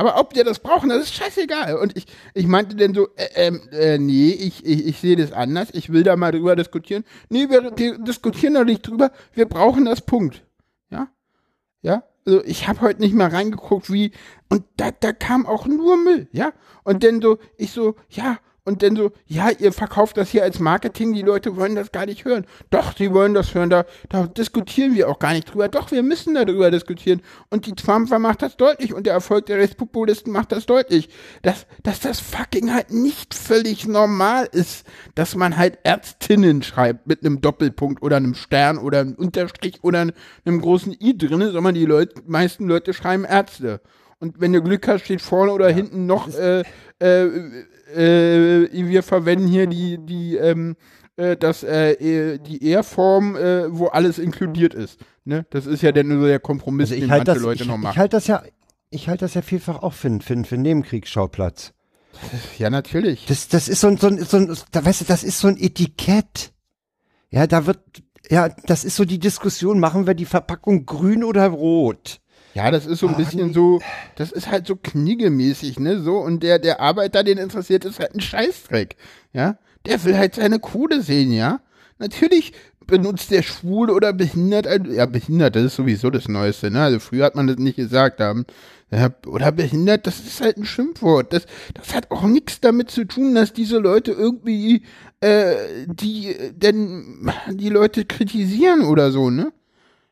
Aber 0.00 0.18
ob 0.18 0.34
wir 0.34 0.44
das 0.44 0.60
brauchen, 0.60 0.88
das 0.88 1.02
ist 1.02 1.14
scheißegal. 1.14 1.76
Und 1.76 1.94
ich, 1.94 2.06
ich 2.32 2.46
meinte 2.46 2.74
denn 2.74 2.94
so, 2.94 3.08
äh, 3.16 3.52
äh, 3.70 3.98
nee, 3.98 4.30
ich, 4.30 4.64
ich, 4.64 4.86
ich 4.86 4.98
sehe 4.98 5.14
das 5.14 5.30
anders. 5.30 5.68
Ich 5.74 5.92
will 5.92 6.04
da 6.04 6.16
mal 6.16 6.32
drüber 6.32 6.56
diskutieren. 6.56 7.04
Nee, 7.28 7.50
wir 7.50 7.70
di- 7.70 8.02
diskutieren 8.02 8.54
doch 8.54 8.64
nicht 8.64 8.80
drüber. 8.88 9.12
Wir 9.34 9.44
brauchen 9.44 9.84
das 9.84 10.00
Punkt. 10.00 10.42
Ja? 10.88 11.08
Ja? 11.82 12.04
Also 12.26 12.42
ich 12.46 12.66
habe 12.66 12.80
heute 12.80 13.00
nicht 13.02 13.14
mal 13.14 13.28
reingeguckt, 13.28 13.92
wie. 13.92 14.12
Und 14.48 14.64
da, 14.78 14.90
da 14.90 15.12
kam 15.12 15.44
auch 15.44 15.66
nur 15.66 15.98
Müll, 15.98 16.28
ja? 16.32 16.54
Und 16.82 17.04
dann 17.04 17.20
so, 17.20 17.36
ich 17.58 17.72
so, 17.72 17.94
ja. 18.08 18.38
Und 18.70 18.84
dann 18.84 18.94
so, 18.94 19.10
ja, 19.26 19.50
ihr 19.50 19.72
verkauft 19.72 20.16
das 20.16 20.30
hier 20.30 20.44
als 20.44 20.60
Marketing, 20.60 21.12
die 21.12 21.22
Leute 21.22 21.56
wollen 21.56 21.74
das 21.74 21.90
gar 21.90 22.06
nicht 22.06 22.24
hören. 22.24 22.46
Doch, 22.70 22.92
die 22.92 23.12
wollen 23.12 23.34
das 23.34 23.52
hören, 23.52 23.68
da, 23.68 23.84
da 24.08 24.28
diskutieren 24.28 24.94
wir 24.94 25.08
auch 25.08 25.18
gar 25.18 25.32
nicht 25.32 25.52
drüber. 25.52 25.66
Doch, 25.66 25.90
wir 25.90 26.04
müssen 26.04 26.36
darüber 26.36 26.70
diskutieren. 26.70 27.20
Und 27.48 27.66
die 27.66 27.72
Trump 27.72 28.08
macht 28.20 28.42
das 28.42 28.56
deutlich 28.56 28.94
und 28.94 29.06
der 29.06 29.14
Erfolg 29.14 29.46
der 29.46 29.58
Rechtspopulisten 29.58 30.32
macht 30.32 30.52
das 30.52 30.66
deutlich. 30.66 31.08
Dass, 31.42 31.66
dass 31.82 31.98
das 31.98 32.20
fucking 32.20 32.72
halt 32.72 32.92
nicht 32.92 33.34
völlig 33.34 33.88
normal 33.88 34.48
ist, 34.52 34.86
dass 35.16 35.34
man 35.34 35.56
halt 35.56 35.80
Ärztinnen 35.82 36.62
schreibt 36.62 37.08
mit 37.08 37.24
einem 37.24 37.40
Doppelpunkt 37.40 38.04
oder 38.04 38.18
einem 38.18 38.34
Stern 38.34 38.78
oder 38.78 39.00
einem 39.00 39.14
Unterstrich 39.14 39.82
oder 39.82 40.06
einem 40.44 40.60
großen 40.60 40.94
I 41.00 41.18
drinne, 41.18 41.50
sondern 41.50 41.74
die 41.74 41.86
Leute, 41.86 42.22
meisten 42.24 42.68
Leute 42.68 42.94
schreiben 42.94 43.24
Ärzte. 43.24 43.80
Und 44.20 44.40
wenn 44.40 44.52
du 44.52 44.62
Glück 44.62 44.86
hast, 44.86 45.04
steht 45.04 45.20
vorne 45.22 45.50
oder 45.52 45.68
hinten 45.70 46.06
noch, 46.06 46.28
äh, 46.28 46.62
äh, 47.02 47.24
äh, 47.94 48.68
wir 48.72 49.02
verwenden 49.02 49.48
hier 49.48 49.66
die, 49.66 49.98
die, 49.98 50.36
ähm, 50.36 50.76
äh, 51.16 51.36
das, 51.36 51.62
äh, 51.62 51.92
eh- 51.92 52.38
die 52.38 52.64
Ehrform, 52.64 53.34
äh, 53.36 53.72
wo 53.76 53.86
alles 53.86 54.18
inkludiert 54.18 54.74
ist. 54.74 55.00
Ne? 55.24 55.46
Das 55.50 55.66
ist 55.66 55.82
ja 55.82 55.90
dann 55.92 56.08
nur 56.08 56.28
der 56.28 56.38
Kompromiss, 56.38 56.84
Also 56.90 56.94
ich 56.96 57.00
den 57.00 57.10
halte 57.10 57.30
manche 57.30 57.34
das, 57.40 57.42
Leute 57.42 57.62
ich, 57.62 57.68
noch 57.68 57.76
ich 57.76 57.82
machen. 57.82 57.96
halte 57.98 58.16
das 58.16 58.26
ja, 58.26 58.42
ich 58.90 59.08
halte 59.08 59.24
das 59.24 59.34
ja 59.34 59.42
vielfach 59.42 59.82
auch 59.82 59.94
für, 59.94 60.10
für, 60.20 60.44
für 60.44 60.54
einen 60.54 60.62
Nebenkriegsschauplatz. 60.62 61.72
ja, 62.58 62.68
natürlich. 62.70 63.24
Das, 63.26 63.48
das 63.48 63.68
ist 63.68 63.80
so 63.80 63.86
ein, 63.88 63.96
so 63.96 64.08
ein, 64.08 64.18
so 64.22 64.36
ein, 64.36 64.54
da 64.72 64.84
weißt 64.84 65.00
du, 65.02 65.04
das 65.06 65.24
ist 65.24 65.38
so 65.38 65.48
ein 65.48 65.56
Etikett. 65.56 66.52
Ja, 67.30 67.46
da 67.46 67.64
wird, 67.66 67.78
ja, 68.28 68.48
das 68.66 68.84
ist 68.84 68.96
so 68.96 69.04
die 69.06 69.18
Diskussion, 69.18 69.80
machen 69.80 70.06
wir 70.06 70.14
die 70.14 70.24
Verpackung 70.26 70.84
grün 70.84 71.24
oder 71.24 71.46
rot? 71.48 72.19
Ja, 72.54 72.70
das 72.70 72.86
ist 72.86 73.00
so 73.00 73.06
ein 73.08 73.14
Ah, 73.14 73.16
bisschen 73.16 73.52
so, 73.52 73.80
das 74.16 74.32
ist 74.32 74.50
halt 74.50 74.66
so 74.66 74.76
kniggemäßig, 74.76 75.78
ne, 75.78 76.00
so, 76.00 76.18
und 76.18 76.42
der, 76.42 76.58
der 76.58 76.80
Arbeiter, 76.80 77.22
den 77.22 77.38
interessiert, 77.38 77.84
ist 77.84 78.00
halt 78.00 78.14
ein 78.14 78.20
Scheißdreck, 78.20 78.96
ja. 79.32 79.58
Der 79.86 80.02
will 80.04 80.18
halt 80.18 80.34
seine 80.34 80.58
Kohle 80.58 81.02
sehen, 81.02 81.32
ja. 81.32 81.60
Natürlich 81.98 82.52
benutzt 82.86 83.30
der 83.30 83.42
schwul 83.42 83.88
oder 83.90 84.12
behindert, 84.12 84.66
ja, 84.88 85.06
behindert, 85.06 85.54
das 85.54 85.64
ist 85.64 85.76
sowieso 85.76 86.10
das 86.10 86.28
Neueste, 86.28 86.70
ne? 86.70 86.82
Also 86.82 86.98
früher 86.98 87.24
hat 87.24 87.36
man 87.36 87.46
das 87.46 87.56
nicht 87.58 87.76
gesagt 87.76 88.20
haben. 88.20 88.44
Oder 89.26 89.52
behindert, 89.52 90.08
das 90.08 90.18
ist 90.18 90.40
halt 90.40 90.56
ein 90.56 90.64
Schimpfwort. 90.64 91.32
Das, 91.32 91.46
das 91.74 91.94
hat 91.94 92.10
auch 92.10 92.24
nichts 92.24 92.60
damit 92.60 92.90
zu 92.90 93.04
tun, 93.04 93.36
dass 93.36 93.52
diese 93.52 93.78
Leute 93.78 94.10
irgendwie 94.10 94.82
äh, 95.20 95.54
die 95.86 96.34
denn 96.56 97.30
die 97.50 97.68
Leute 97.68 98.04
kritisieren 98.04 98.82
oder 98.82 99.12
so, 99.12 99.30
ne? 99.30 99.52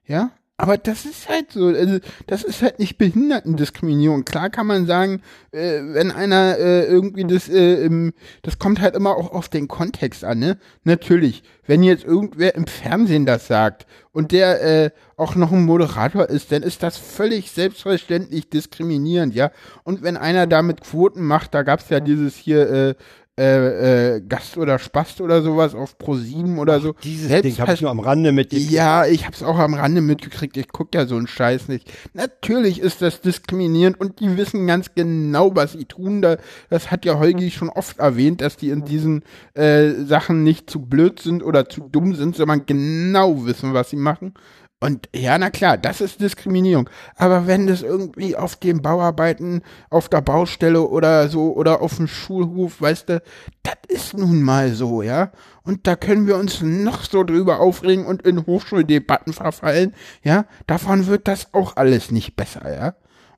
Ja, 0.06 0.30
aber 0.60 0.76
das 0.76 1.04
ist 1.04 1.28
halt 1.28 1.52
so, 1.52 1.66
also 1.66 2.00
das 2.26 2.42
ist 2.42 2.62
halt 2.62 2.80
nicht 2.80 2.98
Behindertendiskriminierung. 2.98 4.24
Klar 4.24 4.50
kann 4.50 4.66
man 4.66 4.86
sagen, 4.86 5.22
äh, 5.52 5.80
wenn 5.92 6.10
einer 6.10 6.58
äh, 6.58 6.84
irgendwie 6.84 7.24
das, 7.24 7.48
äh, 7.48 7.84
im, 7.84 8.12
das 8.42 8.58
kommt 8.58 8.80
halt 8.80 8.96
immer 8.96 9.16
auch 9.16 9.30
auf 9.30 9.48
den 9.48 9.68
Kontext 9.68 10.24
an, 10.24 10.40
ne? 10.40 10.58
Natürlich, 10.82 11.44
wenn 11.64 11.84
jetzt 11.84 12.02
irgendwer 12.02 12.56
im 12.56 12.66
Fernsehen 12.66 13.24
das 13.24 13.46
sagt 13.46 13.86
und 14.10 14.32
der 14.32 14.60
äh, 14.60 14.90
auch 15.16 15.36
noch 15.36 15.52
ein 15.52 15.64
Moderator 15.64 16.28
ist, 16.28 16.50
dann 16.50 16.64
ist 16.64 16.82
das 16.82 16.96
völlig 16.96 17.52
selbstverständlich 17.52 18.50
diskriminierend, 18.50 19.36
ja. 19.36 19.52
Und 19.84 20.02
wenn 20.02 20.16
einer 20.16 20.48
damit 20.48 20.80
Quoten 20.80 21.22
macht, 21.22 21.54
da 21.54 21.62
gab's 21.62 21.88
ja 21.88 22.00
dieses 22.00 22.34
hier 22.34 22.68
äh, 22.68 22.94
äh, 23.38 24.16
äh, 24.16 24.20
Gast 24.20 24.56
oder 24.56 24.78
Spast 24.80 25.20
oder 25.20 25.42
sowas 25.42 25.74
auf 25.74 25.96
Pro7 25.96 26.58
oder 26.58 26.80
so. 26.80 26.94
Dieses 27.04 27.28
Ding 27.40 27.56
habe 27.58 27.72
ich 27.72 27.80
nur 27.80 27.90
am 27.90 28.00
Rande 28.00 28.32
mitgekriegt. 28.32 28.72
Ja, 28.72 29.06
ich 29.06 29.26
hab's 29.26 29.44
auch 29.44 29.58
am 29.58 29.74
Rande 29.74 30.00
mitgekriegt. 30.00 30.56
Ich 30.56 30.68
guck 30.68 30.92
ja 30.92 31.06
so 31.06 31.16
einen 31.16 31.28
Scheiß 31.28 31.68
nicht. 31.68 31.90
Natürlich 32.14 32.80
ist 32.80 33.00
das 33.00 33.20
diskriminierend 33.20 34.00
und 34.00 34.18
die 34.18 34.36
wissen 34.36 34.66
ganz 34.66 34.94
genau, 34.94 35.54
was 35.54 35.72
sie 35.72 35.84
tun. 35.84 36.20
Da, 36.20 36.38
das 36.68 36.90
hat 36.90 37.04
ja 37.04 37.18
Holgi 37.20 37.52
schon 37.52 37.68
oft 37.68 38.00
erwähnt, 38.00 38.40
dass 38.40 38.56
die 38.56 38.70
in 38.70 38.84
diesen 38.84 39.22
äh, 39.54 39.90
Sachen 40.04 40.42
nicht 40.42 40.68
zu 40.68 40.80
blöd 40.80 41.20
sind 41.20 41.44
oder 41.44 41.68
zu 41.68 41.82
dumm 41.82 42.16
sind, 42.16 42.34
sondern 42.34 42.66
genau 42.66 43.46
wissen, 43.46 43.72
was 43.72 43.90
sie 43.90 43.96
machen. 43.96 44.34
Und 44.80 45.08
ja, 45.14 45.36
na 45.38 45.50
klar, 45.50 45.76
das 45.76 46.00
ist 46.00 46.20
Diskriminierung. 46.20 46.88
Aber 47.16 47.48
wenn 47.48 47.66
das 47.66 47.82
irgendwie 47.82 48.36
auf 48.36 48.54
den 48.54 48.80
Bauarbeiten, 48.80 49.62
auf 49.90 50.08
der 50.08 50.20
Baustelle 50.20 50.82
oder 50.82 51.28
so 51.28 51.52
oder 51.54 51.82
auf 51.82 51.96
dem 51.96 52.06
Schulhof, 52.06 52.80
weißt 52.80 53.08
du, 53.08 53.22
das 53.64 53.74
ist 53.88 54.16
nun 54.16 54.40
mal 54.40 54.72
so, 54.72 55.02
ja. 55.02 55.32
Und 55.64 55.88
da 55.88 55.96
können 55.96 56.28
wir 56.28 56.36
uns 56.36 56.62
noch 56.62 57.04
so 57.04 57.24
drüber 57.24 57.58
aufregen 57.58 58.06
und 58.06 58.22
in 58.22 58.46
Hochschuldebatten 58.46 59.32
verfallen, 59.32 59.94
ja. 60.22 60.44
Davon 60.68 61.08
wird 61.08 61.26
das 61.26 61.52
auch 61.54 61.76
alles 61.76 62.12
nicht 62.12 62.36
besser, 62.36 62.72
ja. 62.72 62.94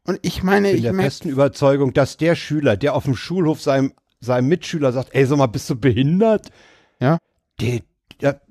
Und 0.06 0.18
ich 0.20 0.42
meine, 0.42 0.68
Ich 0.68 0.82
bin 0.82 0.84
ich 0.84 0.96
der 0.96 1.02
festen 1.02 1.30
Überzeugung, 1.30 1.94
dass 1.94 2.18
der 2.18 2.34
Schüler, 2.34 2.76
der 2.76 2.94
auf 2.94 3.04
dem 3.04 3.16
Schulhof 3.16 3.62
seinem, 3.62 3.94
seinem 4.20 4.48
Mitschüler 4.48 4.92
sagt, 4.92 5.14
ey, 5.14 5.24
sag 5.24 5.38
mal, 5.38 5.46
bist 5.46 5.70
du 5.70 5.76
behindert? 5.76 6.50
Ja. 7.00 7.16
Der, 7.60 7.80
der, 8.20 8.42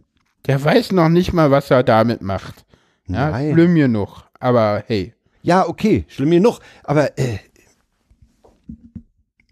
der 0.47 0.63
weiß 0.63 0.91
noch 0.91 1.09
nicht 1.09 1.33
mal, 1.33 1.51
was 1.51 1.69
er 1.69 1.83
damit 1.83 2.23
macht. 2.23 2.65
Ja, 3.09 3.31
Nein. 3.31 3.53
schlimm 3.53 3.75
genug. 3.75 4.23
Aber 4.39 4.83
hey. 4.87 5.13
ja, 5.41 5.67
okay, 5.67 6.05
schlimm 6.07 6.31
genug. 6.31 6.59
Aber 6.83 7.17
äh, 7.17 7.39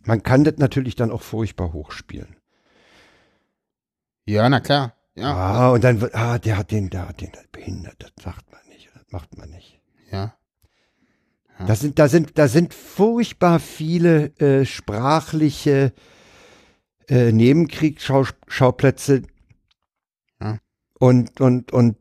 man 0.05 0.23
kann 0.23 0.43
das 0.43 0.57
natürlich 0.57 0.95
dann 0.95 1.11
auch 1.11 1.21
furchtbar 1.21 1.73
hochspielen. 1.73 2.37
Ja, 4.25 4.47
na 4.49 4.59
klar. 4.59 4.93
Ja. 5.15 5.33
Ah, 5.33 5.69
und 5.71 5.83
dann 5.83 5.99
wird, 5.99 6.13
ah, 6.15 6.37
der 6.37 6.57
hat 6.57 6.71
den, 6.71 6.89
der 6.89 7.09
hat 7.09 7.21
den 7.21 7.31
behindert. 7.51 7.95
Das 7.99 8.23
sagt 8.23 8.51
man 8.51 8.61
nicht, 8.69 8.89
das 8.93 9.03
macht 9.09 9.35
man 9.37 9.49
nicht. 9.49 9.81
Ja. 10.11 10.35
Da 11.65 11.75
sind, 11.75 11.97
da 11.97 12.07
sind, 12.07 12.37
da 12.37 12.47
sind 12.47 12.73
furchtbar 12.73 13.59
viele 13.59 14.27
äh, 14.39 14.63
sprachliche 14.63 15.91
äh, 17.09 17.31
Nebenkriegsschauplätze. 17.31 19.23
Ja. 20.39 20.59
Und, 20.99 21.41
und, 21.41 21.71
und 21.71 21.97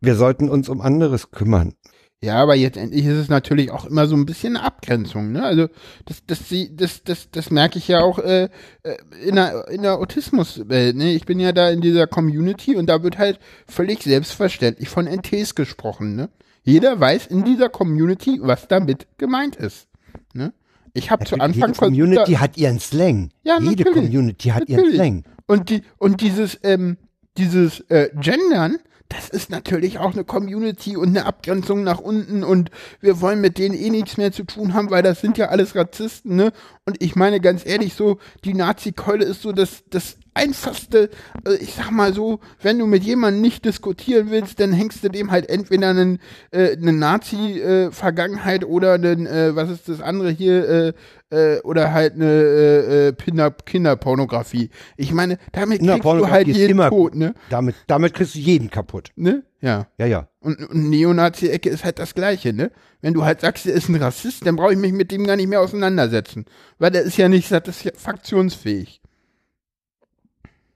wir 0.00 0.14
sollten 0.14 0.48
uns 0.48 0.68
um 0.68 0.80
anderes 0.80 1.30
kümmern. 1.30 1.74
Ja, 2.20 2.42
aber 2.42 2.56
jetzt 2.56 2.76
endlich 2.76 3.04
ist 3.06 3.16
es 3.16 3.28
natürlich 3.28 3.70
auch 3.70 3.84
immer 3.84 4.08
so 4.08 4.16
ein 4.16 4.26
bisschen 4.26 4.56
eine 4.56 4.64
Abgrenzung, 4.66 5.30
ne? 5.30 5.44
Also 5.44 5.68
das, 6.04 6.24
das, 6.26 6.48
sie- 6.48 6.74
das, 6.74 7.04
das, 7.04 7.30
das 7.30 7.50
merke 7.52 7.78
ich 7.78 7.86
ja 7.86 8.00
auch 8.00 8.18
äh, 8.18 8.48
äh, 8.82 8.96
in 9.24 9.36
der, 9.36 9.68
in 9.68 9.82
der 9.82 9.98
Autismuswelt, 9.98 10.96
ne? 10.96 11.12
Ich 11.12 11.26
bin 11.26 11.38
ja 11.38 11.52
da 11.52 11.70
in 11.70 11.80
dieser 11.80 12.08
Community 12.08 12.74
und 12.74 12.86
da 12.88 13.04
wird 13.04 13.18
halt 13.18 13.38
völlig 13.68 14.02
selbstverständlich 14.02 14.88
von 14.88 15.06
NTs 15.06 15.54
gesprochen, 15.54 16.16
ne? 16.16 16.28
Jeder 16.64 16.98
weiß 16.98 17.28
in 17.28 17.44
dieser 17.44 17.68
Community, 17.68 18.40
was 18.42 18.66
damit 18.66 19.06
gemeint 19.16 19.54
ist. 19.54 19.86
Ne? 20.34 20.52
Ich 20.92 21.10
habe 21.12 21.24
zu 21.24 21.36
Anfang 21.36 21.68
jede 21.70 21.72
Community 21.78 22.32
hat 22.34 22.58
ihren 22.58 22.80
Slang. 22.80 23.30
Ja, 23.44 23.58
jede. 23.60 23.84
Community 23.84 24.48
hat 24.48 24.68
Natürlich. 24.68 24.94
ihren 24.96 25.22
Slang. 25.22 25.24
Und 25.46 25.70
die 25.70 25.82
und 25.98 26.20
dieses 26.20 26.58
ähm, 26.64 26.98
dieses 27.38 27.80
äh, 27.88 28.10
Gendern, 28.20 28.78
das 29.08 29.30
ist 29.30 29.50
natürlich 29.50 29.98
auch 29.98 30.12
eine 30.12 30.24
Community 30.24 30.96
und 30.96 31.08
eine 31.08 31.24
Abgrenzung 31.24 31.82
nach 31.82 31.98
unten 31.98 32.44
und 32.44 32.70
wir 33.00 33.20
wollen 33.20 33.40
mit 33.40 33.56
denen 33.56 33.74
eh 33.74 33.90
nichts 33.90 34.18
mehr 34.18 34.32
zu 34.32 34.44
tun 34.44 34.74
haben, 34.74 34.90
weil 34.90 35.02
das 35.02 35.20
sind 35.20 35.38
ja 35.38 35.48
alles 35.48 35.74
Rassisten, 35.74 36.36
ne? 36.36 36.52
Und 36.84 37.02
ich 37.02 37.16
meine 37.16 37.40
ganz 37.40 37.64
ehrlich 37.64 37.94
so, 37.94 38.18
die 38.44 38.54
Nazi-Keule 38.54 39.24
ist 39.24 39.42
so 39.42 39.52
das 39.52 39.84
das 39.88 40.18
einfachste, 40.38 41.10
äh, 41.46 41.54
ich 41.60 41.74
sag 41.74 41.90
mal 41.90 42.14
so, 42.14 42.40
wenn 42.62 42.78
du 42.78 42.86
mit 42.86 43.02
jemandem 43.02 43.42
nicht 43.42 43.64
diskutieren 43.64 44.30
willst, 44.30 44.60
dann 44.60 44.72
hängst 44.72 45.02
du 45.02 45.08
dem 45.08 45.30
halt 45.30 45.48
entweder 45.48 45.90
einen, 45.90 46.20
äh, 46.50 46.76
eine 46.76 46.92
Nazi-Vergangenheit 46.92 48.64
oder 48.64 48.94
einen, 48.94 49.26
äh, 49.26 49.54
was 49.54 49.70
ist 49.70 49.88
das 49.88 50.00
andere 50.00 50.30
hier, 50.30 50.68
äh, 50.68 50.92
äh, 51.30 51.60
oder 51.60 51.92
halt 51.92 52.14
eine 52.14 52.24
äh, 52.24 53.08
äh, 53.08 53.12
Kinder 53.12 53.50
Kinderpornografie. 53.50 54.70
Ich 54.96 55.12
meine, 55.12 55.38
damit 55.52 55.80
kriegst 55.80 56.04
du 56.04 56.30
halt 56.30 56.48
ist 56.48 56.56
jeden 56.56 56.72
immer 56.72 56.88
tot, 56.88 57.14
ne? 57.14 57.34
Damit, 57.50 57.74
damit 57.86 58.14
kriegst 58.14 58.34
du 58.34 58.38
jeden 58.38 58.70
kaputt. 58.70 59.10
Ne? 59.16 59.42
Ja. 59.60 59.86
Ja, 59.98 60.06
ja. 60.06 60.28
Und, 60.40 60.60
und 60.68 60.88
Neonazi-Ecke 60.88 61.68
ist 61.68 61.84
halt 61.84 61.98
das 61.98 62.14
Gleiche, 62.14 62.52
ne? 62.52 62.70
Wenn 63.00 63.14
du 63.14 63.24
halt 63.24 63.40
sagst, 63.40 63.66
er 63.66 63.74
ist 63.74 63.88
ein 63.88 63.96
Rassist, 63.96 64.46
dann 64.46 64.56
brauche 64.56 64.72
ich 64.72 64.78
mich 64.78 64.92
mit 64.92 65.10
dem 65.10 65.26
gar 65.26 65.36
nicht 65.36 65.48
mehr 65.48 65.60
auseinandersetzen. 65.60 66.46
Weil 66.78 66.90
der 66.90 67.02
ist 67.02 67.16
ja 67.16 67.28
nicht 67.28 67.48
satisfaktionsfähig. 67.48 69.00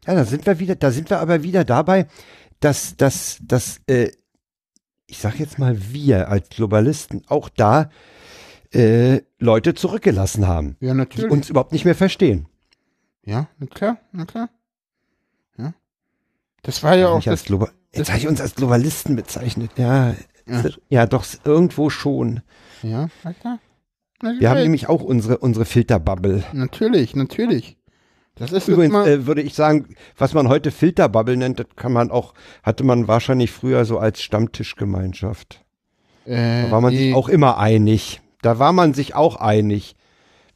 Ja, 0.06 0.14
da 0.14 0.24
sind 0.24 0.46
wir 0.46 0.58
wieder, 0.58 0.74
da 0.74 0.90
sind 0.90 1.10
wir 1.10 1.20
aber 1.20 1.42
wieder 1.42 1.64
dabei, 1.64 2.06
dass, 2.60 2.96
dass, 2.96 3.38
dass, 3.42 3.80
äh, 3.86 4.10
ich 5.06 5.18
sag 5.18 5.38
jetzt 5.38 5.58
mal 5.58 5.76
wir 5.92 6.28
als 6.28 6.48
Globalisten 6.48 7.22
auch 7.28 7.48
da 7.48 7.90
äh, 8.72 9.20
Leute 9.38 9.74
zurückgelassen 9.74 10.46
haben, 10.48 10.76
Ja, 10.80 10.92
die 10.92 10.98
natürlich. 10.98 11.30
uns 11.30 11.50
überhaupt 11.50 11.72
nicht 11.72 11.84
mehr 11.84 11.94
verstehen. 11.94 12.46
ja, 13.24 13.48
na 13.58 13.66
klar, 13.66 13.98
na 14.12 14.24
klar. 14.24 14.48
Ja. 15.58 15.74
Das 16.62 16.82
war 16.82 16.96
ja 16.96 17.08
auch 17.08 17.22
das, 17.22 17.44
Globa 17.44 17.70
Jetzt 17.94 18.08
habe 18.08 18.18
ich 18.18 18.26
uns 18.26 18.40
als 18.40 18.54
Globalisten 18.54 19.16
bezeichnet. 19.16 19.70
Ja, 19.76 20.14
Ja. 20.46 20.64
ja. 20.88 21.06
doch, 21.06 21.24
irgendwo 21.44 21.90
schon. 21.90 22.40
ja, 22.82 23.08
na 23.22 23.32
klar. 23.34 23.58
Wir 24.38 24.50
haben 24.50 24.62
nämlich 24.62 24.88
auch 24.88 25.02
unsere, 25.02 25.38
unsere 25.38 25.64
Filterbubble. 25.64 26.44
Natürlich, 26.52 27.14
natürlich. 27.16 27.76
Das 28.36 28.52
ist 28.52 28.68
Übrigens 28.68 29.06
äh, 29.06 29.26
würde 29.26 29.42
ich 29.42 29.54
sagen, 29.54 29.94
was 30.16 30.32
man 30.32 30.48
heute 30.48 30.70
Filterbubble 30.70 31.36
nennt, 31.36 31.60
das 31.60 31.66
kann 31.76 31.92
man 31.92 32.10
auch, 32.10 32.32
hatte 32.62 32.82
man 32.82 33.06
wahrscheinlich 33.06 33.50
früher 33.50 33.84
so 33.84 33.98
als 33.98 34.22
Stammtischgemeinschaft. 34.22 35.62
äh, 36.24 36.62
Da 36.62 36.70
war 36.70 36.80
man 36.80 36.94
nee, 36.94 37.08
sich 37.08 37.14
auch 37.14 37.28
immer 37.28 37.58
einig. 37.58 38.20
Da 38.40 38.58
war 38.58 38.72
man 38.72 38.94
sich 38.94 39.14
auch 39.14 39.36
einig, 39.36 39.94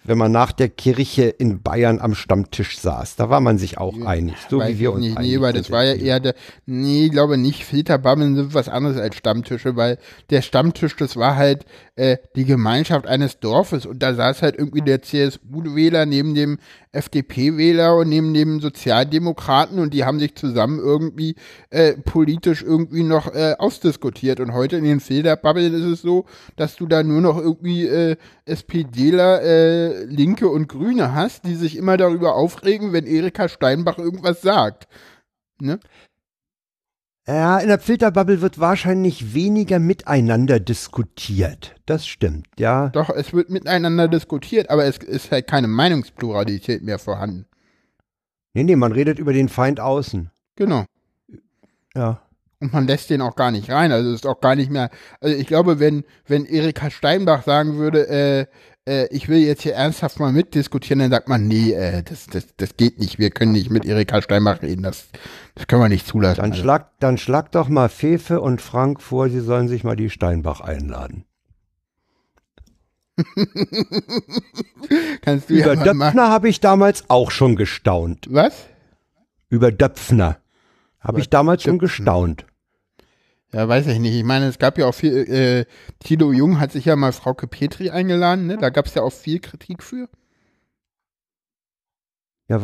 wenn 0.07 0.19
man 0.19 0.33
nach 0.33 0.53
der 0.53 0.69
Kirche 0.69 1.25
in 1.25 1.63
Bayern 1.63 2.01
am 2.01 2.15
Stammtisch 2.15 2.79
saß. 2.79 3.17
Da 3.17 3.29
war 3.29 3.41
man 3.41 3.59
sich 3.59 3.79
auch 3.79 4.01
einig, 4.03 4.37
so 4.49 4.61
wie 4.61 4.79
wir 4.79 4.93
uns 4.93 5.05
nicht, 5.05 5.17
einig 5.19 5.33
Nee, 5.33 5.41
weil 5.41 5.53
das 5.53 5.71
war 5.71 5.85
ja 5.85 5.95
eher 5.95 6.21
der, 6.21 6.35
nee, 6.65 7.07
ich 7.07 7.11
glaube 7.11 7.37
nicht, 7.37 7.65
Filterbubbles 7.65 8.37
sind 8.37 8.55
was 8.55 8.69
anderes 8.69 8.97
als 8.97 9.17
Stammtische, 9.17 9.77
weil 9.77 9.99
der 10.31 10.43
Stammtisch, 10.43 10.97
das 10.97 11.17
war 11.17 11.37
halt 11.37 11.67
äh, 11.97 12.19
die 12.37 12.45
Gemeinschaft 12.45 13.07
eines 13.07 13.41
Dorfes 13.41 13.85
und 13.85 14.03
da 14.03 14.15
saß 14.15 14.43
halt 14.43 14.57
irgendwie 14.57 14.83
der 14.83 15.03
CSU-Wähler 15.03 16.07
neben 16.07 16.35
dem 16.35 16.59
FDP-Wähler 16.97 17.97
und 17.97 18.09
neben 18.09 18.35
dem 18.35 18.61
Sozialdemokraten 18.61 19.79
und 19.79 19.95
die 19.95 20.05
haben 20.05 20.19
sich 20.19 20.35
zusammen 20.35 20.79
irgendwie 20.79 21.37
äh, 21.71 21.95
politisch 21.95 22.63
irgendwie 22.63 23.03
noch 23.03 23.33
äh, 23.35 23.55
ausdiskutiert 23.59 24.41
und 24.41 24.53
heute 24.53 24.77
in 24.77 24.85
den 24.85 25.01
Filterbubbles 25.01 25.73
ist 25.73 25.85
es 25.85 26.03
so, 26.03 26.27
dass 26.57 26.77
du 26.77 26.87
da 26.87 27.03
nur 27.03 27.21
noch 27.21 27.39
irgendwie 27.39 27.87
äh, 27.87 28.17
SPDler, 28.45 29.43
äh, 29.43 30.05
Linke 30.05 30.49
und 30.49 30.69
Grüne 30.69 31.15
hast, 31.15 31.45
die 31.45 31.55
sich 31.55 31.77
immer 31.77 31.97
darüber 31.97 32.35
aufregen, 32.35 32.93
wenn 32.93 33.07
Erika 33.07 33.49
Steinbach 33.49 33.99
irgendwas 33.99 34.43
sagt. 34.43 34.89
Ne? 35.59 35.81
Ja, 37.29 37.59
in 37.59 37.67
der 37.67 37.81
Filterbubble 37.81 38.41
wird 38.41 38.61
wahrscheinlich 38.61 39.35
weniger 39.35 39.81
miteinander 39.81 40.61
diskutiert. 40.61 41.75
Das 41.85 42.07
stimmt, 42.07 42.47
ja. 42.57 42.91
Doch, 42.91 43.11
es 43.11 43.33
wird 43.33 43.51
miteinander 43.51 44.07
diskutiert, 44.07 44.71
aber 44.71 44.85
es 44.85 44.99
ist 44.99 45.33
halt 45.33 45.49
keine 45.49 45.67
Meinungspluralität 45.67 46.83
mehr 46.85 47.01
vorhanden. 47.01 47.47
Nee, 48.55 48.63
nee, 48.63 48.77
man 48.77 48.93
redet 48.93 49.19
über 49.19 49.33
den 49.33 49.49
Feind 49.49 49.81
außen. 49.81 50.31
Genau. 50.55 50.85
Ja. 51.97 52.23
Und 52.61 52.73
man 52.73 52.87
lässt 52.87 53.11
den 53.11 53.21
auch 53.21 53.35
gar 53.35 53.51
nicht 53.51 53.71
rein. 53.71 53.91
Also 53.91 54.11
es 54.11 54.17
ist 54.17 54.27
auch 54.27 54.41
gar 54.41 54.55
nicht 54.55 54.71
mehr. 54.71 54.91
Also 55.21 55.37
ich 55.37 55.47
glaube, 55.47 55.81
wenn, 55.81 56.05
wenn 56.27 56.47
Erika 56.47 56.91
Steinbach 56.91 57.43
sagen 57.43 57.77
würde, 57.77 58.09
äh, 58.09 58.47
äh, 58.87 59.07
ich 59.09 59.29
will 59.29 59.39
jetzt 59.39 59.63
hier 59.63 59.75
ernsthaft 59.75 60.19
mal 60.21 60.33
mitdiskutieren, 60.33 61.01
dann 61.01 61.11
sagt 61.11 61.29
man, 61.29 61.47
nee, 61.47 61.73
äh, 61.73 62.03
das, 62.03 62.27
das, 62.27 62.47
das 62.57 62.77
geht 62.77 62.99
nicht, 62.99 63.19
wir 63.19 63.31
können 63.31 63.53
nicht 63.53 63.71
mit 63.71 63.85
Erika 63.85 64.23
Steinbach 64.23 64.63
reden, 64.63 64.83
das, 64.83 65.09
das 65.55 65.67
können 65.67 65.83
wir 65.83 65.89
nicht 65.89 66.07
zulassen. 66.07 66.41
Dann 66.41 66.53
Also, 66.53 66.63
schlag, 66.63 66.91
dann 67.01 67.19
schlag 67.19 67.53
doch 67.53 67.69
mal 67.69 67.89
Fefe 67.89 68.41
und 68.41 68.63
Frank 68.63 69.03
vor, 69.03 69.29
sie 69.29 69.41
sollen 69.41 69.69
sich 69.69 69.85
mal 69.85 69.97
die 69.97 70.11
Steinbach 70.11 70.61
einladen. 70.61 71.25
kannst 75.23 75.49
du 75.51 75.55
Über 75.55 75.75
ja. 75.75 75.83
Döpfner 75.85 76.29
habe 76.29 76.49
ich 76.49 76.61
damals 76.61 77.09
auch 77.09 77.31
schon 77.31 77.57
gestaunt. 77.57 78.27
Was? 78.31 78.67
Über 79.49 79.73
Döpfner 79.73 80.37
habe 81.01 81.21
ich 81.21 81.31
damals 81.31 81.63
schon 81.63 81.79
Döpfner. 81.79 82.05
gestaunt. 82.05 82.47
Ja, 83.57 83.67
weiß 83.67 83.87
ich 83.87 83.99
nicht. 83.99 84.15
Ich 84.15 84.23
meine, 84.23 84.49
es 84.49 84.59
gab 84.59 84.77
ja 84.77 84.85
auch 84.85 84.95
viel, 84.95 85.17
äh, 85.17 85.65
Tilo 86.05 86.31
Jung 86.31 86.61
hat 86.61 86.73
sich 86.73 86.85
ja 86.85 86.95
mal 86.95 87.13
Frauke 87.13 87.47
Petri 87.47 87.89
eingeladen, 87.89 88.47
ne? 88.47 88.59
Da 88.59 88.69
gab 88.69 88.85
es 88.85 88.93
ja 88.95 89.01
auch 89.01 89.13
viel 89.15 89.39
Kritik 89.41 89.83
für. 89.83 90.11
Ja, 92.49 92.61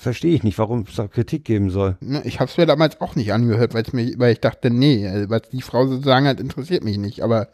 verstehe 0.00 0.34
ich 0.34 0.42
nicht, 0.42 0.56
warum 0.56 0.86
es 0.88 0.96
da 0.96 1.06
Kritik 1.06 1.44
geben 1.44 1.68
soll. 1.68 1.98
Ne, 2.00 2.22
Ich 2.24 2.40
habe 2.40 2.50
es 2.50 2.56
mir 2.56 2.64
damals 2.64 2.98
auch 3.02 3.14
nicht 3.14 3.30
angehört, 3.34 3.74
weil's 3.74 3.92
mir, 3.92 4.10
weil 4.18 4.32
ich 4.32 4.40
dachte, 4.40 4.70
nee, 4.70 5.04
äh, 5.06 5.28
was 5.28 5.42
die 5.52 5.60
Frau 5.60 5.86
so 5.86 6.00
sagen 6.00 6.26
hat, 6.26 6.40
interessiert 6.40 6.82
mich 6.82 6.96
nicht. 6.96 7.20
Aber 7.22 7.48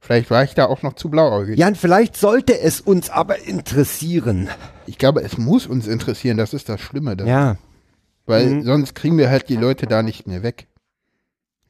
vielleicht 0.00 0.28
war 0.32 0.42
ich 0.42 0.54
da 0.54 0.66
auch 0.66 0.82
noch 0.82 0.94
zu 0.94 1.10
blauäugig. 1.10 1.56
Jan, 1.56 1.76
vielleicht 1.76 2.16
sollte 2.16 2.58
es 2.58 2.80
uns 2.80 3.10
aber 3.10 3.46
interessieren. 3.46 4.48
Ich 4.86 4.98
glaube, 4.98 5.22
es 5.22 5.38
muss 5.38 5.68
uns 5.68 5.86
interessieren, 5.86 6.36
das 6.36 6.52
ist 6.52 6.68
das 6.68 6.80
Schlimme. 6.80 7.16
Das, 7.16 7.28
Ja, 7.28 7.58
Weil 8.26 8.46
Mhm. 8.56 8.62
sonst 8.64 8.94
kriegen 8.96 9.18
wir 9.18 9.30
halt 9.30 9.48
die 9.48 9.56
Leute 9.56 9.86
da 9.86 10.02
nicht 10.02 10.26
mehr 10.26 10.42
weg. 10.42 10.66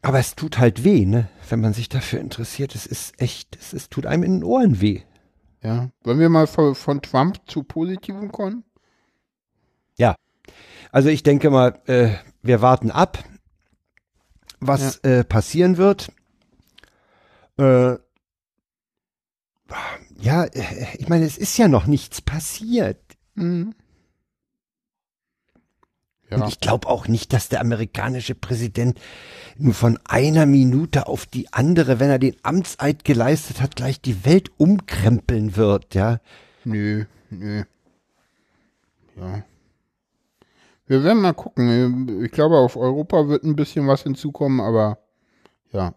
Aber 0.04 0.18
es 0.18 0.34
tut 0.36 0.58
halt 0.58 0.84
weh, 0.84 1.06
ne? 1.06 1.28
Wenn 1.48 1.60
man 1.60 1.72
sich 1.72 1.88
dafür 1.88 2.20
interessiert. 2.20 2.74
Es 2.74 2.86
ist 2.86 3.20
echt, 3.20 3.56
es 3.56 3.72
ist, 3.72 3.90
tut 3.90 4.06
einem 4.06 4.22
in 4.22 4.32
den 4.40 4.44
Ohren 4.44 4.80
weh. 4.80 5.02
Ja. 5.62 5.90
Wollen 6.02 6.18
wir 6.18 6.28
mal 6.28 6.46
von, 6.46 6.74
von 6.74 7.02
Trump 7.02 7.40
zu 7.46 7.62
Positivem 7.62 8.30
kommen? 8.30 8.64
Also 10.94 11.08
ich 11.08 11.24
denke 11.24 11.50
mal, 11.50 11.80
äh, 11.86 12.10
wir 12.42 12.62
warten 12.62 12.92
ab, 12.92 13.18
was 14.60 14.98
äh, 14.98 15.24
passieren 15.24 15.76
wird. 15.76 16.12
Äh, 17.58 17.96
ja, 20.20 20.44
äh, 20.44 20.96
ich 20.96 21.08
meine, 21.08 21.24
es 21.24 21.36
ist 21.36 21.58
ja 21.58 21.66
noch 21.66 21.86
nichts 21.86 22.20
passiert. 22.20 23.00
Mhm. 23.34 23.74
Ja. 26.30 26.38
Und 26.38 26.48
ich 26.48 26.60
glaube 26.60 26.88
auch 26.88 27.06
nicht, 27.06 27.32
dass 27.32 27.48
der 27.48 27.60
amerikanische 27.60 28.34
Präsident 28.34 28.98
nur 29.56 29.74
von 29.74 29.98
einer 30.04 30.46
Minute 30.46 31.06
auf 31.06 31.26
die 31.26 31.52
andere, 31.52 32.00
wenn 32.00 32.10
er 32.10 32.18
den 32.18 32.36
Amtseid 32.42 33.04
geleistet 33.04 33.60
hat, 33.60 33.76
gleich 33.76 34.00
die 34.00 34.24
Welt 34.24 34.50
umkrempeln 34.56 35.56
wird, 35.56 35.94
ja. 35.94 36.18
Nö, 36.64 37.04
nö. 37.30 37.62
Ja. 39.16 39.44
Wir 40.86 41.04
werden 41.04 41.22
mal 41.22 41.32
gucken. 41.34 42.22
Ich 42.24 42.32
glaube, 42.32 42.58
auf 42.58 42.76
Europa 42.76 43.28
wird 43.28 43.44
ein 43.44 43.56
bisschen 43.56 43.86
was 43.86 44.02
hinzukommen, 44.02 44.60
aber 44.60 44.98
ja. 45.72 45.94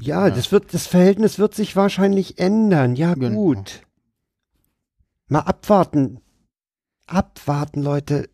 Ja, 0.00 0.30
das 0.30 0.52
wird, 0.52 0.72
das 0.74 0.86
Verhältnis 0.86 1.38
wird 1.38 1.54
sich 1.54 1.74
wahrscheinlich 1.76 2.38
ändern. 2.38 2.94
Ja, 2.96 3.14
Genau. 3.14 3.34
gut. 3.34 3.82
Mal 5.28 5.40
abwarten. 5.40 6.20
Abwarten, 7.08 7.82
Leute. 7.82 8.28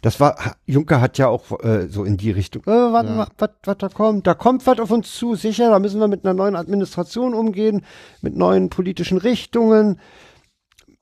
Das 0.00 0.20
war, 0.20 0.36
Juncker 0.64 1.00
hat 1.00 1.18
ja 1.18 1.26
auch 1.26 1.58
äh, 1.64 1.88
so 1.88 2.04
in 2.04 2.16
die 2.16 2.30
Richtung, 2.30 2.62
äh, 2.62 2.66
warte 2.70 3.08
Ja. 3.10 3.16
mal, 3.16 3.26
was, 3.36 3.50
was 3.64 3.78
da 3.78 3.88
kommt. 3.88 4.26
Da 4.28 4.34
kommt 4.34 4.64
was 4.66 4.78
auf 4.78 4.92
uns 4.92 5.12
zu, 5.12 5.34
sicher, 5.34 5.70
da 5.70 5.80
müssen 5.80 5.98
wir 5.98 6.06
mit 6.06 6.24
einer 6.24 6.34
neuen 6.34 6.54
Administration 6.54 7.34
umgehen, 7.34 7.84
mit 8.22 8.36
neuen 8.36 8.70
politischen 8.70 9.18
Richtungen, 9.18 9.98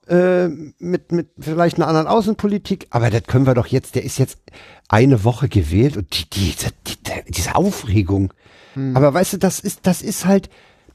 äh, 0.07 0.47
mit, 0.79 1.11
mit 1.11 1.29
vielleicht 1.37 1.77
einer 1.77 1.87
anderen 1.87 2.07
Außenpolitik. 2.07 2.87
Aber 2.89 3.11
das 3.11 3.23
können 3.23 3.45
wir 3.45 3.53
doch 3.53 3.67
jetzt, 3.67 3.93
der 3.93 4.03
ist 4.03 4.17
jetzt 4.17 4.39
eine 4.87 5.23
Woche 5.23 5.47
gewählt 5.47 5.95
und 5.95 6.17
die, 6.17 6.27
diese, 6.29 6.69
die, 6.87 6.95
diese 7.29 7.55
Aufregung. 7.55 8.33
Aber 8.93 9.11
weißt 9.11 9.33
du, 9.33 9.37
das 9.37 9.59
ist, 9.59 9.87
das 9.87 10.03
ist 10.03 10.25
halt, 10.27 10.49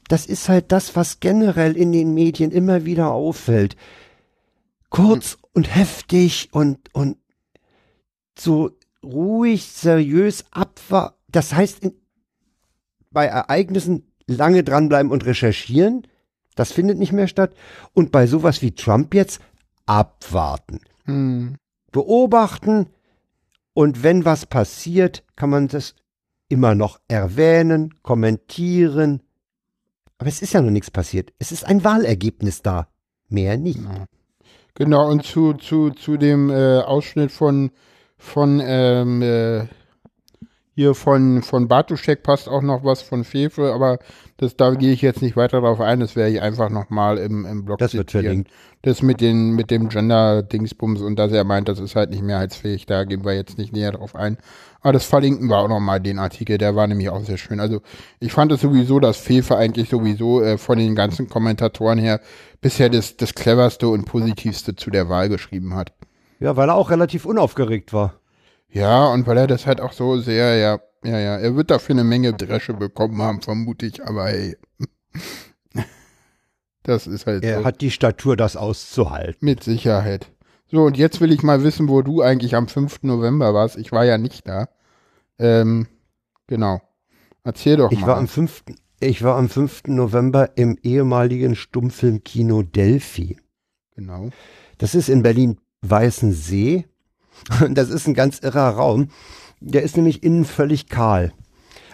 das 0.07 0.25
ist 0.25 0.47
halt 0.47 0.71
das, 0.71 0.95
was 0.95 1.19
generell 1.19 1.75
in 1.75 1.91
den 1.91 2.13
Medien 2.13 2.49
immer 2.51 2.85
wieder 2.85 3.11
auffällt. 3.11 3.75
Kurz 4.89 5.37
und 5.53 5.73
heftig 5.75 6.49
und, 6.51 6.93
und 6.93 7.17
so 8.37 8.71
ruhig, 9.03 9.65
seriös 9.65 10.45
abwarten. 10.51 11.15
Das 11.29 11.53
heißt, 11.53 11.83
in, 11.83 11.93
bei 13.11 13.25
Ereignissen 13.25 14.11
lange 14.27 14.63
dranbleiben 14.63 15.11
und 15.11 15.25
recherchieren, 15.25 16.07
das 16.55 16.71
findet 16.71 16.99
nicht 16.99 17.11
mehr 17.11 17.27
statt. 17.27 17.55
Und 17.93 18.11
bei 18.11 18.27
sowas 18.27 18.61
wie 18.61 18.71
Trump 18.71 19.13
jetzt 19.13 19.41
abwarten. 19.85 20.79
Hm. 21.05 21.55
Beobachten 21.91 22.87
und 23.73 24.03
wenn 24.03 24.25
was 24.25 24.45
passiert, 24.45 25.23
kann 25.35 25.49
man 25.49 25.67
das 25.67 25.95
immer 26.47 26.75
noch 26.75 26.99
erwähnen, 27.07 27.95
kommentieren. 28.03 29.21
Aber 30.17 30.29
es 30.29 30.41
ist 30.41 30.53
ja 30.53 30.61
noch 30.61 30.69
nichts 30.69 30.91
passiert. 30.91 31.33
Es 31.39 31.51
ist 31.51 31.65
ein 31.65 31.83
Wahlergebnis 31.83 32.61
da. 32.61 32.87
Mehr 33.29 33.57
nicht. 33.57 33.79
Genau, 34.75 35.09
und 35.09 35.23
zu, 35.23 35.53
zu, 35.53 35.91
zu 35.91 36.17
dem 36.17 36.49
äh, 36.49 36.79
Ausschnitt 36.79 37.31
von, 37.31 37.71
von 38.17 38.59
ähm, 38.63 39.21
äh, 39.21 39.67
hier 40.75 40.95
von, 40.95 41.43
von 41.43 41.67
Bartuschek 41.67 42.23
passt 42.23 42.49
auch 42.49 42.63
noch 42.63 42.83
was 42.83 43.03
von 43.03 43.23
Fefe, 43.23 43.71
aber 43.71 43.99
das, 44.37 44.57
da 44.57 44.71
gehe 44.71 44.91
ich 44.91 45.01
jetzt 45.01 45.21
nicht 45.21 45.35
weiter 45.37 45.61
drauf 45.61 45.79
ein, 45.79 45.99
das 45.99 46.15
werde 46.15 46.31
ich 46.31 46.41
einfach 46.41 46.69
nochmal 46.69 47.17
im, 47.17 47.45
im 47.45 47.65
Blog 47.65 47.77
Das 47.77 47.93
wird 47.93 48.11
verlinkt. 48.11 48.49
Das 48.81 49.01
mit, 49.01 49.21
den, 49.21 49.51
mit 49.51 49.71
dem 49.71 49.89
Gender-Dingsbums 49.89 51.01
und 51.01 51.17
dass 51.17 51.31
er 51.31 51.43
meint, 51.43 51.69
das 51.69 51.79
ist 51.79 51.95
halt 51.95 52.09
nicht 52.09 52.23
mehrheitsfähig, 52.23 52.85
da 52.85 53.03
gehen 53.03 53.23
wir 53.23 53.33
jetzt 53.33 53.57
nicht 53.57 53.71
näher 53.71 53.91
drauf 53.91 54.15
ein. 54.15 54.37
Aber 54.81 54.91
das 54.91 55.05
verlinken 55.05 55.47
wir 55.47 55.57
auch 55.57 55.69
nochmal, 55.69 56.01
den 56.01 56.19
Artikel, 56.19 56.57
der 56.57 56.75
war 56.75 56.87
nämlich 56.87 57.09
auch 57.09 57.23
sehr 57.23 57.37
schön. 57.37 57.61
Also 57.61 57.81
ich 58.19 58.33
fand 58.33 58.51
es 58.51 58.61
sowieso, 58.61 58.99
dass 58.99 59.17
Fefe 59.17 59.55
eigentlich 59.55 59.89
sowieso 59.89 60.41
äh, 60.41 60.57
von 60.57 60.77
den 60.77 60.95
ganzen 60.95 61.29
Kommentatoren 61.29 61.99
her 61.99 62.19
bisher 62.59 62.89
das, 62.89 63.15
das 63.15 63.35
cleverste 63.35 63.87
und 63.87 64.05
positivste 64.05 64.75
zu 64.75 64.89
der 64.89 65.07
Wahl 65.07 65.29
geschrieben 65.29 65.75
hat. 65.75 65.93
Ja, 66.39 66.57
weil 66.57 66.69
er 66.69 66.75
auch 66.75 66.89
relativ 66.89 67.25
unaufgeregt 67.25 67.93
war. 67.93 68.15
Ja, 68.69 69.07
und 69.07 69.27
weil 69.27 69.37
er 69.37 69.47
das 69.47 69.67
halt 69.67 69.79
auch 69.79 69.93
so 69.93 70.17
sehr, 70.17 70.57
ja, 70.57 70.79
ja, 71.03 71.19
ja, 71.19 71.37
er 71.37 71.55
wird 71.55 71.71
dafür 71.71 71.95
eine 71.95 72.03
Menge 72.03 72.33
Dresche 72.33 72.73
bekommen 72.73 73.21
haben, 73.21 73.41
vermute 73.41 73.85
ich, 73.85 74.03
aber 74.03 74.25
hey. 74.27 74.57
Das 76.83 77.07
ist 77.07 77.25
halt 77.27 77.43
Er 77.45 77.59
so. 77.59 77.65
hat 77.65 77.79
die 77.81 77.91
Statur, 77.91 78.35
das 78.35 78.57
auszuhalten. 78.57 79.37
Mit 79.45 79.63
Sicherheit. 79.63 80.29
So, 80.69 80.83
und 80.83 80.97
jetzt 80.97 81.21
will 81.21 81.31
ich 81.31 81.41
mal 81.41 81.63
wissen, 81.63 81.87
wo 81.87 82.01
du 82.01 82.21
eigentlich 82.21 82.55
am 82.55 82.67
5. 82.67 83.03
November 83.03 83.53
warst. 83.53 83.77
Ich 83.77 83.91
war 83.93 84.03
ja 84.03 84.17
nicht 84.17 84.47
da. 84.47 84.67
Ähm, 85.39 85.87
genau. 86.47 86.81
Erzähl 87.45 87.77
doch 87.77 87.91
Ich 87.91 88.01
mal. 88.01 88.07
war 88.07 88.17
am 88.17 88.27
5. 88.27 88.63
Ich 88.99 89.23
war 89.23 89.37
am 89.37 89.47
5. 89.49 89.83
November 89.87 90.57
im 90.57 90.77
ehemaligen 90.81 91.55
Stummfilmkino 91.55 92.63
Delphi. 92.63 93.37
genau. 93.95 94.29
Das 94.77 94.93
ist 94.95 95.07
in 95.07 95.23
Berlin 95.23 95.59
Weißensee. 95.83 96.85
Und 97.61 97.75
das 97.77 97.89
ist 97.89 98.07
ein 98.07 98.13
ganz 98.13 98.39
irrer 98.39 98.71
Raum. 98.71 99.07
Der 99.65 99.83
ist 99.83 99.95
nämlich 99.95 100.23
innen 100.23 100.45
völlig 100.45 100.89
kahl. 100.89 101.31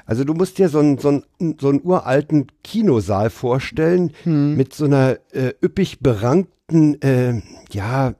Also 0.05 0.23
du 0.23 0.33
musst 0.33 0.57
dir 0.57 0.69
so 0.69 0.79
einen, 0.79 0.97
so 0.97 1.09
einen, 1.09 1.57
so 1.59 1.69
einen 1.69 1.81
uralten 1.83 2.47
Kinosaal 2.63 3.29
vorstellen 3.29 4.11
mit 4.55 4.73
so 4.73 4.85
einer 4.85 5.19
äh, 5.31 5.53
üppig 5.63 5.99
berankten, 5.99 6.99
äh, 7.01 7.41
ja, 7.71 8.15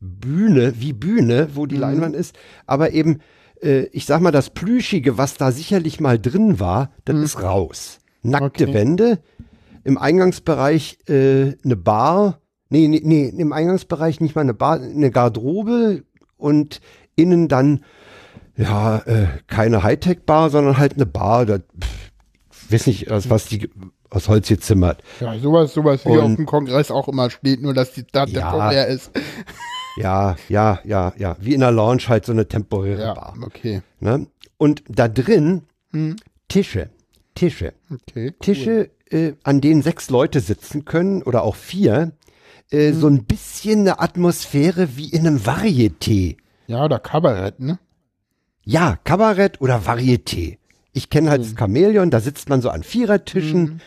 Bühne, 0.00 0.74
wie 0.78 0.92
Bühne, 0.92 1.48
wo 1.54 1.66
die 1.66 1.76
Leinwand 1.76 2.14
ist, 2.14 2.38
aber 2.66 2.92
eben, 2.92 3.18
äh, 3.60 3.86
ich 3.86 4.06
sag 4.06 4.20
mal, 4.20 4.30
das 4.30 4.50
Plüschige, 4.50 5.18
was 5.18 5.34
da 5.34 5.50
sicherlich 5.50 5.98
mal 5.98 6.20
drin 6.20 6.60
war, 6.60 6.92
das 7.04 7.16
ist 7.16 7.42
raus. 7.42 7.98
Nackte 8.22 8.64
Okay. 8.64 8.74
Wände, 8.74 9.18
im 9.82 9.98
Eingangsbereich 9.98 10.98
äh, 11.08 11.54
eine 11.64 11.76
Bar, 11.76 12.40
nee, 12.68 12.86
nee, 12.86 13.00
nee, 13.02 13.28
im 13.28 13.52
Eingangsbereich 13.52 14.20
nicht 14.20 14.36
mal 14.36 14.42
eine 14.42 14.54
Bar, 14.54 14.80
eine 14.80 15.10
Garderobe 15.10 16.04
und 16.36 16.80
innen 17.16 17.48
dann, 17.48 17.80
ja, 18.58 18.98
äh, 19.06 19.26
keine 19.46 19.82
Hightech-Bar, 19.82 20.50
sondern 20.50 20.76
halt 20.76 20.94
eine 20.94 21.06
Bar, 21.06 21.46
da, 21.46 21.58
pff, 21.58 22.10
weiß 22.70 22.86
nicht, 22.88 23.10
aus 23.10 23.30
was 23.30 23.46
die 23.46 23.70
aus 24.10 24.28
Holz 24.28 24.48
gezimmert. 24.48 25.02
Ja, 25.20 25.38
sowas, 25.38 25.72
sowas 25.74 26.04
wie 26.04 26.10
Und- 26.10 26.20
auf 26.20 26.36
dem 26.36 26.46
Kongress 26.46 26.90
auch 26.90 27.08
immer 27.08 27.28
steht, 27.30 27.60
nur 27.62 27.74
dass 27.74 27.92
die 27.92 28.04
der 28.04 28.26
Ja. 28.28 28.70
Leer 28.70 28.86
ist. 28.86 29.10
Ja, 29.96 30.36
ja, 30.48 30.78
ja, 30.84 31.12
ja, 31.18 31.36
wie 31.40 31.54
in 31.54 31.60
der 31.60 31.72
Lounge 31.72 32.02
halt 32.08 32.24
so 32.24 32.32
eine 32.32 32.46
temporäre 32.48 33.02
Ja, 33.02 33.14
Bar. 33.14 33.34
okay. 33.42 33.82
Ne? 34.00 34.26
Und 34.56 34.82
da 34.88 35.08
drin 35.08 35.62
Hm. 35.92 36.16
Tische, 36.48 36.88
Tische, 37.34 37.72
Okay. 37.92 38.32
Tische, 38.40 38.90
äh, 39.10 39.32
an 39.42 39.60
denen 39.60 39.82
sechs 39.82 40.08
Leute 40.10 40.40
sitzen 40.40 40.84
können 40.84 41.22
oder 41.22 41.42
auch 41.42 41.54
vier. 41.56 42.12
Äh, 42.70 42.90
Hm. 42.92 43.00
So 43.00 43.06
ein 43.08 43.24
bisschen 43.24 43.80
eine 43.80 44.00
Atmosphäre 44.00 44.96
wie 44.96 45.08
in 45.10 45.26
einem 45.26 45.38
Varieté. 45.38 46.36
Ja, 46.66 46.84
oder 46.84 46.98
Kabarett, 46.98 47.60
ne? 47.60 47.78
Ja, 48.70 48.98
Kabarett 49.04 49.60
oder 49.62 49.80
Varieté. 49.80 50.58
Ich 50.92 51.08
kenne 51.08 51.30
halt 51.30 51.40
das 51.42 51.54
Chamäleon, 51.58 52.10
da 52.10 52.20
sitzt 52.20 52.50
man 52.50 52.60
so 52.60 52.68
an 52.68 52.82
Vierertischen. 52.82 53.80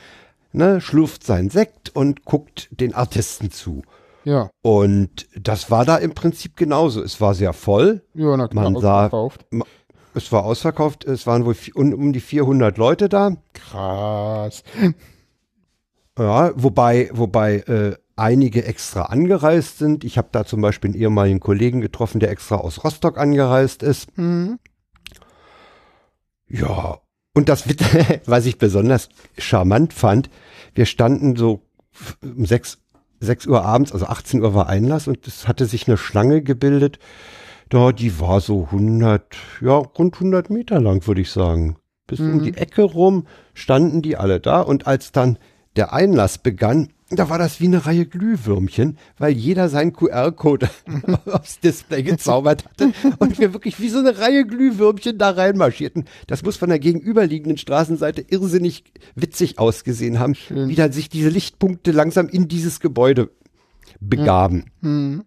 ne, 0.54 0.82
schlürft 0.82 1.24
sein 1.24 1.50
Sekt 1.52 1.96
und 1.96 2.26
guckt 2.26 2.68
den 2.72 2.96
Artisten 2.96 3.52
zu. 3.52 3.84
Ja, 4.24 4.50
Und 4.64 5.28
das 5.40 5.70
war 5.70 5.86
da 5.86 5.98
im 5.98 6.14
Prinzip 6.14 6.58
genauso. 6.58 7.04
Es 7.04 7.22
war 7.22 7.36
sehr 7.36 7.54
voll. 7.54 8.02
ja, 8.16 8.36
na 8.38 8.48
klar, 8.48 8.70
Man 8.72 8.82
sah- 8.82 9.06
ausverkauft. 9.06 9.46
Es 10.16 10.32
war 10.32 10.46
ausverkauft. 10.46 11.06
Es 11.06 11.28
waren 11.28 11.46
wohl 11.46 11.56
um, 11.76 11.94
um 11.94 12.12
die 12.12 12.20
400 12.20 12.78
Leute 12.80 13.08
da. 13.08 13.32
Krass. 13.54 14.64
Ja, 16.18 16.52
wobei, 16.56 17.10
wobei 17.14 17.58
äh, 17.60 17.96
einige 18.16 18.66
extra 18.66 19.04
angereist 19.04 19.78
sind. 19.78 20.04
Ich 20.04 20.18
habe 20.18 20.30
da 20.32 20.44
zum 20.46 20.62
Beispiel 20.62 20.90
einen 20.92 21.00
ehemaligen 21.00 21.40
Kollegen 21.40 21.82
getroffen, 21.82 22.20
der 22.20 22.30
extra 22.32 22.56
aus 22.58 22.84
Rostock 22.84 23.18
angereist 23.18 23.84
ist. 23.84 24.16
Mhm. 24.18 24.60
Ja, 26.52 27.00
und 27.34 27.50
das, 27.50 27.64
was 28.26 28.46
ich 28.46 28.58
besonders 28.58 29.10
charmant 29.38 29.94
fand, 29.94 30.30
wir 30.76 30.86
standen 30.86 31.36
so 31.36 31.62
um 32.22 32.46
6, 32.46 32.80
6 33.20 33.48
Uhr 33.48 33.64
abends, 33.64 33.92
also 33.92 34.06
18 34.08 34.42
Uhr 34.42 34.54
war 34.54 34.68
Einlass 34.68 35.08
und 35.08 35.28
es 35.28 35.48
hatte 35.48 35.66
sich 35.66 35.88
eine 35.88 35.98
Schlange 35.98 36.42
gebildet. 36.42 37.00
Da, 37.70 37.94
die 37.94 38.20
war 38.20 38.42
so 38.42 38.66
100, 38.66 39.38
ja, 39.62 39.76
rund 39.76 40.16
100 40.16 40.50
Meter 40.50 40.82
lang, 40.82 41.08
würde 41.08 41.22
ich 41.22 41.32
sagen. 41.32 41.78
Bis 42.06 42.20
um 42.20 42.44
die 42.44 42.58
Ecke 42.58 42.82
rum 42.82 43.26
standen 43.54 44.02
die 44.02 44.18
alle 44.18 44.42
da 44.42 44.60
und 44.60 44.86
als 44.86 45.14
dann 45.14 45.38
der 45.78 45.94
Einlass 45.94 46.38
begann, 46.38 46.90
da 47.20 47.30
war 47.30 47.38
das 47.38 47.60
wie 47.60 47.66
eine 47.66 47.86
Reihe 47.86 48.06
Glühwürmchen, 48.06 48.98
weil 49.18 49.34
jeder 49.34 49.70
seinen 49.70 49.94
QR-Code 49.94 50.70
aufs 51.26 51.60
Display 51.60 52.04
gezaubert 52.04 52.66
hatte 52.66 52.94
und 53.20 53.40
wir 53.40 53.54
wirklich 53.54 53.80
wie 53.80 53.90
so 53.90 54.00
eine 54.00 54.18
Reihe 54.18 54.46
Glühwürmchen 54.46 55.18
da 55.18 55.32
reinmarschierten. 55.32 56.06
Das 56.28 56.44
muss 56.44 56.58
von 56.58 56.70
der 56.70 56.80
gegenüberliegenden 56.80 57.58
Straßenseite 57.58 58.22
irrsinnig 58.22 58.84
witzig 59.16 59.60
ausgesehen 59.60 60.20
haben, 60.20 60.36
wie 60.50 60.76
dann 60.76 60.92
sich 60.92 61.10
diese 61.10 61.30
Lichtpunkte 61.30 61.92
langsam 61.92 62.28
in 62.30 62.48
dieses 62.48 62.80
Gebäude 62.80 63.32
begaben. 64.00 64.72
Mhm. 64.82 65.24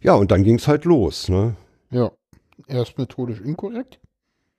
Ja, 0.00 0.14
und 0.14 0.30
dann 0.30 0.44
ging's 0.44 0.68
halt 0.68 0.84
los, 0.84 1.28
ne? 1.28 1.56
Ja. 1.90 2.12
Erst 2.66 2.98
methodisch 2.98 3.40
inkorrekt. 3.40 4.00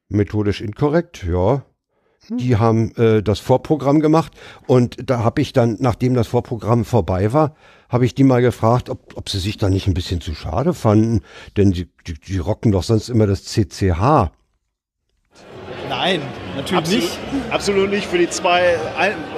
Methodisch 0.10 0.62
inkorrekt, 0.62 1.24
ja. 1.24 1.66
Die 2.28 2.58
haben 2.58 2.94
äh, 2.96 3.24
das 3.24 3.40
Vorprogramm 3.40 4.02
gemacht 4.02 4.34
und 4.68 5.10
da 5.10 5.24
habe 5.24 5.42
ich 5.42 5.54
dann, 5.54 5.78
nachdem 5.80 6.14
das 6.14 6.28
Vorprogramm 6.28 6.86
vorbei 6.86 7.34
war, 7.34 7.56
habe 7.88 8.06
ich 8.06 8.14
die 8.14 8.24
mal 8.24 8.42
gefragt, 8.42 8.90
ob, 8.90 9.18
ob 9.18 9.30
sie 9.30 9.40
sich 9.40 9.58
da 9.58 9.70
nicht 9.70 9.88
ein 9.88 9.94
bisschen 9.94 10.22
zu 10.22 10.36
schade 10.36 10.74
fanden, 10.74 11.22
denn 11.58 11.72
die, 11.72 11.88
die, 12.06 12.14
die 12.14 12.38
rocken 12.38 12.72
doch 12.72 12.84
sonst 12.84 13.10
immer 13.10 13.26
das 13.26 13.46
CCH. 13.46 14.32
Nein, 15.90 16.22
natürlich 16.56 16.78
Absolut, 16.78 17.04
nicht. 17.04 17.52
absolut 17.52 17.90
nicht 17.90 18.06
für 18.08 18.20
die 18.20 18.30
zwei 18.30 18.78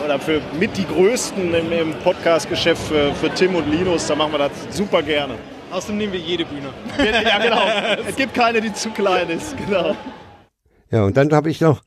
oder 0.04 0.20
für 0.20 0.42
mit 0.60 0.76
die 0.78 0.86
größten 0.86 1.54
im, 1.54 1.72
im 1.72 1.94
Podcast-Geschäft 2.00 2.82
für, 2.82 3.14
für 3.16 3.34
Tim 3.34 3.56
und 3.56 3.72
Linus. 3.72 4.08
Da 4.08 4.16
machen 4.16 4.34
wir 4.34 4.40
das 4.40 4.52
super 4.70 5.02
gerne. 5.02 5.36
Außerdem 5.72 5.98
nehmen 5.98 6.14
wir 6.14 6.20
jede 6.20 6.44
Bühne. 6.44 6.68
Ja, 6.98 7.40
genau. 7.40 8.02
es 8.08 8.18
gibt 8.18 8.34
keine, 8.34 8.60
die 8.60 8.74
zu 8.74 8.90
klein 8.90 9.30
ist. 9.30 9.56
Genau. 9.66 9.96
Ja, 10.92 11.06
und 11.06 11.16
dann 11.16 11.32
habe 11.32 11.50
ich 11.50 11.62
noch, 11.62 11.82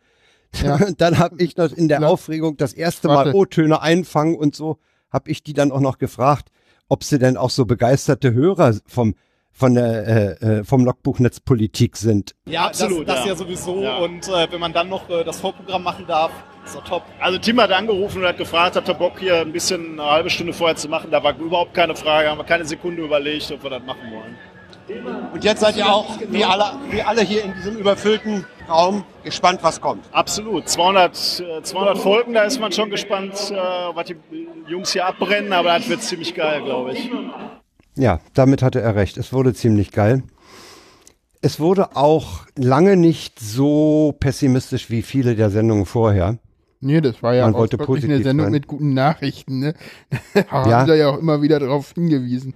dann 0.98 1.18
habe 1.18 1.42
ich 1.42 1.56
noch 1.56 1.72
in 1.72 1.88
der 1.88 2.00
Ja. 2.00 2.08
Aufregung 2.08 2.56
das 2.56 2.72
erste 2.72 3.08
Mal 3.08 3.26
Warte. 3.26 3.34
O-Töne 3.34 3.80
einfangen 3.80 4.36
und 4.36 4.54
so, 4.54 4.78
habe 5.10 5.30
ich 5.30 5.42
die 5.42 5.52
dann 5.52 5.72
auch 5.72 5.80
noch 5.80 5.98
gefragt, 5.98 6.48
ob 6.88 7.04
sie 7.04 7.18
denn 7.18 7.36
auch 7.36 7.50
so 7.50 7.64
begeisterte 7.64 8.32
Hörer 8.32 8.74
vom 8.86 9.14
von 9.56 9.74
der 9.76 10.08
äh, 10.42 10.46
äh, 10.58 10.64
vom 10.64 10.84
Logbuch 10.84 11.20
Netzpolitik 11.20 11.96
sind. 11.96 12.34
Ja, 12.46 12.66
Absolut, 12.66 13.08
Das, 13.08 13.18
das 13.18 13.24
ja. 13.24 13.30
ja 13.30 13.36
sowieso. 13.36 13.82
Ja. 13.82 13.98
Und 13.98 14.26
äh, 14.26 14.48
wenn 14.50 14.58
man 14.58 14.72
dann 14.72 14.88
noch 14.88 15.08
äh, 15.08 15.22
das 15.22 15.40
Vorprogramm 15.40 15.84
machen 15.84 16.06
darf, 16.08 16.32
ist 16.64 16.74
doch 16.74 16.82
top. 16.82 17.02
Also 17.20 17.38
Tim 17.38 17.60
hat 17.60 17.70
angerufen 17.70 18.22
und 18.22 18.28
hat 18.28 18.36
gefragt, 18.36 18.74
hat 18.74 18.88
er 18.88 18.94
Bock 18.94 19.20
hier 19.20 19.36
ein 19.42 19.52
bisschen 19.52 20.00
eine 20.00 20.10
halbe 20.10 20.28
Stunde 20.28 20.52
vorher 20.52 20.74
zu 20.76 20.88
machen. 20.88 21.10
Da 21.12 21.22
war 21.22 21.38
überhaupt 21.38 21.72
keine 21.72 21.94
Frage, 21.94 22.30
haben 22.30 22.38
wir 22.38 22.44
keine 22.44 22.64
Sekunde 22.64 23.04
überlegt, 23.04 23.48
ob 23.52 23.62
wir 23.62 23.70
das 23.70 23.82
machen 23.84 24.10
wollen. 24.10 24.36
Und 25.32 25.44
jetzt 25.44 25.60
seid 25.60 25.76
ihr 25.76 25.86
auch, 25.86 26.18
wie 26.28 26.44
alle, 26.44 26.64
wie 26.90 27.02
alle 27.02 27.22
hier 27.22 27.44
in 27.44 27.54
diesem 27.54 27.76
überfüllten 27.76 28.44
Raum, 28.68 29.04
gespannt, 29.22 29.60
was 29.62 29.80
kommt. 29.80 30.04
Absolut. 30.12 30.68
200, 30.68 31.42
äh, 31.58 31.62
200 31.62 31.98
Folgen, 31.98 32.32
da 32.32 32.42
ist 32.44 32.60
man 32.60 32.72
schon 32.72 32.90
gespannt, 32.90 33.32
äh, 33.50 33.54
was 33.56 34.06
die 34.06 34.16
Jungs 34.68 34.92
hier 34.92 35.06
abbrennen, 35.06 35.52
aber 35.52 35.76
das 35.78 35.88
wird 35.88 36.02
ziemlich 36.02 36.34
geil, 36.34 36.62
glaube 36.62 36.92
ich. 36.92 37.10
Ja, 37.96 38.20
damit 38.32 38.62
hatte 38.62 38.80
er 38.80 38.94
recht. 38.96 39.16
Es 39.18 39.32
wurde 39.32 39.54
ziemlich 39.54 39.92
geil. 39.92 40.22
Es 41.42 41.60
wurde 41.60 41.94
auch 41.94 42.46
lange 42.56 42.96
nicht 42.96 43.38
so 43.38 44.14
pessimistisch 44.18 44.88
wie 44.90 45.02
viele 45.02 45.36
der 45.36 45.50
Sendungen 45.50 45.84
vorher. 45.84 46.38
Nee, 46.80 47.00
das 47.00 47.22
war 47.22 47.34
ja 47.34 47.44
Man 47.44 47.54
auch 47.54 47.58
wollte 47.60 47.78
wirklich 47.78 48.04
eine 48.04 48.22
Sendung 48.22 48.46
sein. 48.46 48.52
mit 48.52 48.66
guten 48.66 48.94
Nachrichten, 48.94 49.58
ne? 49.58 49.74
haben 50.48 50.70
Ja. 50.70 50.86
sie 50.86 50.94
ja 50.96 51.10
auch 51.10 51.18
immer 51.18 51.42
wieder 51.42 51.58
darauf 51.60 51.92
hingewiesen. 51.92 52.54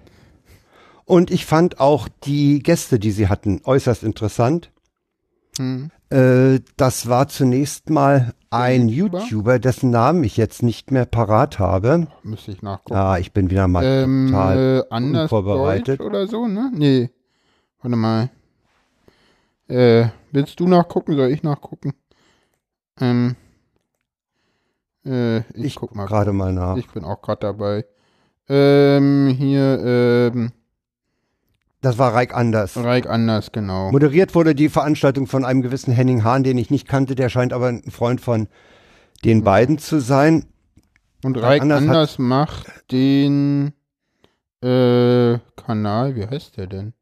Und 1.05 1.31
ich 1.31 1.47
fand 1.47 1.81
auch 1.81 2.09
die 2.25 2.63
Gäste, 2.63 2.99
die 2.99 3.11
sie 3.11 3.29
hatten, 3.29 3.61
äußerst 3.65 4.03
interessant. 4.03 4.71
Hm. 5.59 5.91
Äh, 6.11 6.61
das 6.77 7.09
war 7.09 7.29
zunächst 7.29 7.91
mal 7.91 8.33
ein 8.51 8.89
YouTuber? 8.89 9.21
YouTuber, 9.25 9.59
dessen 9.59 9.91
Namen 9.91 10.25
ich 10.25 10.37
jetzt 10.39 10.63
nicht 10.63 10.91
mehr 10.91 11.05
parat 11.05 11.59
habe. 11.59 12.07
Müsste 12.23 12.51
ich 12.53 12.63
nachgucken. 12.63 12.99
Ah, 12.99 13.19
ich 13.19 13.33
bin 13.33 13.51
wieder 13.51 13.69
mal 13.69 13.85
ähm, 13.85 14.29
total 14.31 14.85
äh, 14.89 14.95
anders 14.95 15.23
unvorbereitet. 15.25 16.01
Deutsch 16.01 16.07
oder 16.07 16.27
so, 16.27 16.47
ne? 16.47 16.71
Nee. 16.75 17.11
Warte 17.83 17.97
mal. 17.97 18.31
Äh, 19.69 20.07
willst 20.33 20.59
du 20.61 20.67
nachgucken? 20.67 21.15
Soll 21.15 21.31
ich 21.31 21.43
nachgucken? 21.43 21.93
Ähm, 23.01 23.37
äh, 25.05 25.39
ich, 25.39 25.65
Ich 25.67 25.75
guck 25.77 25.95
mal. 25.95 26.07
gerade 26.07 26.33
mal 26.33 26.53
nach. 26.55 26.77
Ich 26.79 26.89
bin 26.89 27.05
auch 27.05 27.21
gerade 27.21 27.41
dabei. 27.41 27.85
Ähm, 28.49 29.29
hier, 29.39 29.79
ähm, 30.33 30.53
Das 31.81 31.97
war 31.99 32.13
Reik 32.13 32.35
Anders. 32.35 32.77
Reik 32.77 33.07
Anders, 33.09 33.53
genau. 33.53 33.91
Moderiert 33.93 34.35
wurde 34.35 34.55
die 34.55 34.69
Veranstaltung 34.69 35.27
von 35.29 35.45
einem 35.45 35.63
gewissen 35.63 35.93
Henning 35.93 36.25
Hahn, 36.25 36.43
den 36.43 36.59
ich 36.59 36.71
nicht 36.71 36.89
kannte. 36.89 37.15
Der 37.15 37.29
scheint 37.29 37.53
aber 37.53 37.69
ein 37.69 37.83
Freund 37.91 38.21
von 38.21 38.49
den 39.25 39.45
beiden 39.45 39.79
zu 39.79 40.01
sein. 40.01 40.47
Und 41.25 41.37
Reik 41.37 41.63
Anders 41.63 41.83
Anders 41.83 42.19
macht 42.19 42.67
den 42.91 43.73
äh, 44.61 45.39
Kanal, 45.57 46.17
wie 46.17 46.27
heißt 46.27 46.57
der 46.57 46.67
denn? 46.67 46.93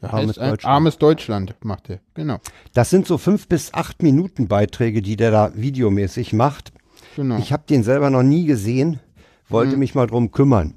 Der 0.00 0.14
Armes 0.14 0.28
heißt 0.30 0.38
ein- 0.38 0.50
Deutschland. 0.50 0.74
Armes 0.74 0.98
Deutschland 0.98 1.54
macht 1.64 1.88
der, 1.88 2.00
genau. 2.14 2.38
Das 2.72 2.90
sind 2.90 3.06
so 3.06 3.18
fünf 3.18 3.48
bis 3.48 3.74
acht 3.74 4.02
Minuten 4.02 4.46
Beiträge, 4.48 5.02
die 5.02 5.16
der 5.16 5.30
da 5.30 5.50
videomäßig 5.54 6.32
macht. 6.32 6.72
genau. 7.16 7.38
Ich 7.38 7.52
habe 7.52 7.64
den 7.68 7.82
selber 7.82 8.08
noch 8.10 8.22
nie 8.22 8.46
gesehen, 8.46 9.00
wollte 9.48 9.72
Hm. 9.72 9.78
mich 9.80 9.94
mal 9.96 10.06
drum 10.06 10.30
kümmern. 10.30 10.74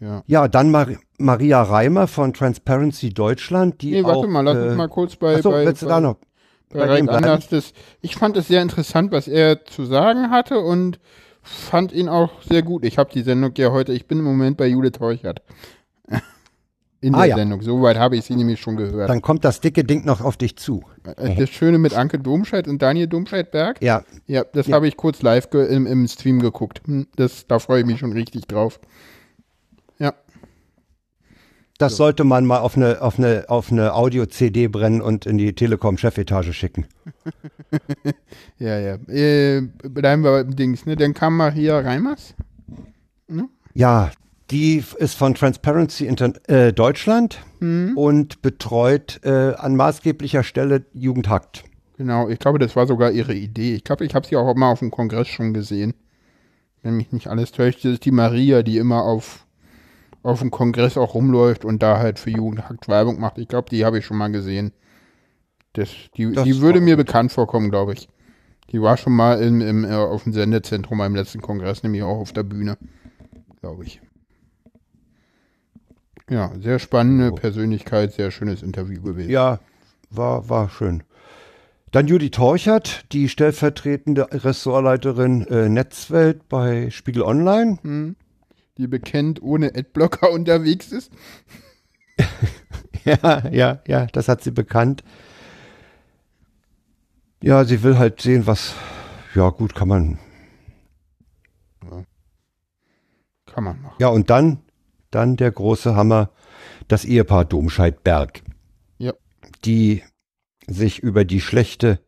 Ja. 0.00 0.22
Ja, 0.26 0.48
dann 0.48 0.70
Mar 0.70 0.88
Maria 1.18 1.62
Reimer 1.62 2.06
von 2.06 2.34
Transparency 2.34 3.10
Deutschland, 3.10 3.80
die 3.80 3.92
Nee, 3.92 4.02
auch, 4.02 4.08
warte 4.16 4.26
mal, 4.28 4.42
lass 4.42 4.56
äh, 4.56 4.68
uns 4.68 4.76
mal 4.76 4.88
kurz 4.88 5.16
bei, 5.16 5.36
Achso, 5.36 5.50
bei, 5.50 5.64
willst 5.64 5.82
du 5.82 5.86
bei, 5.86 5.92
da 5.92 6.00
noch? 6.00 6.16
bei 6.68 7.02
bei 7.02 7.20
das, 7.50 7.72
ich 8.02 8.16
fand 8.16 8.36
es 8.36 8.48
sehr 8.48 8.60
interessant, 8.60 9.12
was 9.12 9.28
er 9.28 9.64
zu 9.64 9.84
sagen 9.86 10.30
hatte 10.30 10.58
und 10.58 10.98
fand 11.42 11.92
ihn 11.92 12.08
auch 12.08 12.42
sehr 12.42 12.62
gut. 12.62 12.84
Ich 12.84 12.98
habe 12.98 13.10
die 13.12 13.22
Sendung 13.22 13.52
ja 13.56 13.70
heute, 13.70 13.92
ich 13.92 14.06
bin 14.06 14.18
im 14.18 14.24
Moment 14.24 14.56
bei 14.56 14.66
Judith 14.66 14.92
Teuchert. 14.92 15.42
In 17.02 17.14
Ah, 17.14 17.18
der 17.18 17.26
ja. 17.28 17.36
Sendung, 17.36 17.60
soweit 17.60 17.98
habe 17.98 18.16
ich 18.16 18.24
sie 18.24 18.34
nämlich 18.34 18.58
schon 18.58 18.76
gehört. 18.76 19.10
Dann 19.10 19.20
kommt 19.20 19.44
das 19.44 19.60
dicke 19.60 19.84
Ding 19.84 20.04
noch 20.06 20.22
auf 20.22 20.36
dich 20.38 20.56
zu. 20.56 20.82
Äh, 21.16 21.36
Das 21.36 21.50
Schöne 21.50 21.78
mit 21.78 21.94
Anke 21.94 22.18
Domscheit 22.18 22.66
und 22.66 22.80
Daniel 22.80 23.06
Domscheit-Berg. 23.06 23.82
Ja, 23.82 24.02
Ja, 24.26 24.44
das 24.44 24.66
Ja. 24.66 24.76
habe 24.76 24.88
ich 24.88 24.96
kurz 24.96 25.20
live 25.22 25.46
im, 25.52 25.86
im 25.86 26.08
Stream 26.08 26.40
geguckt. 26.40 26.80
Hm, 26.86 27.06
Das, 27.14 27.46
da 27.46 27.58
freue 27.58 27.80
ich 27.80 27.86
mich 27.86 27.98
schon 28.00 28.12
richtig 28.12 28.46
drauf. 28.48 28.80
Das 31.78 31.96
sollte 31.96 32.24
man 32.24 32.46
mal 32.46 32.58
auf 32.58 32.76
eine, 32.76 33.02
auf 33.02 33.18
eine, 33.18 33.44
auf 33.48 33.70
eine 33.70 33.94
Audio-CD 33.94 34.68
brennen 34.68 35.02
und 35.02 35.26
in 35.26 35.36
die 35.36 35.52
Telekom-Chefetage 35.52 36.52
schicken. 36.52 36.86
ja, 38.58 38.78
ja. 38.78 38.94
Äh, 39.08 39.62
bleiben 39.82 40.22
wir 40.22 40.42
beim 40.42 40.56
Dings, 40.56 40.86
ne? 40.86 40.96
Dann 40.96 41.12
kam 41.12 41.36
Maria 41.36 41.78
Reimers. 41.78 42.34
Ja, 43.74 44.10
die 44.50 44.82
ist 44.98 45.14
von 45.14 45.34
Transparency 45.34 46.06
Inter 46.06 46.32
äh, 46.48 46.72
Deutschland 46.72 47.40
Hm. 47.60 47.96
und 47.96 48.42
betreut 48.42 49.20
äh, 49.24 49.54
an 49.54 49.76
maßgeblicher 49.76 50.42
Stelle 50.42 50.84
Jugendhakt. 50.92 51.64
Genau, 51.96 52.28
ich 52.28 52.38
glaube, 52.38 52.58
das 52.58 52.76
war 52.76 52.86
sogar 52.86 53.10
ihre 53.10 53.34
Idee. 53.34 53.74
Ich 53.74 53.84
glaube, 53.84 54.04
ich 54.04 54.14
habe 54.14 54.26
sie 54.26 54.36
auch 54.36 54.54
mal 54.54 54.70
auf 54.70 54.80
dem 54.80 54.90
Kongress 54.90 55.28
schon 55.28 55.54
gesehen. 55.54 55.94
Wenn 56.82 56.96
mich 56.96 57.12
nicht 57.12 57.28
alles 57.28 57.52
täuscht, 57.52 57.84
das 57.84 57.92
ist 57.92 58.04
die 58.04 58.10
Maria, 58.10 58.62
die 58.62 58.76
immer 58.76 59.04
auf, 59.04 59.45
auf 60.26 60.40
dem 60.40 60.50
Kongress 60.50 60.96
auch 60.96 61.14
rumläuft 61.14 61.64
und 61.64 61.82
da 61.82 61.98
halt 61.98 62.18
für 62.18 62.30
Jugendhakt 62.30 62.88
Werbung 62.88 63.20
macht. 63.20 63.38
Ich 63.38 63.48
glaube, 63.48 63.70
die 63.70 63.84
habe 63.84 63.98
ich 63.98 64.04
schon 64.04 64.16
mal 64.16 64.28
gesehen. 64.28 64.72
Das, 65.72 65.88
die, 66.16 66.32
Das 66.32 66.44
die 66.44 66.60
würde 66.60 66.80
mir 66.80 66.96
bekannt 66.96 67.32
vorkommen, 67.32 67.70
glaube 67.70 67.92
ich. 67.92 68.08
Die 68.70 68.82
war 68.82 68.96
schon 68.96 69.12
mal 69.12 69.40
im, 69.40 69.60
im, 69.60 69.84
äh, 69.84 69.94
auf 69.94 70.24
dem 70.24 70.32
Sendezentrum 70.32 70.98
beim 70.98 71.14
letzten 71.14 71.40
Kongress, 71.40 71.82
nämlich 71.82 72.02
auch 72.02 72.18
auf 72.18 72.32
der 72.32 72.42
Bühne, 72.42 72.76
glaube 73.60 73.84
ich. 73.84 74.00
Ja, 76.28 76.50
sehr 76.58 76.80
spannende 76.80 77.30
Persönlichkeit, 77.30 78.12
sehr 78.12 78.32
schönes 78.32 78.64
Interview 78.64 79.00
gewesen. 79.00 79.30
Ja, 79.30 79.60
war, 80.10 80.48
war 80.48 80.68
schön. 80.68 81.04
Dann 81.92 82.08
Judy 82.08 82.30
Torchert, 82.30 83.04
die 83.12 83.28
stellvertretende 83.28 84.26
Ressortleiterin 84.32 85.46
äh, 85.46 85.68
Netzwelt 85.68 86.48
bei 86.48 86.90
Spiegel 86.90 87.22
Online. 87.22 87.78
Hm. 87.82 88.16
Die 88.78 88.86
bekennt 88.86 89.42
ohne 89.42 89.74
Adblocker 89.74 90.30
unterwegs 90.32 90.92
ist. 90.92 91.12
ja, 93.04 93.48
ja, 93.50 93.82
ja, 93.86 94.06
das 94.06 94.28
hat 94.28 94.42
sie 94.42 94.50
bekannt. 94.50 95.02
Ja, 97.42 97.64
sie 97.64 97.82
will 97.82 97.98
halt 97.98 98.20
sehen, 98.20 98.46
was, 98.46 98.74
ja 99.34 99.50
gut, 99.50 99.74
kann 99.74 99.88
man. 99.88 100.18
Kann 103.46 103.64
man 103.64 103.80
machen. 103.80 103.96
Ja, 103.98 104.08
und 104.08 104.30
dann, 104.30 104.58
dann 105.10 105.36
der 105.36 105.50
große 105.50 105.94
Hammer, 105.94 106.30
das 106.88 107.04
Ehepaar 107.04 107.44
Domscheit-Berg. 107.44 108.42
Ja. 108.98 109.12
Die 109.64 110.02
sich 110.66 110.98
über 110.98 111.24
die 111.24 111.40
schlechte 111.40 112.00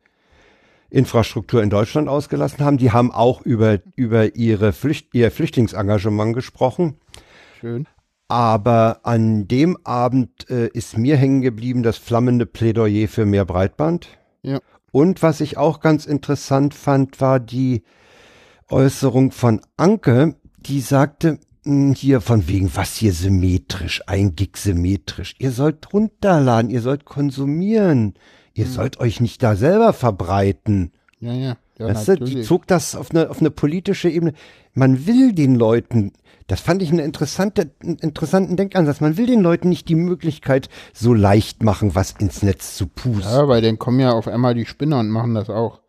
Infrastruktur 0.90 1.62
in 1.62 1.70
Deutschland 1.70 2.08
ausgelassen 2.08 2.64
haben. 2.64 2.78
Die 2.78 2.92
haben 2.92 3.12
auch 3.12 3.42
über, 3.42 3.78
über 3.94 4.36
ihre 4.36 4.72
Flücht, 4.72 5.14
ihr 5.14 5.30
Flüchtlingsengagement 5.30 6.34
gesprochen. 6.34 6.96
Schön. 7.60 7.86
Aber 8.28 9.00
an 9.04 9.48
dem 9.48 9.78
Abend 9.84 10.48
äh, 10.50 10.68
ist 10.68 10.98
mir 10.98 11.16
hängen 11.16 11.40
geblieben 11.40 11.82
das 11.82 11.96
flammende 11.96 12.46
Plädoyer 12.46 13.08
für 13.08 13.26
mehr 13.26 13.44
Breitband. 13.44 14.08
Ja. 14.42 14.60
Und 14.92 15.22
was 15.22 15.40
ich 15.40 15.56
auch 15.56 15.80
ganz 15.80 16.06
interessant 16.06 16.74
fand, 16.74 17.20
war 17.20 17.40
die 17.40 17.82
Äußerung 18.68 19.32
von 19.32 19.60
Anke, 19.76 20.36
die 20.58 20.80
sagte, 20.80 21.38
mh, 21.64 21.94
hier 21.94 22.20
von 22.20 22.48
wegen, 22.48 22.70
was 22.74 22.96
hier 22.96 23.12
symmetrisch, 23.12 24.02
ein 24.06 24.34
Gig 24.36 24.56
symmetrisch. 24.56 25.34
Ihr 25.38 25.50
sollt 25.50 25.92
runterladen, 25.92 26.70
ihr 26.70 26.82
sollt 26.82 27.04
konsumieren. 27.04 28.14
Ihr 28.58 28.66
Mhm. 28.66 28.70
sollt 28.70 28.98
euch 28.98 29.20
nicht 29.20 29.40
da 29.42 29.54
selber 29.54 29.92
verbreiten. 29.92 30.90
Ja, 31.20 31.32
ja. 31.32 31.56
ja 31.78 31.86
weißt 31.86 32.08
du, 32.08 32.16
die 32.16 32.42
zog 32.42 32.66
das 32.66 32.96
auf 32.96 33.12
eine, 33.12 33.30
auf 33.30 33.38
eine 33.38 33.52
politische 33.52 34.10
Ebene. 34.10 34.32
Man 34.74 35.06
will 35.06 35.32
den 35.32 35.54
Leuten, 35.54 36.12
das 36.48 36.60
fand 36.60 36.82
ich 36.82 36.90
eine 36.90 37.02
interessante, 37.02 37.70
einen 37.80 37.98
interessanten 37.98 38.56
Denkansatz, 38.56 39.00
man 39.00 39.16
will 39.16 39.26
den 39.26 39.42
Leuten 39.42 39.68
nicht 39.68 39.88
die 39.88 39.94
Möglichkeit 39.94 40.68
so 40.92 41.14
leicht 41.14 41.62
machen, 41.62 41.94
was 41.94 42.12
ins 42.18 42.42
Netz 42.42 42.76
zu 42.76 42.88
pusten. 42.88 43.30
Ja, 43.30 43.46
weil 43.46 43.62
dann 43.62 43.78
kommen 43.78 44.00
ja 44.00 44.10
auf 44.10 44.26
einmal 44.26 44.54
die 44.54 44.66
Spinner 44.66 44.98
und 44.98 45.08
machen 45.08 45.34
das 45.34 45.50
auch. 45.50 45.80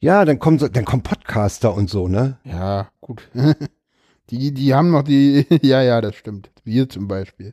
Ja, 0.00 0.24
dann 0.24 0.38
kommen 0.38 0.58
so, 0.58 0.68
dann 0.68 0.86
kommen 0.86 1.02
Podcaster 1.02 1.74
und 1.74 1.90
so, 1.90 2.08
ne? 2.08 2.38
Ja, 2.44 2.88
gut. 3.02 3.28
die, 4.30 4.52
die 4.54 4.72
haben 4.74 4.90
noch 4.90 5.02
die, 5.02 5.46
ja, 5.62 5.82
ja, 5.82 6.00
das 6.00 6.14
stimmt. 6.16 6.50
Wir 6.64 6.88
zum 6.88 7.08
Beispiel. 7.08 7.52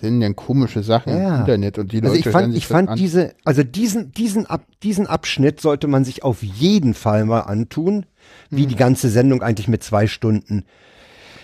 Sind 0.00 0.20
denn 0.20 0.36
komische 0.36 0.82
Sachen 0.84 1.12
Ja. 1.12 1.34
im 1.34 1.40
Internet 1.40 1.78
und 1.78 1.90
die 1.92 1.96
Also 2.00 2.08
Leute 2.14 2.18
ich 2.20 2.24
hören 2.26 2.32
fand, 2.32 2.54
ich 2.56 2.66
fand 2.66 2.88
an. 2.90 2.98
diese, 2.98 3.34
also 3.44 3.64
diesen, 3.64 4.12
diesen, 4.12 4.46
Ab, 4.46 4.64
diesen 4.82 5.06
Abschnitt 5.08 5.60
sollte 5.60 5.88
man 5.88 6.04
sich 6.04 6.22
auf 6.22 6.42
jeden 6.42 6.94
Fall 6.94 7.24
mal 7.24 7.40
antun, 7.40 8.06
wie 8.50 8.62
Hm. 8.62 8.68
die 8.68 8.76
ganze 8.76 9.08
Sendung 9.08 9.42
eigentlich 9.42 9.66
mit 9.68 9.82
zwei 9.82 10.06
Stunden 10.06 10.64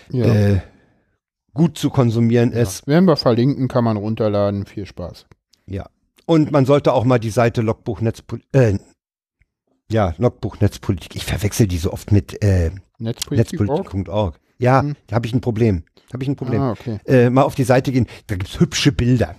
Ja. 0.09 0.25
äh, 0.33 0.61
gut 1.53 1.77
zu 1.77 1.89
konsumieren 1.89 2.51
ist. 2.53 2.87
Werden 2.87 3.05
wir 3.05 3.17
verlinken, 3.17 3.67
kann 3.67 3.83
man 3.83 3.97
runterladen. 3.97 4.65
Viel 4.65 4.85
Spaß. 4.85 5.25
Ja. 5.65 5.87
Und 6.25 6.51
man 6.51 6.65
sollte 6.65 6.93
auch 6.93 7.03
mal 7.05 7.19
die 7.19 7.29
Seite 7.31 7.61
Logbuch 7.61 8.01
Netzpolitik, 8.01 8.47
äh, 8.53 8.77
ja, 9.91 10.13
Logbuch 10.17 10.59
Netzpolitik. 10.61 11.15
Ich 11.15 11.25
verwechsel 11.25 11.67
die 11.67 11.77
so 11.77 11.91
oft 11.93 12.11
mit 12.11 12.41
äh, 12.43 12.71
Netzpolitik. 12.99 13.59
Ja, 14.57 14.81
Hm. 14.81 14.95
da 15.07 15.15
habe 15.15 15.27
ich 15.27 15.33
ein 15.33 15.41
Problem. 15.41 15.83
Habe 16.13 16.23
ich 16.23 16.29
ein 16.29 16.35
Problem. 16.35 16.61
Ah, 16.61 16.71
okay. 16.71 16.99
äh, 17.05 17.29
mal 17.29 17.41
auf 17.43 17.55
die 17.55 17.63
Seite 17.63 17.91
gehen, 17.91 18.07
da 18.27 18.35
gibt's 18.35 18.59
hübsche 18.59 18.91
Bilder. 18.91 19.35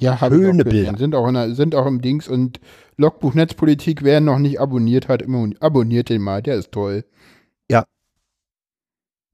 Ja, 0.00 0.20
hab 0.20 0.32
ich 0.32 0.38
auch 0.38 0.42
Schöne. 0.42 0.64
Bilder. 0.64 0.96
Sind 0.98 1.14
auch, 1.14 1.28
in 1.28 1.34
der, 1.34 1.54
sind 1.54 1.74
auch 1.74 1.86
im 1.86 2.00
Dings 2.00 2.26
und 2.26 2.58
Logbuch 2.96 3.34
Netzpolitik, 3.34 4.02
wer 4.02 4.20
noch 4.20 4.38
nicht 4.38 4.58
abonniert 4.60 5.06
hat, 5.08 5.22
immer 5.22 5.48
abonniert 5.60 6.08
den 6.08 6.22
mal, 6.22 6.42
der 6.42 6.56
ist 6.56 6.72
toll. 6.72 7.04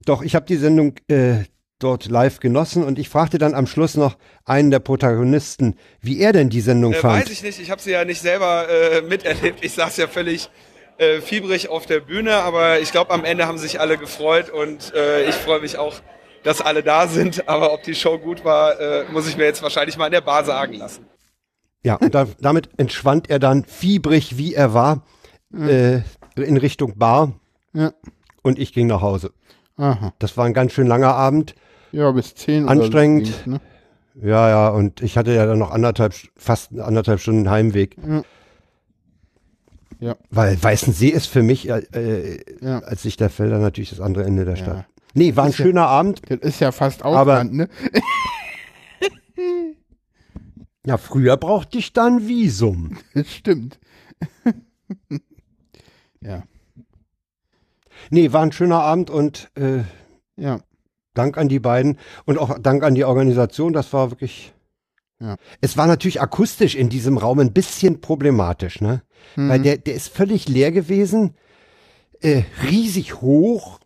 Doch, 0.04 0.22
ich 0.22 0.34
habe 0.34 0.46
die 0.46 0.56
Sendung 0.56 0.94
äh, 1.08 1.44
dort 1.78 2.06
live 2.06 2.40
genossen 2.40 2.82
und 2.82 2.98
ich 2.98 3.08
fragte 3.10 3.36
dann 3.36 3.52
am 3.54 3.66
Schluss 3.66 3.96
noch 3.96 4.16
einen 4.44 4.70
der 4.70 4.78
Protagonisten, 4.78 5.74
wie 6.00 6.18
er 6.20 6.32
denn 6.32 6.48
die 6.48 6.60
Sendung 6.62 6.92
Äh, 6.92 6.96
fand. 6.96 7.22
weiß 7.24 7.30
ich 7.30 7.42
nicht, 7.42 7.60
ich 7.60 7.70
habe 7.70 7.82
sie 7.82 7.90
ja 7.90 8.04
nicht 8.04 8.22
selber 8.22 8.66
äh, 8.70 9.02
miterlebt. 9.02 9.62
Ich 9.64 9.72
saß 9.72 9.96
ja 9.98 10.06
völlig 10.08 10.48
äh, 10.98 11.20
fiebrig 11.20 11.68
auf 11.68 11.86
der 11.86 12.00
Bühne, 12.00 12.34
aber 12.36 12.80
ich 12.80 12.92
glaube, 12.92 13.10
am 13.12 13.24
Ende 13.24 13.46
haben 13.46 13.58
sich 13.58 13.80
alle 13.80 13.96
gefreut 13.98 14.50
und 14.50 14.92
äh, 14.94 15.24
ich 15.28 15.34
freue 15.34 15.60
mich 15.60 15.78
auch, 15.78 15.94
dass 16.44 16.60
alle 16.60 16.82
da 16.82 17.06
sind. 17.08 17.48
Aber 17.48 17.72
ob 17.72 17.82
die 17.82 17.94
Show 17.94 18.18
gut 18.18 18.44
war, 18.44 18.78
äh, 18.80 19.04
muss 19.12 19.28
ich 19.28 19.36
mir 19.36 19.44
jetzt 19.44 19.62
wahrscheinlich 19.62 19.96
mal 19.96 20.06
in 20.06 20.12
der 20.12 20.20
Bar 20.20 20.44
sagen 20.44 20.74
lassen. 20.74 21.06
Ja, 21.84 21.94
und 21.94 22.14
da, 22.14 22.26
damit 22.40 22.68
entschwand 22.76 23.30
er 23.30 23.38
dann 23.38 23.64
fiebrig, 23.64 24.36
wie 24.36 24.54
er 24.54 24.74
war, 24.74 25.02
äh, 25.56 26.00
in 26.36 26.56
Richtung 26.56 26.98
Bar 26.98 27.32
Ja. 27.72 27.92
und 28.42 28.58
ich 28.58 28.72
ging 28.72 28.86
nach 28.88 29.00
Hause. 29.00 29.30
Aha. 29.76 30.12
Das 30.18 30.36
war 30.36 30.44
ein 30.44 30.54
ganz 30.54 30.72
schön 30.72 30.86
langer 30.88 31.14
Abend. 31.14 31.54
Ja, 31.92 32.10
bis 32.10 32.34
10 32.34 32.64
oder 32.64 32.72
Anstrengend. 32.72 33.26
so 33.28 33.32
Dings, 33.32 33.46
ne? 33.46 33.60
Ja, 34.20 34.48
ja, 34.48 34.68
und 34.70 35.00
ich 35.00 35.16
hatte 35.16 35.32
ja 35.32 35.46
dann 35.46 35.60
noch 35.60 35.70
anderthalb, 35.70 36.12
fast 36.36 36.76
anderthalb 36.76 37.20
Stunden 37.20 37.48
Heimweg. 37.48 37.96
Ja. 38.04 38.22
Ja. 40.00 40.16
Weil 40.30 40.62
Weißensee 40.62 41.08
ist 41.08 41.26
für 41.26 41.42
mich 41.42 41.68
äh, 41.68 41.78
äh, 41.92 42.40
Ja. 42.60 42.78
als 42.80 43.04
Lichterfelder 43.04 43.58
natürlich 43.58 43.90
das 43.90 44.00
andere 44.00 44.24
Ende 44.24 44.44
der 44.44 44.54
Ja. 44.56 44.62
Stadt. 44.62 44.86
Nee, 45.14 45.34
war 45.36 45.44
ein 45.44 45.50
Ist 45.50 45.58
ja- 45.58 45.64
schöner 45.64 45.86
Abend. 45.88 46.22
Das 46.28 46.38
ist 46.40 46.60
ja 46.60 46.70
fast 46.72 47.02
Aber- 47.02 47.20
Aufwand, 47.22 47.54
ne? 47.54 47.68
Ja, 50.86 50.96
früher 50.96 51.36
brauchte 51.36 51.78
ich 51.78 51.92
dann 51.92 52.26
Visum. 52.28 52.96
Das 53.14 53.28
stimmt. 53.32 53.78
ja. 56.20 56.42
Nee, 58.10 58.32
war 58.32 58.42
ein 58.42 58.52
schöner 58.52 58.80
Abend 58.80 59.10
und 59.10 59.50
äh, 59.56 59.82
Ja. 60.36 60.60
Dank 61.14 61.36
an 61.36 61.48
die 61.48 61.58
beiden 61.58 61.98
und 62.26 62.38
auch 62.38 62.58
Dank 62.60 62.84
an 62.84 62.94
die 62.94 63.04
Organisation. 63.04 63.72
Das 63.72 63.92
war 63.92 64.10
wirklich. 64.12 64.54
Ja. 65.20 65.36
Es 65.60 65.76
war 65.76 65.86
natürlich 65.86 66.20
akustisch 66.20 66.74
in 66.76 66.88
diesem 66.88 67.18
Raum 67.18 67.40
ein 67.40 67.52
bisschen 67.52 68.00
problematisch, 68.00 68.80
ne? 68.80 69.02
Mhm. 69.36 69.48
Weil 69.48 69.60
der, 69.62 69.78
der 69.78 69.94
ist 69.94 70.08
völlig 70.08 70.48
leer 70.48 70.70
gewesen, 70.70 71.34
äh, 72.20 72.42
riesig 72.62 73.20
hoch 73.20 73.80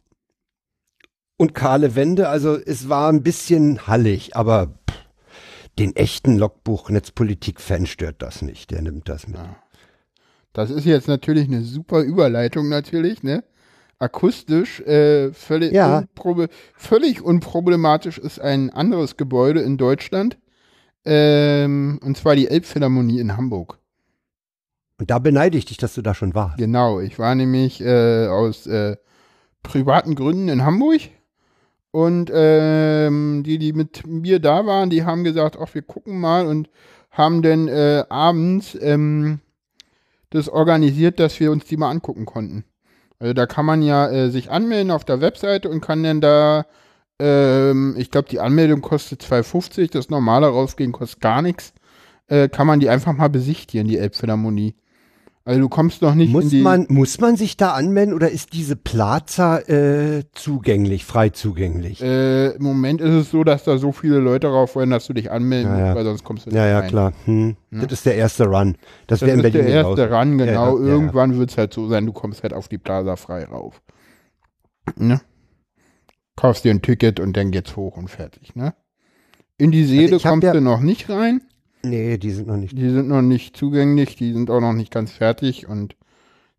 und 1.38 1.54
kahle 1.54 1.94
Wände. 1.94 2.28
Also 2.28 2.56
es 2.56 2.88
war 2.88 3.10
ein 3.10 3.22
bisschen 3.22 3.86
hallig, 3.86 4.36
aber 4.36 4.74
pff, 4.90 4.98
den 5.78 5.96
echten 5.96 6.36
Logbuch 6.36 6.90
Netzpolitik-Fan 6.90 7.86
stört 7.86 8.20
das 8.20 8.42
nicht. 8.42 8.70
Der 8.70 8.82
nimmt 8.82 9.08
das 9.08 9.26
mit. 9.26 9.36
Ja. 9.38 9.56
Das 10.52 10.68
ist 10.70 10.84
jetzt 10.84 11.08
natürlich 11.08 11.48
eine 11.48 11.62
super 11.62 12.02
Überleitung 12.02 12.68
natürlich, 12.68 13.22
ne? 13.22 13.42
Akustisch 13.98 14.80
äh, 14.80 15.32
völlig, 15.32 15.72
Ja. 15.72 16.00
unprobe 16.00 16.48
völlig 16.74 17.22
unproblematisch 17.22 18.18
ist 18.18 18.38
ein 18.40 18.68
anderes 18.68 19.16
Gebäude 19.16 19.60
in 19.60 19.78
Deutschland. 19.78 20.36
Ähm, 21.04 21.98
und 22.02 22.16
zwar 22.16 22.36
die 22.36 22.48
Elbphilharmonie 22.48 23.20
in 23.20 23.36
Hamburg. 23.36 23.78
Und 24.98 25.10
da 25.10 25.18
beneide 25.18 25.58
ich 25.58 25.64
dich, 25.64 25.78
dass 25.78 25.94
du 25.94 26.02
da 26.02 26.14
schon 26.14 26.34
warst. 26.34 26.58
Genau, 26.58 27.00
ich 27.00 27.18
war 27.18 27.34
nämlich 27.34 27.80
äh, 27.80 28.28
aus 28.28 28.66
äh, 28.66 28.96
privaten 29.62 30.14
Gründen 30.14 30.48
in 30.48 30.64
Hamburg 30.64 31.00
und 31.90 32.30
ähm, 32.32 33.42
die, 33.44 33.58
die 33.58 33.72
mit 33.72 34.06
mir 34.06 34.38
da 34.38 34.64
waren, 34.64 34.90
die 34.90 35.04
haben 35.04 35.24
gesagt, 35.24 35.58
ach, 35.60 35.74
wir 35.74 35.82
gucken 35.82 36.20
mal 36.20 36.46
und 36.46 36.70
haben 37.10 37.42
dann 37.42 37.68
äh, 37.68 38.04
abends 38.08 38.76
ähm, 38.80 39.40
das 40.30 40.48
organisiert, 40.48 41.20
dass 41.20 41.38
wir 41.38 41.52
uns 41.52 41.66
die 41.66 41.76
mal 41.76 41.90
angucken 41.90 42.24
konnten. 42.24 42.64
Also 43.18 43.34
da 43.34 43.46
kann 43.46 43.66
man 43.66 43.82
ja 43.82 44.08
äh, 44.08 44.30
sich 44.30 44.50
anmelden 44.50 44.90
auf 44.90 45.04
der 45.04 45.20
Webseite 45.20 45.68
und 45.68 45.82
kann 45.82 46.02
dann 46.02 46.20
da, 46.20 46.66
ähm, 47.22 47.94
ich 47.96 48.10
glaube, 48.10 48.28
die 48.28 48.40
Anmeldung 48.40 48.80
kostet 48.80 49.22
2,50, 49.22 49.92
das 49.92 50.10
normale 50.10 50.48
rausgehen 50.48 50.92
kostet 50.92 51.20
gar 51.20 51.42
nichts. 51.42 51.72
Äh, 52.28 52.48
kann 52.48 52.66
man 52.66 52.80
die 52.80 52.88
einfach 52.88 53.12
mal 53.12 53.28
besichtigen, 53.28 53.86
die 53.86 53.98
Elbphilharmonie. 53.98 54.74
Also 55.44 55.60
du 55.60 55.68
kommst 55.68 56.02
noch 56.02 56.14
nicht 56.14 56.28
in 56.28 56.32
Muss 56.32 56.50
die. 56.50 56.60
man, 56.62 56.86
muss 56.88 57.18
man 57.20 57.36
sich 57.36 57.56
da 57.56 57.72
anmelden 57.72 58.14
oder 58.14 58.30
ist 58.30 58.52
diese 58.52 58.76
Plaza 58.76 59.58
äh, 59.58 60.22
zugänglich, 60.34 61.04
frei 61.04 61.30
zugänglich? 61.30 62.00
Äh, 62.00 62.50
Im 62.52 62.62
Moment 62.62 63.00
ist 63.00 63.10
es 63.10 63.30
so, 63.32 63.42
dass 63.42 63.64
da 63.64 63.76
so 63.76 63.90
viele 63.90 64.18
Leute 64.20 64.46
drauf 64.46 64.76
wollen, 64.76 64.90
dass 64.90 65.06
du 65.08 65.14
dich 65.14 65.32
anmelden 65.32 65.76
Ja, 65.76 65.84
musst, 65.86 65.96
weil 65.96 66.04
sonst 66.04 66.22
kommst 66.24 66.46
du 66.46 66.50
nicht 66.50 66.56
Ja, 66.58 66.66
ja, 66.68 66.78
rein. 66.78 66.88
klar. 66.88 67.12
Hm. 67.24 67.56
Ja. 67.72 67.80
Das 67.82 67.92
ist 67.92 68.06
der 68.06 68.14
erste 68.14 68.46
Run. 68.46 68.76
Das, 69.08 69.18
Das 69.18 69.26
wäre 69.26 69.36
in 69.36 69.42
Berlin 69.42 69.66
der 69.66 69.74
erste 69.74 69.94
genauso. 70.06 70.14
Run, 70.16 70.38
genau. 70.38 70.78
ja, 70.78 70.84
ja. 70.86 70.92
Irgendwann 70.92 71.36
wird 71.36 71.50
es 71.50 71.58
halt 71.58 71.74
so 71.74 71.88
sein, 71.88 72.06
du 72.06 72.12
kommst 72.12 72.44
halt 72.44 72.52
auf 72.54 72.68
die 72.68 72.78
Plaza 72.78 73.16
frei 73.16 73.44
rauf. 73.44 73.82
Ne? 74.96 75.20
Kaufst 76.42 76.64
dir 76.64 76.72
ein 76.72 76.82
Ticket 76.82 77.20
und 77.20 77.36
dann 77.36 77.52
geht's 77.52 77.76
hoch 77.76 77.96
und 77.96 78.08
fertig, 78.08 78.56
ne? 78.56 78.74
In 79.58 79.70
die 79.70 79.84
Seele 79.84 80.02
Also 80.06 80.16
ich 80.16 80.26
hab 80.26 80.32
kommst 80.32 80.44
ja- 80.46 80.52
du 80.54 80.60
noch 80.60 80.80
nicht 80.80 81.08
rein. 81.08 81.40
Nee, 81.84 82.18
die 82.18 82.32
sind 82.32 82.48
noch 82.48 82.56
nicht. 82.56 82.76
Die 82.76 82.90
sind 82.90 83.06
noch 83.06 83.22
nicht 83.22 83.56
zugänglich, 83.56 84.16
die 84.16 84.32
sind 84.32 84.50
auch 84.50 84.60
noch 84.60 84.72
nicht 84.72 84.92
ganz 84.92 85.12
fertig 85.12 85.68
und 85.68 85.94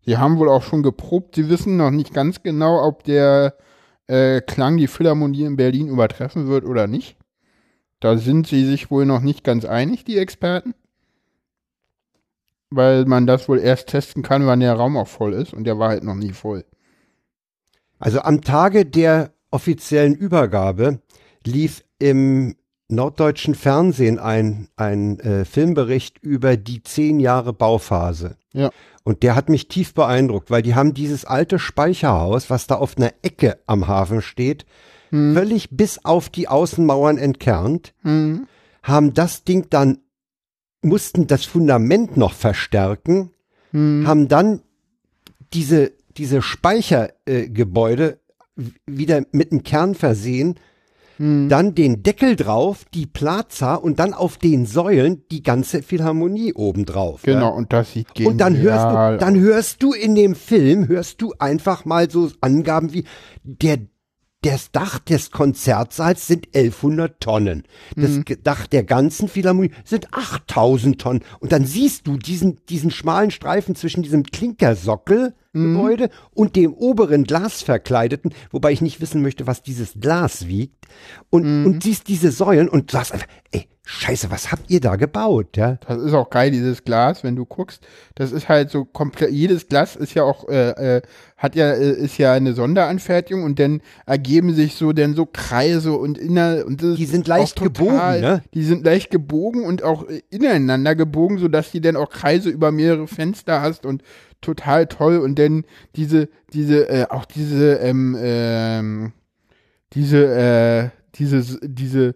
sie 0.06 0.16
haben 0.16 0.38
wohl 0.38 0.48
auch 0.48 0.62
schon 0.62 0.82
geprobt. 0.82 1.34
Sie 1.34 1.50
wissen 1.50 1.76
noch 1.76 1.90
nicht 1.90 2.14
ganz 2.14 2.42
genau, 2.42 2.82
ob 2.82 3.04
der 3.04 3.58
äh, 4.06 4.40
Klang 4.40 4.78
die 4.78 4.86
Philharmonie 4.86 5.44
in 5.44 5.56
Berlin 5.56 5.88
übertreffen 5.88 6.46
wird 6.48 6.64
oder 6.64 6.86
nicht. 6.86 7.18
Da 8.00 8.16
sind 8.16 8.46
sie 8.46 8.64
sich 8.64 8.90
wohl 8.90 9.04
noch 9.04 9.20
nicht 9.20 9.44
ganz 9.44 9.66
einig, 9.66 10.04
die 10.06 10.16
Experten. 10.16 10.72
weil 12.70 13.04
man 13.04 13.26
das 13.26 13.50
wohl 13.50 13.58
erst 13.58 13.88
testen 13.90 14.22
kann, 14.22 14.46
wann 14.46 14.60
der 14.60 14.72
Raum 14.72 14.96
auch 14.96 15.08
voll 15.08 15.34
ist 15.34 15.52
und 15.52 15.64
der 15.64 15.78
war 15.78 15.90
halt 15.90 16.04
noch 16.04 16.14
nie 16.14 16.32
voll. 16.32 16.64
Also 17.98 18.20
am 18.20 18.40
Tage 18.40 18.86
der 18.86 19.33
offiziellen 19.54 20.14
Übergabe 20.14 20.98
lief 21.46 21.84
im 21.98 22.56
norddeutschen 22.88 23.54
Fernsehen 23.54 24.18
ein, 24.18 24.68
ein 24.76 25.18
äh, 25.20 25.44
Filmbericht 25.44 26.18
über 26.18 26.56
die 26.56 26.82
zehn 26.82 27.20
Jahre 27.20 27.52
Bauphase. 27.52 28.36
Ja. 28.52 28.70
Und 29.04 29.22
der 29.22 29.34
hat 29.36 29.48
mich 29.48 29.68
tief 29.68 29.94
beeindruckt, 29.94 30.50
weil 30.50 30.62
die 30.62 30.74
haben 30.74 30.92
dieses 30.92 31.24
alte 31.24 31.58
Speicherhaus, 31.58 32.50
was 32.50 32.66
da 32.66 32.74
auf 32.76 32.96
einer 32.96 33.12
Ecke 33.22 33.58
am 33.66 33.86
Hafen 33.86 34.20
steht, 34.22 34.66
Hm. 35.10 35.34
völlig 35.34 35.68
bis 35.70 36.04
auf 36.04 36.28
die 36.30 36.48
Außenmauern 36.48 37.18
entkernt, 37.18 37.94
Hm. 38.02 38.46
haben 38.82 39.14
das 39.14 39.44
Ding 39.44 39.66
dann, 39.70 39.98
mussten 40.82 41.26
das 41.26 41.44
Fundament 41.44 42.16
noch 42.16 42.32
verstärken, 42.32 43.30
Hm. 43.70 44.04
haben 44.06 44.28
dann 44.28 44.62
diese, 45.52 45.92
diese 46.16 46.42
Speichergebäude 46.42 48.12
äh, 48.12 48.16
wieder 48.86 49.22
mit 49.32 49.52
einem 49.52 49.62
Kern 49.62 49.94
versehen, 49.94 50.54
Hm. 51.16 51.48
dann 51.48 51.76
den 51.76 52.02
Deckel 52.02 52.34
drauf, 52.34 52.86
die 52.92 53.06
Plaza 53.06 53.76
und 53.76 54.00
dann 54.00 54.12
auf 54.14 54.36
den 54.36 54.66
Säulen 54.66 55.22
die 55.30 55.44
ganze 55.44 55.80
Philharmonie 55.80 56.54
obendrauf. 56.54 57.22
Genau, 57.22 57.50
Ja. 57.50 57.54
und 57.56 57.72
das 57.72 57.92
sieht 57.92 58.12
genial 58.16 58.32
Und 58.32 58.38
dann 58.38 58.56
hörst 58.56 58.84
aus. 58.86 59.12
du, 59.12 59.18
dann 59.18 59.38
hörst 59.38 59.82
du 59.84 59.92
in 59.92 60.16
dem 60.16 60.34
Film, 60.34 60.88
hörst 60.88 61.22
du 61.22 61.32
einfach 61.38 61.84
mal 61.84 62.10
so 62.10 62.32
Angaben 62.40 62.92
wie 62.92 63.04
der 63.44 63.78
das 64.44 64.70
Dach 64.72 64.98
des 64.98 65.30
Konzertsaals 65.30 66.26
sind 66.26 66.48
1100 66.54 67.18
Tonnen. 67.18 67.64
Das 67.96 68.10
Mhm. 68.10 68.24
Dach 68.42 68.66
der 68.66 68.84
ganzen 68.84 69.28
Philharmonie 69.28 69.70
sind 69.84 70.12
8000 70.12 71.00
Tonnen. 71.00 71.24
Und 71.40 71.52
dann 71.52 71.64
siehst 71.64 72.06
du 72.06 72.18
diesen, 72.18 72.58
diesen 72.68 72.90
schmalen 72.90 73.30
Streifen 73.30 73.74
zwischen 73.74 74.02
diesem 74.02 74.22
Klinkersockelgebäude 74.24 76.10
und 76.34 76.56
dem 76.56 76.74
oberen 76.74 77.24
glasverkleideten, 77.24 78.34
wobei 78.50 78.72
ich 78.72 78.82
nicht 78.82 79.00
wissen 79.00 79.22
möchte, 79.22 79.46
was 79.46 79.62
dieses 79.62 79.94
Glas 79.98 80.46
wiegt. 80.46 80.86
Und, 81.30 81.44
und 81.64 81.82
siehst 81.82 82.08
diese 82.08 82.30
Säulen 82.30 82.68
und 82.68 82.90
sagst 82.90 83.12
einfach, 83.12 83.28
ey, 83.50 83.66
scheiße, 83.86 84.30
was 84.30 84.50
habt 84.50 84.70
ihr 84.70 84.80
da 84.80 84.96
gebaut? 84.96 85.56
Ja? 85.56 85.78
Das 85.86 86.02
ist 86.02 86.14
auch 86.14 86.30
geil, 86.30 86.50
dieses 86.50 86.84
Glas, 86.84 87.22
wenn 87.22 87.36
du 87.36 87.44
guckst. 87.44 87.86
Das 88.14 88.32
ist 88.32 88.48
halt 88.48 88.70
so 88.70 88.86
komplett, 88.86 89.30
jedes 89.30 89.68
Glas 89.68 89.94
ist 89.94 90.14
ja 90.14 90.22
auch, 90.24 90.48
äh, 90.48 90.96
äh, 90.96 91.02
hat 91.36 91.54
ja, 91.54 91.70
äh, 91.72 91.90
ist 91.90 92.16
ja 92.16 92.32
eine 92.32 92.54
Sonderanfertigung 92.54 93.44
und 93.44 93.58
dann 93.58 93.82
ergeben 94.06 94.54
sich 94.54 94.76
so 94.76 94.92
dann 94.92 95.14
so 95.14 95.26
Kreise 95.26 95.92
und 95.92 96.16
inner, 96.16 96.64
und 96.66 96.82
das 96.82 96.96
Die 96.96 97.04
sind 97.04 97.28
leicht 97.28 97.60
gebogen, 97.60 98.20
ne? 98.20 98.42
Die 98.54 98.64
sind 98.64 98.86
leicht 98.86 99.10
gebogen 99.10 99.64
und 99.64 99.82
auch 99.82 100.08
äh, 100.08 100.22
ineinander 100.30 100.94
gebogen, 100.94 101.36
sodass 101.36 101.72
du 101.72 101.80
dann 101.82 101.96
auch 101.96 102.08
Kreise 102.08 102.48
über 102.48 102.72
mehrere 102.72 103.06
Fenster 103.06 103.60
hast 103.60 103.84
und 103.84 104.02
total 104.40 104.86
toll 104.86 105.18
und 105.18 105.38
dann 105.38 105.64
diese, 105.94 106.30
diese, 106.54 106.88
äh, 106.88 107.06
auch 107.10 107.26
diese, 107.26 107.74
ähm, 107.76 108.16
ähm, 108.18 109.12
diese, 109.92 110.34
äh, 110.34 110.88
diese, 111.16 111.58
diese, 111.62 112.14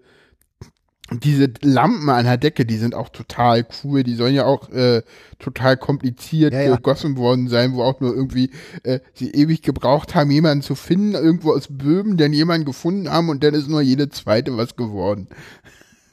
diese 1.10 1.50
Lampen 1.62 2.08
an 2.10 2.24
der 2.26 2.36
Decke, 2.36 2.66
die 2.66 2.76
sind 2.76 2.94
auch 2.94 3.08
total 3.08 3.66
cool. 3.82 4.02
Die 4.02 4.14
sollen 4.14 4.34
ja 4.34 4.44
auch 4.44 4.68
äh, 4.70 5.02
total 5.38 5.76
kompliziert 5.76 6.52
Ja, 6.52 6.60
ja. 6.62 6.76
gegossen 6.76 7.16
worden 7.16 7.48
sein, 7.48 7.72
wo 7.74 7.82
auch 7.82 8.00
nur 8.00 8.14
irgendwie 8.14 8.50
äh, 8.82 9.00
sie 9.14 9.30
ewig 9.30 9.62
gebraucht 9.62 10.14
haben, 10.14 10.30
jemanden 10.30 10.62
zu 10.62 10.74
finden, 10.74 11.14
irgendwo 11.14 11.52
aus 11.52 11.68
Böhmen, 11.70 12.16
dann 12.18 12.32
jemanden 12.32 12.66
gefunden 12.66 13.10
haben 13.10 13.30
und 13.30 13.42
dann 13.42 13.54
ist 13.54 13.68
nur 13.68 13.80
jede 13.80 14.10
zweite 14.10 14.56
was 14.56 14.76
geworden. 14.76 15.28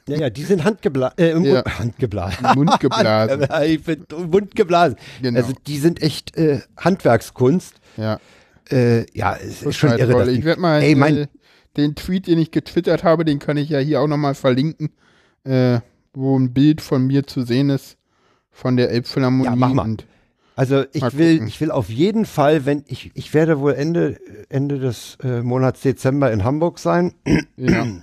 Ja, 0.08 0.16
ja, 0.18 0.30
die 0.30 0.44
sind 0.44 0.64
handgeblasen. 0.64 1.18
Äh, 1.18 1.36
Ja. 1.46 1.64
Handgeblasen. 1.78 2.46
Mund 2.54 2.78
geblasen. 2.80 3.46
ich 3.66 3.82
bin 3.82 4.06
Mund 4.30 4.54
geblasen. 4.54 4.96
Genau. 5.20 5.40
Also 5.40 5.52
die 5.66 5.78
sind 5.78 6.00
echt 6.00 6.36
äh, 6.36 6.60
Handwerkskunst. 6.76 7.74
Ja. 7.96 8.18
Äh, 8.70 9.04
ja, 9.16 9.36
es 9.36 9.62
ist 9.62 9.76
schon 9.76 9.90
irre. 9.98 10.12
toll. 10.12 10.28
Ich 10.30 10.44
werde 10.44 10.60
mal 10.60 10.80
Ey, 10.82 10.94
mein, 10.94 11.16
äh, 11.16 11.26
den 11.76 11.94
Tweet, 11.94 12.26
den 12.26 12.38
ich 12.38 12.50
getwittert 12.50 13.04
habe, 13.04 13.24
den 13.24 13.38
kann 13.38 13.56
ich 13.56 13.68
ja 13.68 13.78
hier 13.78 14.00
auch 14.00 14.06
nochmal 14.06 14.34
verlinken, 14.34 14.90
äh, 15.44 15.80
wo 16.12 16.38
ein 16.38 16.52
Bild 16.52 16.80
von 16.80 17.06
mir 17.06 17.26
zu 17.26 17.42
sehen 17.42 17.70
ist 17.70 17.96
von 18.50 18.76
der 18.76 18.90
Elbphilharmonie. 18.90 19.44
Ja, 19.44 19.56
mach 19.56 19.72
mal. 19.72 19.96
Also 20.56 20.84
ich 20.92 21.18
will, 21.18 21.46
ich 21.46 21.60
will 21.60 21.70
auf 21.70 21.90
jeden 21.90 22.24
Fall, 22.24 22.64
wenn 22.64 22.82
ich, 22.86 23.10
ich 23.12 23.34
werde 23.34 23.60
wohl 23.60 23.74
Ende, 23.74 24.18
Ende 24.48 24.78
des 24.78 25.18
äh, 25.22 25.42
Monats 25.42 25.82
Dezember 25.82 26.32
in 26.32 26.44
Hamburg 26.44 26.78
sein. 26.78 27.14
ja. 27.56 27.86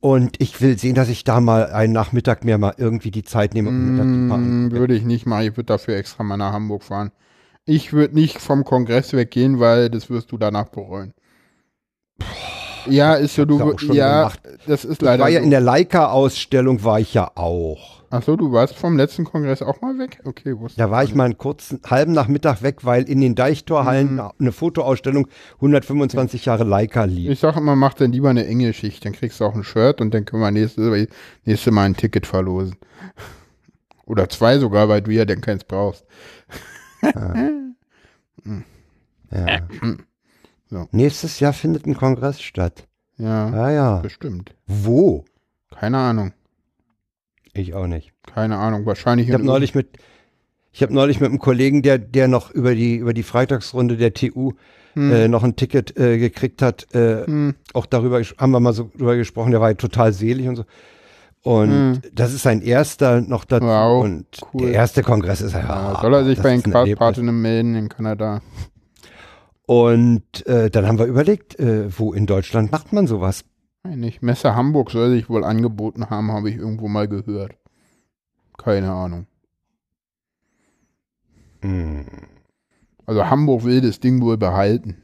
Und 0.00 0.40
ich 0.40 0.60
will 0.60 0.78
sehen, 0.78 0.94
dass 0.94 1.08
ich 1.08 1.24
da 1.24 1.40
mal 1.40 1.72
einen 1.72 1.92
Nachmittag 1.92 2.44
mir 2.44 2.56
mal 2.56 2.74
irgendwie 2.76 3.10
die 3.10 3.24
Zeit 3.24 3.54
nehme 3.54 3.72
mal 3.72 4.38
Mm, 4.38 4.70
würde 4.70 4.94
ich 4.94 5.02
nicht 5.02 5.26
machen. 5.26 5.42
Ich 5.42 5.56
würde 5.56 5.64
dafür 5.64 5.96
extra 5.96 6.22
mal 6.22 6.36
nach 6.36 6.52
Hamburg 6.52 6.84
fahren. 6.84 7.10
Ich 7.64 7.92
würde 7.92 8.14
nicht 8.14 8.38
vom 8.38 8.62
Kongress 8.62 9.12
weggehen, 9.12 9.58
weil 9.58 9.90
das 9.90 10.08
wirst 10.08 10.30
du 10.30 10.38
danach 10.38 10.68
bereuen. 10.68 11.14
Ja, 12.86 13.14
ist 13.14 13.34
so, 13.34 13.42
hab's 13.42 13.48
du, 13.48 13.58
ja 13.58 13.64
auch 13.64 13.78
schon 13.78 13.94
ja, 13.96 14.18
gemacht. 14.20 14.40
das 14.66 14.84
ist 14.84 14.94
Ich 14.94 15.00
leider. 15.02 15.22
war 15.24 15.28
ja 15.28 15.40
so. 15.40 15.44
in 15.44 15.50
der 15.50 15.60
Leica-Ausstellung, 15.60 16.82
war 16.84 17.00
ich 17.00 17.12
ja 17.12 17.30
auch. 17.34 17.98
Ach 18.10 18.22
so, 18.22 18.36
du 18.36 18.50
warst 18.52 18.74
vom 18.76 18.96
letzten 18.96 19.24
Kongress 19.24 19.60
auch 19.60 19.82
mal 19.82 19.98
weg? 19.98 20.22
Okay, 20.24 20.58
wusste 20.58 20.78
Da 20.80 20.90
war 20.90 21.04
ich 21.04 21.14
mal 21.14 21.24
einen 21.24 21.36
kurzen, 21.36 21.80
halben 21.84 22.12
Nachmittag 22.12 22.62
weg, 22.62 22.86
weil 22.86 23.02
in 23.02 23.20
den 23.20 23.34
Deichtorhallen 23.34 24.14
Mhm. 24.14 24.30
eine 24.38 24.52
Fotoausstellung 24.52 25.28
125 25.56 26.46
Jahre 26.46 26.64
Leica 26.64 27.04
lief. 27.04 27.30
Ich 27.30 27.40
sag 27.40 27.56
immer, 27.58 27.76
mach 27.76 27.92
dann 27.92 28.12
lieber 28.12 28.30
eine 28.30 28.46
enge 28.46 28.72
Schicht, 28.72 29.04
dann 29.04 29.12
kriegst 29.12 29.40
du 29.40 29.44
auch 29.44 29.54
ein 29.54 29.64
Shirt 29.64 30.00
und 30.00 30.14
dann 30.14 30.24
können 30.24 30.40
wir 30.40 30.50
nächstes, 30.50 31.08
nächstes 31.44 31.72
Mal 31.72 31.82
ein 31.84 31.96
Ticket 31.96 32.26
verlosen. 32.26 32.76
Oder 34.06 34.30
zwei 34.30 34.58
sogar, 34.58 34.88
weil 34.88 35.02
du 35.02 35.10
ja 35.10 35.26
dann 35.26 35.42
keins 35.42 35.64
brauchst. 35.64 36.06
Ja. 37.02 37.34
So. 40.70 40.86
Nächstes 40.92 41.40
Jahr 41.40 41.52
findet 41.52 41.86
ein 41.86 41.96
Kongress 41.96 42.40
statt. 42.40 42.86
Ja, 43.16 43.50
Ja, 43.50 43.70
ja. 43.70 43.96
bestimmt. 44.00 44.54
Wo? 44.66 45.24
Keine 45.74 45.98
Ahnung. 45.98 46.32
Ich 47.54 47.74
auch 47.74 47.86
nicht. 47.86 48.12
Keine 48.26 48.58
Ahnung. 48.58 48.86
Wahrscheinlich 48.86 49.28
Ich 49.28 49.34
habe 49.34 49.44
neulich 49.44 49.74
mit, 49.74 49.96
ich 50.72 50.82
habe 50.82 50.94
neulich 50.94 51.20
mit 51.20 51.30
einem 51.30 51.38
Kollegen, 51.38 51.82
der, 51.82 51.98
der 51.98 52.28
noch 52.28 52.50
über 52.50 52.74
die, 52.74 52.96
über 52.96 53.14
die 53.14 53.22
Freitagsrunde 53.22 53.96
der 53.96 54.14
TU 54.14 54.52
Hm. 54.94 55.12
äh, 55.12 55.28
noch 55.28 55.44
ein 55.44 55.54
Ticket 55.54 55.98
äh, 55.98 56.18
gekriegt 56.18 56.62
hat, 56.62 56.92
äh, 56.94 57.24
Hm. 57.26 57.54
auch 57.74 57.84
darüber 57.84 58.20
haben 58.38 58.50
wir 58.52 58.58
mal 58.60 58.72
so 58.72 58.90
drüber 58.96 59.16
gesprochen, 59.16 59.50
der 59.50 59.60
war 59.60 59.68
ja 59.68 59.74
total 59.74 60.12
selig 60.14 60.48
und 60.48 60.56
so. 60.56 60.64
Und 61.42 61.70
Hm. 61.70 62.00
das 62.14 62.32
ist 62.32 62.42
sein 62.42 62.62
erster 62.62 63.20
noch 63.20 63.44
dazu. 63.44 63.66
Wow, 63.66 64.02
und 64.04 64.26
cool. 64.54 64.62
der 64.62 64.72
erste 64.72 65.02
Kongress 65.02 65.40
ist 65.42 65.52
ja. 65.52 65.60
Ja, 65.60 65.98
soll 66.00 66.14
er 66.14 66.24
sich 66.24 66.36
das 66.36 66.42
bei 66.42 66.50
den 66.50 66.60
ist 66.60 66.66
ein 66.66 66.72
Erlebnis. 66.72 66.98
Partnern 66.98 67.40
melden 67.40 67.74
in 67.74 67.88
Kanada? 67.90 68.40
Und 69.68 70.46
äh, 70.46 70.70
dann 70.70 70.86
haben 70.86 70.98
wir 70.98 71.04
überlegt, 71.04 71.60
äh, 71.60 71.90
wo 71.98 72.14
in 72.14 72.24
Deutschland 72.24 72.72
macht 72.72 72.94
man 72.94 73.06
sowas? 73.06 73.44
Nicht. 73.86 74.22
Messe 74.22 74.56
Hamburg 74.56 74.90
soll 74.90 75.10
sich 75.10 75.28
wohl 75.28 75.44
angeboten 75.44 76.08
haben, 76.08 76.32
habe 76.32 76.48
ich 76.48 76.56
irgendwo 76.56 76.88
mal 76.88 77.06
gehört. 77.06 77.52
Keine 78.56 78.90
Ahnung. 78.90 79.26
Hm. 81.60 82.06
Also 83.04 83.28
Hamburg 83.28 83.64
will 83.64 83.82
das 83.82 84.00
Ding 84.00 84.22
wohl 84.22 84.38
behalten. 84.38 84.96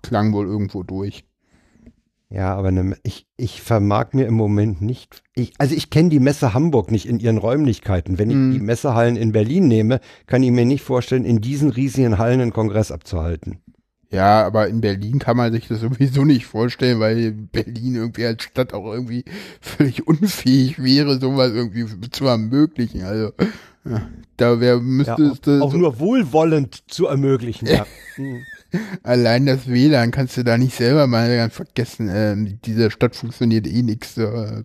Klang 0.00 0.32
wohl 0.32 0.46
irgendwo 0.46 0.84
durch. 0.84 1.24
Ja, 2.28 2.54
aber 2.54 2.70
ne, 2.70 2.96
ich, 3.02 3.26
ich 3.36 3.62
vermag 3.62 4.12
mir 4.12 4.26
im 4.26 4.34
Moment 4.34 4.80
nicht. 4.80 5.24
Ich, 5.34 5.54
also 5.58 5.74
ich 5.74 5.90
kenne 5.90 6.08
die 6.08 6.20
Messe 6.20 6.54
Hamburg 6.54 6.92
nicht 6.92 7.06
in 7.06 7.18
ihren 7.18 7.38
Räumlichkeiten. 7.38 8.16
Wenn 8.16 8.30
ich 8.30 8.36
Hm. 8.36 8.52
die 8.52 8.60
Messehallen 8.60 9.16
in 9.16 9.32
Berlin 9.32 9.66
nehme, 9.66 9.98
kann 10.26 10.44
ich 10.44 10.52
mir 10.52 10.66
nicht 10.66 10.82
vorstellen, 10.84 11.24
in 11.24 11.40
diesen 11.40 11.70
riesigen 11.70 12.18
Hallen 12.18 12.40
einen 12.40 12.52
Kongress 12.52 12.92
abzuhalten. 12.92 13.58
Ja, 14.12 14.44
aber 14.46 14.68
in 14.68 14.82
Berlin 14.82 15.18
kann 15.18 15.38
man 15.38 15.52
sich 15.52 15.68
das 15.68 15.80
sowieso 15.80 16.24
nicht 16.24 16.46
vorstellen, 16.46 17.00
weil 17.00 17.32
Berlin 17.32 17.96
irgendwie 17.96 18.26
als 18.26 18.42
Stadt 18.42 18.74
auch 18.74 18.92
irgendwie 18.92 19.24
völlig 19.60 20.06
unfähig 20.06 20.82
wäre, 20.82 21.18
sowas 21.18 21.52
irgendwie 21.52 21.86
zu 22.10 22.26
ermöglichen. 22.26 23.02
Also 23.04 23.32
ja, 23.84 24.08
da 24.36 24.60
wär, 24.60 24.78
müsste 24.80 25.22
es 25.24 25.40
das, 25.40 25.62
auch 25.62 25.72
nur 25.72 25.98
wohlwollend 25.98 26.84
zu 26.88 27.06
ermöglichen. 27.06 27.66
Ja. 27.66 27.86
Allein 29.02 29.46
das 29.46 29.66
WLAN 29.68 30.10
kannst 30.10 30.36
du 30.36 30.44
da 30.44 30.56
nicht 30.56 30.76
selber 30.76 31.06
mal 31.06 31.34
ganz 31.34 31.54
vergessen. 31.54 32.10
Ähm, 32.12 32.58
diese 32.64 32.90
Stadt 32.90 33.16
funktioniert 33.16 33.66
eh 33.66 33.82
nichts. 33.82 34.14
So, 34.14 34.22
äh, 34.22 34.62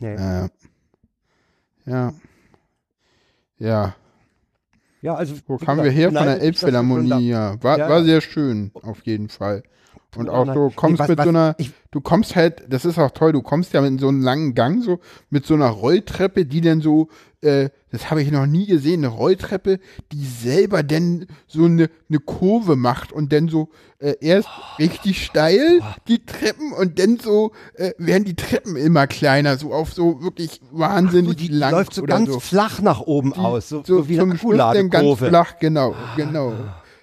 Nee. 0.00 0.14
äh, 0.14 0.48
ja. 1.86 2.14
Ja. 3.58 3.94
Ja, 5.02 5.14
also 5.14 5.34
Wo 5.46 5.56
kamen 5.56 5.82
wir 5.84 5.90
her? 5.90 6.12
Von 6.12 6.24
der 6.26 6.36
du 6.36 6.42
Elbphilharmonie, 6.42 7.28
ja. 7.28 7.62
War, 7.62 7.78
Ja, 7.78 7.88
war 7.88 8.04
sehr 8.04 8.20
schön, 8.20 8.70
auf 8.82 9.00
jeden 9.04 9.28
Fall. 9.28 9.62
Und 10.16 10.28
auch 10.28 10.44
nein. 10.44 10.54
so, 10.56 10.66
Nee, 10.68 10.72
kommst 10.74 10.98
was- 10.98 11.08
mit 11.08 11.18
was- 11.18 11.24
so 11.24 11.30
einer, 11.30 11.56
du 11.92 12.00
kommst 12.00 12.34
halt, 12.36 12.64
das 12.68 12.84
ist 12.84 12.98
auch 12.98 13.12
toll, 13.12 13.32
du 13.32 13.42
kommst 13.42 13.72
ja 13.72 13.80
mit 13.80 14.00
so 14.00 14.08
einem 14.08 14.20
langen 14.22 14.54
Gang, 14.54 14.82
so, 14.82 14.98
mit 15.30 15.46
so 15.46 15.54
einer 15.54 15.68
Rolltreppe, 15.68 16.44
die 16.46 16.60
dann 16.60 16.80
so 16.80 17.08
äh, 17.42 17.70
das 17.90 18.10
habe 18.10 18.22
ich 18.22 18.30
noch 18.30 18.46
nie 18.46 18.66
gesehen, 18.66 19.04
eine 19.04 19.08
Rolltreppe, 19.08 19.80
die 20.12 20.24
selber 20.24 20.82
denn 20.82 21.26
so 21.46 21.64
eine, 21.64 21.90
eine 22.08 22.18
Kurve 22.18 22.76
macht 22.76 23.12
und 23.12 23.32
dann 23.32 23.48
so 23.48 23.70
äh, 23.98 24.14
erst 24.20 24.48
richtig 24.78 25.24
steil 25.24 25.80
die 26.06 26.24
Treppen 26.24 26.72
und 26.72 26.98
dann 26.98 27.18
so 27.18 27.52
äh, 27.74 27.92
werden 27.98 28.24
die 28.24 28.36
Treppen 28.36 28.76
immer 28.76 29.06
kleiner, 29.06 29.56
so 29.56 29.72
auf 29.72 29.92
so 29.92 30.22
wirklich 30.22 30.60
wahnsinnig 30.70 31.36
die 31.36 31.48
lang 31.48 31.72
läuft 31.72 31.94
so 31.94 32.02
ganz 32.02 32.30
so. 32.30 32.40
flach 32.40 32.80
nach 32.80 33.00
oben 33.00 33.32
aus, 33.32 33.68
so, 33.68 33.82
so, 33.84 34.08
wie 34.08 34.18
zum 34.18 34.36
Schluss 34.36 34.56
dann 34.56 34.90
ganz 34.90 35.18
flach, 35.18 35.58
genau, 35.58 35.94
genau. 36.16 36.52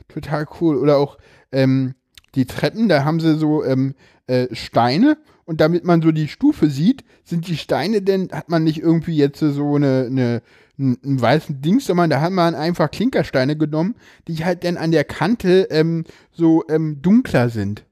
Total 0.07 0.47
cool. 0.61 0.77
Oder 0.77 0.97
auch 0.97 1.17
ähm, 1.51 1.95
die 2.35 2.45
Treppen, 2.45 2.88
da 2.88 3.03
haben 3.03 3.19
sie 3.19 3.38
so 3.38 3.63
ähm, 3.63 3.93
äh, 4.27 4.47
Steine 4.53 5.17
und 5.47 5.61
damit 5.61 5.85
man 5.85 6.01
so 6.01 6.11
die 6.11 6.27
Stufe 6.27 6.69
sieht, 6.69 7.05
sind 7.23 7.47
die 7.47 7.57
Steine 7.57 8.01
denn, 8.01 8.29
hat 8.31 8.49
man 8.49 8.65
nicht 8.65 8.79
irgendwie 8.79 9.15
jetzt 9.15 9.39
so 9.39 9.75
eine, 9.75 10.07
eine 10.07 10.41
einen, 10.77 11.21
weißen 11.21 11.61
Dings, 11.61 11.85
sondern 11.85 12.09
da 12.09 12.21
hat 12.21 12.31
man 12.31 12.53
einfach 12.53 12.91
Klinkersteine 12.91 13.57
genommen, 13.57 13.95
die 14.27 14.43
halt 14.45 14.63
dann 14.63 14.77
an 14.77 14.91
der 14.91 15.05
Kante 15.05 15.67
ähm, 15.71 16.03
so 16.31 16.63
ähm, 16.69 17.01
dunkler 17.01 17.49
sind. 17.49 17.85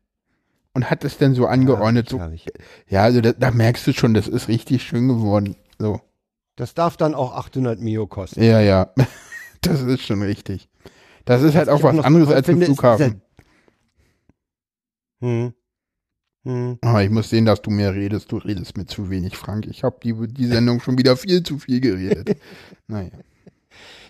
Und 0.73 0.91
hat 0.91 1.05
das 1.05 1.17
dann 1.17 1.33
so 1.33 1.47
angeordnet. 1.47 2.09
so, 2.09 2.21
ja, 2.89 3.03
also 3.03 3.21
da, 3.21 3.31
da 3.31 3.51
merkst 3.51 3.87
du 3.87 3.93
schon, 3.93 4.13
das 4.13 4.27
ist 4.27 4.49
richtig 4.49 4.83
schön 4.83 5.07
geworden. 5.07 5.55
So. 5.79 6.01
Das 6.57 6.73
darf 6.73 6.97
dann 6.97 7.15
auch 7.15 7.33
800 7.33 7.79
Mio 7.79 8.07
kosten. 8.07 8.43
Ja, 8.43 8.59
ja. 8.59 8.91
Das 9.61 9.81
ist 9.81 10.03
schon 10.03 10.21
richtig. 10.21 10.69
Das 11.23 11.41
ist 11.41 11.55
halt 11.55 11.67
Was 11.67 11.79
auch 11.79 11.83
was 11.83 12.05
anderes 12.05 12.29
als 12.29 12.47
ist 12.47 12.63
Flughafen. 12.65 13.23
Hm. 15.21 15.53
Hm. 16.45 16.77
Aber 16.81 17.03
ich 17.03 17.09
muss 17.09 17.29
sehen, 17.29 17.45
dass 17.45 17.61
du 17.61 17.71
mehr 17.71 17.93
redest. 17.93 18.31
Du 18.31 18.37
redest 18.37 18.77
mit 18.77 18.89
zu 18.89 19.09
wenig, 19.09 19.35
Frank. 19.35 19.65
Ich 19.65 19.83
habe 19.83 19.97
die, 20.03 20.13
die 20.27 20.45
Sendung 20.45 20.79
schon 20.79 20.97
wieder 20.97 21.17
viel 21.17 21.43
zu 21.43 21.57
viel 21.57 21.81
geredet. 21.81 22.37
naja. 22.87 23.09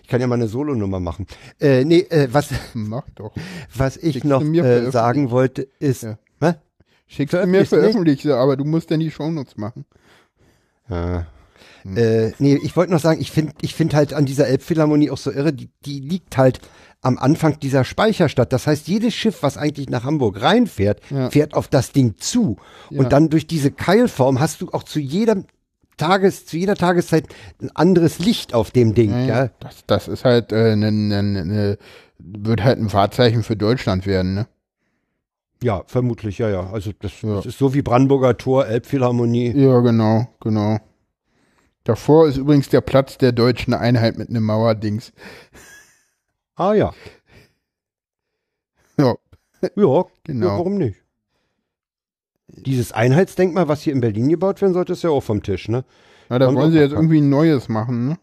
Ich 0.02 0.08
kann 0.08 0.20
ja 0.20 0.26
mal 0.28 0.36
eine 0.36 0.46
Solonummer 0.46 1.00
machen. 1.00 1.26
Äh, 1.60 1.84
nee, 1.84 2.00
äh, 2.10 2.28
was, 2.30 2.50
Mach 2.74 3.08
doch. 3.14 3.34
was 3.74 3.96
ich 3.96 4.12
Schickst 4.12 4.28
noch 4.28 4.42
mir 4.42 4.64
äh, 4.64 4.90
sagen 4.92 5.30
wollte, 5.30 5.66
ist. 5.80 6.04
Ja. 6.04 6.18
Hä? 6.40 6.54
Schickst 7.08 7.32
du 7.32 7.46
mir 7.46 7.60
nicht? 7.60 7.70
veröffentliche, 7.70 8.36
aber 8.36 8.56
du 8.56 8.64
musst 8.64 8.90
dann 8.90 9.00
die 9.00 9.10
Shownotes 9.10 9.56
machen. 9.56 9.84
Ja. 10.88 11.26
Äh, 11.94 12.32
nee, 12.38 12.56
ich 12.62 12.76
wollte 12.76 12.92
noch 12.92 13.00
sagen, 13.00 13.20
ich 13.20 13.30
finde 13.30 13.52
ich 13.62 13.74
find 13.74 13.94
halt 13.94 14.12
an 14.12 14.26
dieser 14.26 14.46
Elbphilharmonie 14.48 15.10
auch 15.10 15.18
so 15.18 15.30
irre, 15.30 15.52
die, 15.52 15.70
die 15.84 16.00
liegt 16.00 16.36
halt 16.36 16.60
am 17.02 17.18
Anfang 17.18 17.60
dieser 17.60 17.84
Speicherstadt. 17.84 18.52
Das 18.52 18.66
heißt, 18.66 18.88
jedes 18.88 19.14
Schiff, 19.14 19.42
was 19.42 19.56
eigentlich 19.56 19.88
nach 19.88 20.04
Hamburg 20.04 20.40
reinfährt, 20.42 21.00
Ja. 21.10 21.30
fährt 21.30 21.54
auf 21.54 21.68
das 21.68 21.92
Ding 21.92 22.14
zu. 22.18 22.56
Ja. 22.90 23.00
Und 23.00 23.12
dann 23.12 23.28
durch 23.28 23.46
diese 23.46 23.70
Keilform 23.70 24.40
hast 24.40 24.60
du 24.60 24.70
auch 24.72 24.82
zu 24.82 24.98
jedem 24.98 25.44
Tages, 25.96 26.44
zu 26.46 26.56
jeder 26.56 26.74
Tageszeit 26.74 27.26
ein 27.62 27.70
anderes 27.74 28.18
Licht 28.18 28.54
auf 28.54 28.70
dem 28.70 28.94
Ding. 28.94 29.10
Ja, 29.10 29.20
Ja, 29.26 29.44
ja. 29.44 29.50
Das, 29.60 29.84
das 29.86 30.08
ist 30.08 30.24
halt 30.24 30.52
äh, 30.52 30.76
ne, 30.76 30.90
ne, 30.92 31.22
ne, 31.22 31.78
wird 32.18 32.64
halt 32.64 32.78
ein 32.78 32.92
Wahrzeichen 32.92 33.42
für 33.42 33.56
Deutschland 33.56 34.06
werden, 34.06 34.34
ne? 34.34 34.46
Ja, 35.62 35.84
vermutlich, 35.86 36.36
ja, 36.36 36.50
ja. 36.50 36.68
Also 36.70 36.90
das, 37.00 37.12
das 37.22 37.46
ist 37.46 37.58
so 37.58 37.72
wie 37.72 37.80
Brandenburger 37.80 38.36
Tor, 38.36 38.66
Elbphilharmonie. 38.66 39.52
Ja, 39.56 39.80
genau, 39.80 40.28
genau. 40.40 40.78
Davor 41.84 42.28
ist 42.28 42.36
übrigens 42.36 42.68
der 42.68 42.82
Platz 42.82 43.16
der 43.16 43.32
deutschen 43.32 43.72
Einheit 43.72 44.18
mit 44.18 44.28
einem 44.28 44.44
Mauerdings. 44.44 45.12
Ah 46.56 46.72
ja. 46.74 46.92
Ja. 48.98 49.14
Ja, 49.74 50.04
Genau. 50.24 50.46
ja, 50.46 50.52
warum 50.52 50.76
nicht? 50.78 51.00
Dieses 52.48 52.92
Einheitsdenkmal, 52.92 53.68
was 53.68 53.82
hier 53.82 53.92
in 53.92 54.00
Berlin 54.00 54.28
gebaut 54.28 54.60
werden 54.62 54.72
sollte, 54.72 54.92
ist 54.94 55.02
ja 55.02 55.10
auch 55.10 55.22
vom 55.22 55.42
Tisch, 55.42 55.68
ne? 55.68 55.84
Na, 56.28 56.38
da 56.38 56.46
Kommt 56.46 56.58
wollen 56.58 56.72
sie 56.72 56.78
jetzt 56.78 56.92
irgendwie 56.92 57.20
ein 57.20 57.28
neues 57.28 57.68
machen, 57.68 58.08
ne? 58.08 58.18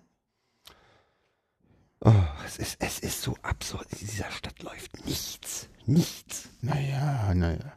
Oh, 2.01 2.11
es, 2.45 2.57
ist, 2.57 2.77
es 2.79 2.99
ist 2.99 3.21
so 3.21 3.35
absurd. 3.43 3.85
In 3.93 3.99
dieser 4.07 4.29
Stadt 4.31 4.61
läuft 4.63 5.05
nichts. 5.05 5.69
Nichts. 5.85 6.49
Naja, 6.61 7.33
naja. 7.33 7.73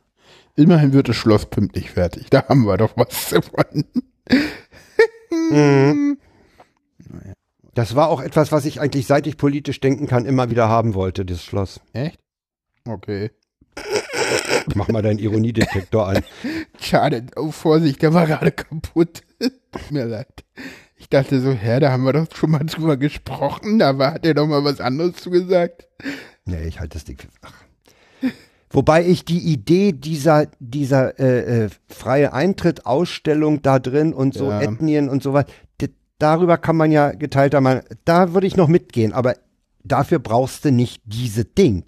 Immerhin 0.57 0.92
wird 0.92 1.09
das 1.09 1.16
Schloss 1.16 1.46
pünktlich 1.46 1.90
fertig. 1.90 2.30
Da 2.30 2.48
haben 2.48 2.64
wir 2.66 2.76
doch 2.76 2.96
was 2.96 3.30
davon. 3.30 3.84
Mhm. 5.50 6.18
Das 7.77 7.95
war 7.95 8.09
auch 8.09 8.22
etwas, 8.22 8.53
was 8.53 8.64
ich 8.64 8.81
eigentlich, 8.81 9.07
seit 9.07 9.27
ich 9.27 9.37
politisch 9.37 9.81
denken 9.81 10.07
kann, 10.07 10.24
immer 10.24 10.49
wieder 10.49 10.66
haben 10.66 10.95
wollte, 10.95 11.27
das 11.27 11.45
Schloss. 11.45 11.79
Echt? 11.93 12.18
Okay. 12.89 13.31
Mach 14.74 14.89
mal 14.89 15.03
deinen 15.03 15.18
Ironiedetektor 15.18 16.09
an. 16.09 16.24
Schade. 16.81 17.27
Oh, 17.37 17.51
Vorsicht, 17.51 18.01
der 18.01 18.14
war 18.14 18.27
gerade 18.27 18.51
kaputt. 18.51 19.20
Tut 19.39 19.91
mir 19.91 20.07
leid. 20.07 20.47
Ich 20.97 21.11
dachte 21.11 21.39
so, 21.43 21.53
Herr, 21.53 21.81
da 21.81 21.93
haben 21.93 22.05
wir 22.05 22.14
doch 22.14 22.27
schon 22.35 22.53
mal 22.53 22.64
drüber 22.64 22.97
gesprochen. 22.97 23.79
Da 23.79 23.99
war, 23.99 24.14
hat 24.14 24.24
er 24.24 24.33
doch 24.33 24.47
mal 24.47 24.64
was 24.64 24.81
anderes 24.81 25.16
zu 25.16 25.29
gesagt. 25.29 25.87
Nee, 26.47 26.66
ich 26.66 26.81
halte 26.81 26.95
das 26.95 27.05
Ding 27.05 27.18
für. 27.18 27.29
Ach. 27.43 27.53
Wobei 28.70 29.05
ich 29.05 29.27
die 29.27 29.53
Idee 29.53 29.93
dieser, 29.93 30.47
dieser 30.61 31.20
äh, 31.20 31.64
äh, 31.64 31.68
freie 31.89 32.33
Eintritt-Ausstellung 32.33 33.61
da 33.61 33.79
drin 33.79 34.14
und 34.14 34.33
so 34.33 34.49
Ja. 34.49 34.62
Ethnien 34.62 35.11
und 35.11 35.22
sowas, 35.22 35.45
darüber 36.19 36.59
kann 36.59 36.77
man 36.77 36.93
ja 36.93 37.12
geteilter 37.12 37.61
Meinung, 37.61 37.85
da 38.05 38.35
würde 38.35 38.47
ich 38.47 38.57
noch 38.57 38.69
mitgehen, 38.69 39.12
aber 39.12 39.35
dafür 39.85 40.19
brauchst 40.19 40.64
du 40.64 40.73
nicht 40.73 41.03
diese 41.05 41.45
Ding. 41.45 41.85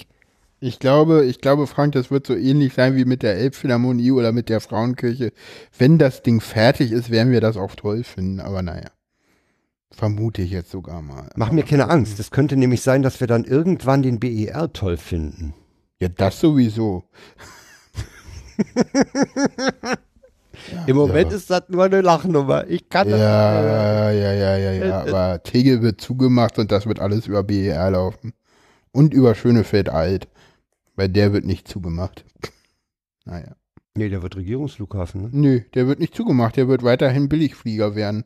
Ich 0.60 0.80
glaube, 0.80 1.24
ich 1.24 1.40
glaube, 1.40 1.68
Frank, 1.68 1.92
das 1.92 2.10
wird 2.10 2.26
so 2.26 2.34
ähnlich 2.34 2.74
sein 2.74 2.96
wie 2.96 3.04
mit 3.04 3.22
der 3.22 3.36
Elbphilharmonie 3.36 4.10
oder 4.10 4.32
mit 4.32 4.48
der 4.48 4.60
Frauenkirche. 4.60 5.32
Wenn 5.76 5.98
das 5.98 6.22
Ding 6.22 6.40
fertig 6.40 6.90
ist, 6.90 7.10
werden 7.10 7.32
wir 7.32 7.40
das 7.40 7.56
auch 7.56 7.76
toll 7.76 8.02
finden. 8.02 8.40
Aber 8.40 8.62
naja. 8.62 8.90
Vermute 9.92 10.42
ich 10.42 10.50
jetzt 10.50 10.70
sogar 10.70 11.00
mal. 11.00 11.30
Mach 11.36 11.52
mir 11.52 11.62
keine 11.62 11.88
Angst. 11.88 12.18
Es 12.18 12.32
könnte 12.32 12.56
nämlich 12.56 12.82
sein, 12.82 13.02
dass 13.02 13.20
wir 13.20 13.28
dann 13.28 13.44
irgendwann 13.44 14.02
den 14.02 14.18
BER 14.18 14.72
toll 14.72 14.96
finden. 14.96 15.54
Ja, 16.00 16.08
das 16.08 16.40
sowieso. 16.40 17.04
Im 20.86 20.96
Moment 20.96 21.32
ist 21.32 21.50
das 21.50 21.62
nur 21.68 21.84
eine 21.84 22.00
Lachnummer. 22.00 22.66
Ich 22.68 22.88
kann 22.88 23.08
das. 23.08 23.20
Ja, 23.20 24.10
ja, 24.10 24.32
ja, 24.32 24.56
ja, 24.56 24.72
ja. 24.72 24.72
Äh, 24.72 24.88
äh. 24.88 24.92
Aber 25.10 25.42
Tegel 25.42 25.82
wird 25.82 26.00
zugemacht 26.00 26.58
und 26.58 26.72
das 26.72 26.86
wird 26.86 27.00
alles 27.00 27.26
über 27.26 27.42
BER 27.42 27.90
laufen. 27.90 28.32
Und 28.92 29.14
über 29.14 29.34
Schönefeld 29.34 29.88
alt. 29.88 30.28
Weil 30.96 31.08
der 31.08 31.32
wird 31.32 31.44
nicht 31.44 31.68
zugemacht. 31.68 32.24
Naja. 33.24 33.54
Nee, 33.94 34.08
der 34.08 34.22
wird 34.22 34.36
Regierungsflughafen, 34.36 35.22
ne? 35.22 35.28
Nö, 35.32 35.60
der 35.74 35.86
wird 35.86 35.98
nicht 35.98 36.14
zugemacht. 36.14 36.56
Der 36.56 36.68
wird 36.68 36.82
weiterhin 36.82 37.28
Billigflieger 37.28 37.94
werden. 37.94 38.24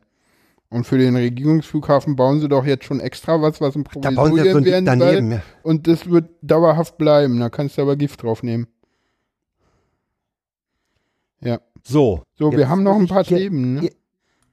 Und 0.69 0.85
für 0.87 0.97
den 0.97 1.15
Regierungsflughafen 1.15 2.15
bauen 2.15 2.39
sie 2.39 2.47
doch 2.47 2.65
jetzt 2.65 2.85
schon 2.85 2.99
extra 2.99 3.41
was, 3.41 3.61
was 3.61 3.75
ein 3.75 3.83
Da 4.01 4.09
bauen 4.09 4.33
sie 4.33 4.41
Provisorium 4.41 4.65
werden 4.65 4.99
soll. 4.99 5.31
ja. 5.33 5.41
Und 5.61 5.87
das 5.87 6.09
wird 6.09 6.31
dauerhaft 6.41 6.97
bleiben. 6.97 7.39
Da 7.39 7.49
kannst 7.49 7.77
du 7.77 7.83
aber 7.83 7.95
Gift 7.95 8.23
drauf 8.23 8.41
nehmen. 8.41 8.67
Ja. 11.41 11.59
So. 11.85 12.23
So, 12.35 12.51
wir 12.51 12.69
haben 12.69 12.83
noch 12.83 12.95
ein 12.95 13.03
ich 13.05 13.09
paar 13.09 13.23
hier- 13.23 13.37
Themen, 13.37 13.75
ne? 13.75 13.91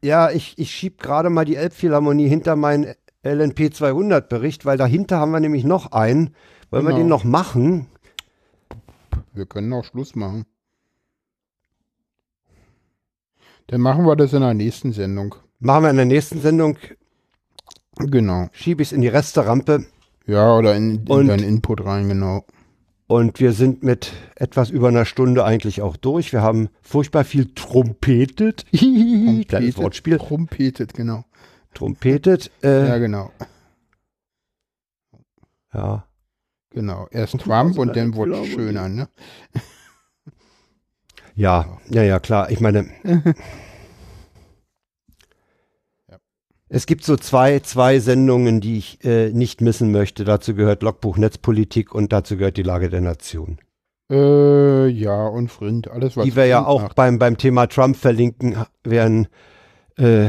Ja, 0.03 0.31
ich, 0.31 0.59
ich 0.59 0.71
schieb 0.71 1.01
gerade 1.01 1.31
mal 1.31 1.45
die 1.45 1.57
Elbphilharmonie 1.57 2.29
hinter 2.29 2.57
meinen 2.57 2.95
LNP 3.23 3.71
200 3.75 4.29
Bericht, 4.29 4.65
weil 4.65 4.79
dahinter 4.79 5.19
haben 5.19 5.31
wir 5.33 5.41
nämlich 5.41 5.65
noch 5.65 5.93
einen. 5.93 6.35
Wollen 6.71 6.85
wir 6.85 6.91
Genau. 6.91 6.97
den 6.99 7.09
noch 7.09 7.25
machen? 7.25 7.87
Wir 9.35 9.47
können 9.47 9.73
auch 9.73 9.85
Schluss 9.85 10.15
machen. 10.17 10.47
Dann 13.67 13.81
machen 13.83 14.05
wir 14.07 14.17
das 14.17 14.33
in 14.33 14.41
der 14.41 14.55
nächsten 14.55 14.93
Sendung. 14.93 15.35
Machen 15.61 15.85
wir 15.85 15.91
in 15.91 15.97
der 15.97 16.07
nächsten 16.07 16.41
Sendung, 16.41 16.79
Genau. 17.99 18.49
schiebe 18.53 18.83
ich 18.83 18.89
es 18.89 18.93
in 18.93 19.03
die 19.03 19.09
Resterampe 19.09 19.85
Ja, 20.27 20.57
oder 20.57 20.75
in, 20.75 21.03
in 21.05 21.07
Und- 21.09 21.27
deinen 21.29 21.45
Input 21.45 21.85
rein, 21.85 22.09
genau. 22.09 22.45
Und 23.11 23.41
wir 23.41 23.53
sind 23.53 23.83
mit 23.83 24.13
etwas 24.37 24.71
über 24.71 24.87
einer 24.87 25.05
Stunde 25.05 25.45
eigentlich 25.45 25.83
auch 25.83 25.97
durch. 25.97 26.33
Wir 26.33 26.43
haben 26.43 26.69
furchtbar 26.81 27.25
viel 27.25 27.53
trompetet. 27.57 28.67
Kleines 28.71 29.77
Wortspiel. 29.79 30.17
Trompetet, 30.17 30.95
genau. 30.95 31.25
Trompetet. 31.75 32.53
Äh, 32.63 32.87
Ja, 32.87 32.99
genau. 32.99 33.33
ja. 35.75 36.05
Genau. 36.71 37.09
Erst 37.11 37.37
Trump 37.41 37.79
und 37.79 37.97
dann 37.97 38.15
wurde 38.15 38.43
es 38.43 38.47
schöner, 38.47 38.89
ne? 38.89 39.09
Ja, 41.35 41.81
ja, 41.89 42.05
ja, 42.05 42.21
klar. 42.21 42.49
Ich 42.53 42.61
meine, 42.61 42.91
es 46.73 46.87
gibt 46.87 47.05
so 47.05 47.17
zwei, 47.17 47.59
zwei 47.61 47.99
Sendungen, 47.99 48.61
die 48.61 48.79
ich 48.79 49.05
äh, 49.05 49.31
nicht 49.33 49.61
missen 49.61 49.91
möchte. 49.91 50.25
Dazu 50.25 50.55
gehört 50.55 50.83
Logbuch 50.85 51.19
Netzpolitik 51.19 51.95
und 51.95 52.13
dazu 52.13 52.37
gehört 52.37 52.57
die 52.57 52.63
Lage 52.63 52.89
der 52.89 53.01
Nation. 53.01 53.59
Äh, 54.09 54.87
ja, 54.87 55.27
und 55.27 55.49
Frind, 55.49 55.91
alles 55.91 56.17
was 56.17 56.25
die 56.25 56.35
wir 56.37 56.47
ja 56.47 56.65
auch 56.65 56.83
macht. 56.83 56.95
beim, 56.97 57.19
beim 57.19 57.37
Thema 57.37 57.67
Trump 57.67 57.97
verlinken 57.97 58.57
werden. 58.85 59.27
Äh, 59.97 60.29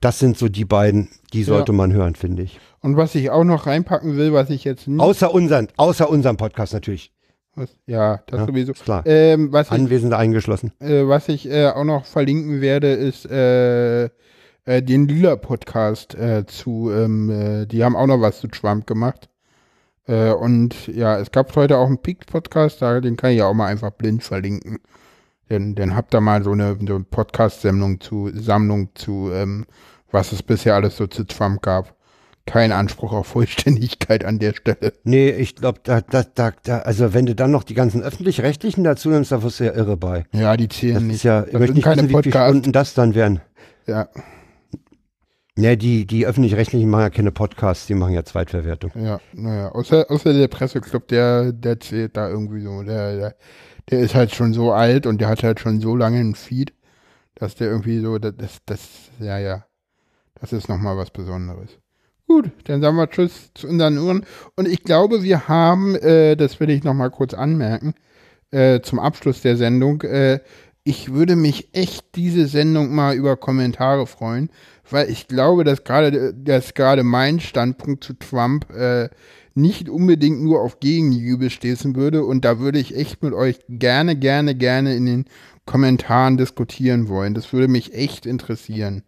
das 0.00 0.18
sind 0.18 0.38
so 0.38 0.48
die 0.48 0.64
beiden, 0.64 1.08
die 1.32 1.42
sollte 1.42 1.72
man 1.72 1.92
hören, 1.92 2.14
finde 2.14 2.42
ich. 2.42 2.58
Und 2.80 2.96
was 2.96 3.14
ich 3.14 3.30
auch 3.30 3.44
noch 3.44 3.66
reinpacken 3.66 4.16
will, 4.16 4.32
was 4.32 4.50
ich 4.50 4.64
jetzt 4.64 4.88
nicht. 4.88 5.00
Außer 5.00 5.32
unseren, 5.32 5.68
außer 5.76 6.08
unserem 6.08 6.36
Podcast 6.36 6.72
natürlich. 6.72 7.12
Was, 7.54 7.70
ja, 7.86 8.20
das 8.26 8.40
Ja, 8.40 8.46
sowieso. 8.46 8.72
klar. 8.74 9.02
Ähm, 9.06 9.52
was 9.52 9.68
ich, 9.68 9.72
Anwesende 9.72 10.16
eingeschlossen. 10.16 10.72
äh, 10.80 11.06
was 11.08 11.28
ich 11.28 11.50
äh, 11.50 11.68
auch 11.68 11.84
noch 11.84 12.04
verlinken 12.04 12.60
werde, 12.60 12.92
ist 12.92 13.24
äh, 14.66 14.82
den 14.82 15.08
Lila-Podcast 15.08 16.14
äh, 16.14 16.44
zu, 16.46 16.90
ähm, 16.92 17.30
äh, 17.30 17.66
die 17.66 17.82
haben 17.82 17.96
auch 17.96 18.06
noch 18.06 18.20
was 18.20 18.40
zu 18.40 18.48
Trump 18.48 18.86
gemacht. 18.86 19.28
Äh, 20.06 20.32
und 20.32 20.86
ja, 20.88 21.18
es 21.18 21.30
gab 21.32 21.54
heute 21.56 21.78
auch 21.78 21.86
einen 21.86 21.98
Peak-Podcast, 21.98 22.80
den 22.82 23.16
kann 23.16 23.30
ich 23.30 23.38
ja 23.38 23.46
auch 23.46 23.54
mal 23.54 23.66
einfach 23.66 23.90
blind 23.92 24.22
verlinken. 24.22 24.78
Denn, 25.48 25.74
dann 25.76 25.94
habt 25.94 26.14
ihr 26.14 26.20
mal 26.20 26.42
so 26.42 26.52
eine, 26.52 26.76
so 26.86 26.96
eine 26.96 27.04
Podcast-Sammlung 27.04 28.00
zu, 28.00 28.30
Sammlung 28.34 28.90
zu, 28.94 29.30
ähm, 29.32 29.64
was 30.10 30.32
es 30.32 30.42
bisher 30.42 30.74
alles 30.74 30.96
so 30.96 31.06
zu 31.06 31.24
Trump 31.24 31.62
gab. 31.62 31.94
Kein 32.46 32.70
Anspruch 32.70 33.12
auf 33.12 33.26
Vollständigkeit 33.28 34.24
an 34.24 34.38
der 34.38 34.54
Stelle. 34.54 34.92
Nee, 35.02 35.30
ich 35.30 35.56
glaube, 35.56 35.80
da, 35.82 36.00
da, 36.00 36.22
da, 36.22 36.52
da, 36.62 36.78
also 36.78 37.12
wenn 37.12 37.26
du 37.26 37.34
dann 37.34 37.50
noch 37.50 37.64
die 37.64 37.74
ganzen 37.74 38.02
öffentlich-rechtlichen 38.02 38.84
dazu 38.84 39.08
nimmst, 39.10 39.32
da 39.32 39.42
wirst 39.42 39.58
du 39.60 39.64
ja 39.64 39.72
irre 39.72 39.96
bei. 39.96 40.24
Ja, 40.32 40.56
die 40.56 40.68
zählen 40.68 40.94
Das 40.94 41.02
nicht. 41.02 41.16
ist 41.16 41.22
ja, 41.24 41.40
ich 41.44 41.50
Das 41.52 41.52
möchte 41.54 41.66
sind 41.66 41.74
nicht 41.76 41.84
keine 41.84 42.02
wissen, 42.02 42.18
wie 42.18 42.22
viele. 42.22 42.44
Stunden 42.44 42.72
das 42.72 42.94
dann 42.94 43.14
wären. 43.16 43.40
Ja, 43.88 44.08
Ja, 45.58 45.74
die, 45.74 46.06
die 46.06 46.26
öffentlich-rechtlichen 46.26 46.90
machen 46.90 47.02
ja 47.02 47.10
keine 47.10 47.32
Podcasts, 47.32 47.86
die 47.86 47.94
machen 47.94 48.12
ja 48.12 48.24
Zweitverwertung. 48.24 48.92
ja, 48.94 49.20
naja. 49.32 49.70
Außer, 49.72 50.10
außer 50.10 50.34
der 50.34 50.48
Presseclub, 50.48 51.08
der, 51.08 51.52
der 51.52 51.80
zählt 51.80 52.16
da 52.16 52.28
irgendwie 52.28 52.60
so. 52.60 52.82
Der, 52.82 53.16
der, 53.16 53.36
der 53.90 54.00
ist 54.00 54.14
halt 54.14 54.34
schon 54.34 54.52
so 54.52 54.72
alt 54.72 55.06
und 55.06 55.20
der 55.20 55.28
hat 55.28 55.42
halt 55.42 55.60
schon 55.60 55.80
so 55.80 55.96
lange 55.96 56.18
einen 56.18 56.34
Feed, 56.34 56.74
dass 57.34 57.54
der 57.54 57.68
irgendwie 57.68 58.00
so, 58.00 58.18
das, 58.18 58.34
das, 58.36 58.58
das 58.66 59.10
ja, 59.18 59.38
ja. 59.38 59.64
Das 60.38 60.52
ist 60.52 60.68
nochmal 60.68 60.98
was 60.98 61.10
Besonderes. 61.10 61.78
Gut, 62.28 62.50
dann 62.64 62.82
sagen 62.82 62.96
wir 62.96 63.08
Tschüss 63.08 63.52
zu 63.54 63.68
unseren 63.68 63.96
Uhren. 63.98 64.26
Und 64.56 64.68
ich 64.68 64.82
glaube, 64.82 65.22
wir 65.22 65.48
haben, 65.48 65.94
äh, 65.94 66.36
das 66.36 66.60
will 66.60 66.68
ich 66.70 66.84
nochmal 66.84 67.10
kurz 67.10 67.32
anmerken, 67.34 67.94
äh, 68.50 68.80
zum 68.80 68.98
Abschluss 68.98 69.42
der 69.42 69.56
Sendung, 69.56 70.02
äh, 70.02 70.40
ich 70.88 71.12
würde 71.12 71.34
mich 71.34 71.68
echt 71.72 72.14
diese 72.14 72.46
Sendung 72.46 72.94
mal 72.94 73.16
über 73.16 73.36
Kommentare 73.36 74.06
freuen, 74.06 74.50
weil 74.88 75.10
ich 75.10 75.26
glaube, 75.26 75.64
dass 75.64 75.82
gerade 75.82 76.32
dass 76.32 76.74
gerade 76.74 77.02
mein 77.02 77.40
Standpunkt 77.40 78.04
zu 78.04 78.12
Trump 78.14 78.70
äh, 78.70 79.08
nicht 79.54 79.88
unbedingt 79.88 80.40
nur 80.42 80.60
auf 80.60 80.78
Gegenjubel 80.78 81.50
stießen 81.50 81.96
würde 81.96 82.24
und 82.24 82.44
da 82.44 82.60
würde 82.60 82.78
ich 82.78 82.94
echt 82.94 83.20
mit 83.24 83.32
euch 83.34 83.58
gerne, 83.68 84.14
gerne, 84.14 84.54
gerne 84.54 84.94
in 84.94 85.06
den 85.06 85.24
Kommentaren 85.64 86.36
diskutieren 86.36 87.08
wollen. 87.08 87.34
Das 87.34 87.52
würde 87.52 87.66
mich 87.66 87.92
echt 87.92 88.24
interessieren. 88.24 89.02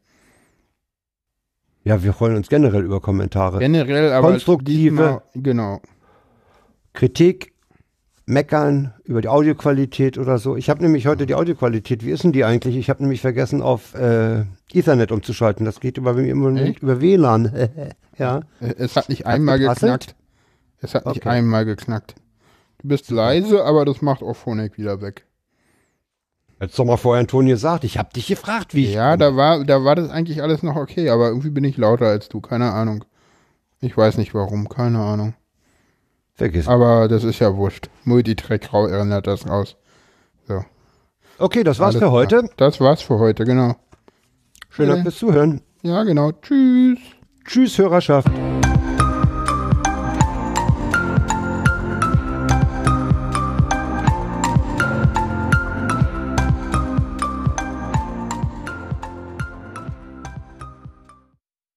Ja, 1.85 2.03
wir 2.03 2.13
freuen 2.13 2.35
uns 2.35 2.49
generell 2.49 2.83
über 2.83 3.01
Kommentare. 3.01 3.61
Generell, 3.61 4.11
aber 4.11 4.31
Konstruktive 4.31 4.91
diesmal- 4.91 5.23
genau. 5.35 5.81
Kritik, 6.93 7.53
meckern 8.29 8.93
über 9.05 9.23
die 9.23 9.29
Audioqualität 9.29 10.19
oder 10.19 10.39
so. 10.39 10.55
Ich 10.57 10.69
habe 10.69 10.83
nämlich 10.83 11.07
heute 11.07 11.27
die 11.27 11.35
Audioqualität, 11.35 12.05
wie 12.05 12.11
ist 12.11 12.25
denn 12.25 12.33
die 12.33 12.45
eigentlich? 12.45 12.77
Ich 12.77 12.91
habe 12.91 13.03
nämlich 13.03 13.23
vergessen, 13.23 13.63
auf 13.63 13.95
äh, 13.95 14.45
Ethernet 14.73 15.11
umzuschalten. 15.13 15.65
Das 15.65 15.81
geht 15.81 15.97
über, 15.97 16.13
über, 16.13 17.01
WLAN. 17.01 17.69
ja. 18.19 18.41
Äh, 18.61 18.75
Es 18.77 18.97
hat 18.97 19.09
nicht 19.09 19.27
einmal 19.27 19.59
geprasselt? 19.59 19.83
geknackt. 20.01 20.15
Es 20.81 20.95
hat 20.95 21.07
nicht 21.07 21.19
Okay. 21.23 21.29
einmal 21.29 21.65
geknackt. 21.65 22.15
Du 22.81 22.89
bist 22.89 23.11
leise, 23.11 23.65
aber 23.65 23.85
das 23.85 24.03
macht 24.03 24.23
auch 24.23 24.35
Phonek 24.35 24.79
wieder 24.79 25.01
weg. 25.01 25.25
Hättest 26.61 26.79
doch 26.79 26.85
mal 26.85 26.97
vorher 26.97 27.21
Antonio 27.21 27.55
gesagt, 27.55 27.85
ich 27.85 27.99
habe 27.99 28.13
dich 28.13 28.27
gefragt, 28.27 28.75
wie 28.75 28.85
ich. 28.85 28.95
Ja, 28.95 29.17
da 29.17 29.37
war, 29.37 29.65
da 29.65 29.85
war 29.85 29.95
das 29.95 30.11
eigentlich 30.11 30.43
alles 30.43 30.63
noch 30.63 30.77
okay, 30.77 31.09
aber 31.09 31.29
irgendwie 31.29 31.51
bin 31.51 31.65
ich 31.65 31.77
lauter 31.77 32.07
als 32.07 32.29
du, 32.29 32.41
keine 32.41 32.73
Ahnung. 32.73 33.05
Ich 33.81 33.97
weiß 33.97 34.19
nicht 34.19 34.35
warum, 34.35 34.69
keine 34.69 34.99
Ahnung. 34.99 35.35
Vergiss. 36.39 36.69
Aber 36.69 37.09
das 37.09 37.25
ist 37.25 37.41
ja 37.41 37.55
wurscht. 37.57 37.91
Multitrack 38.05 38.73
erinnert 38.73 39.27
das 39.27 39.47
raus. 39.49 39.77
So. 40.47 40.65
Okay, 41.39 41.65
das 41.65 41.81
war's 41.81 41.97
Alles 41.97 42.05
für 42.05 42.11
heute. 42.13 42.39
klar. 42.39 42.51
Das 42.57 42.81
war's 42.81 43.03
für 43.03 43.19
heute, 43.19 43.45
genau. 43.45 43.75
Dank 44.77 44.91
Okay. 44.91 45.03
fürs 45.03 45.17
Zuhören. 45.19 45.61
Ja, 45.83 46.05
genau. 46.05 46.31
Tschüss. 46.31 46.99
Tschüss, 47.45 47.77
Hörerschaft. 47.79 48.29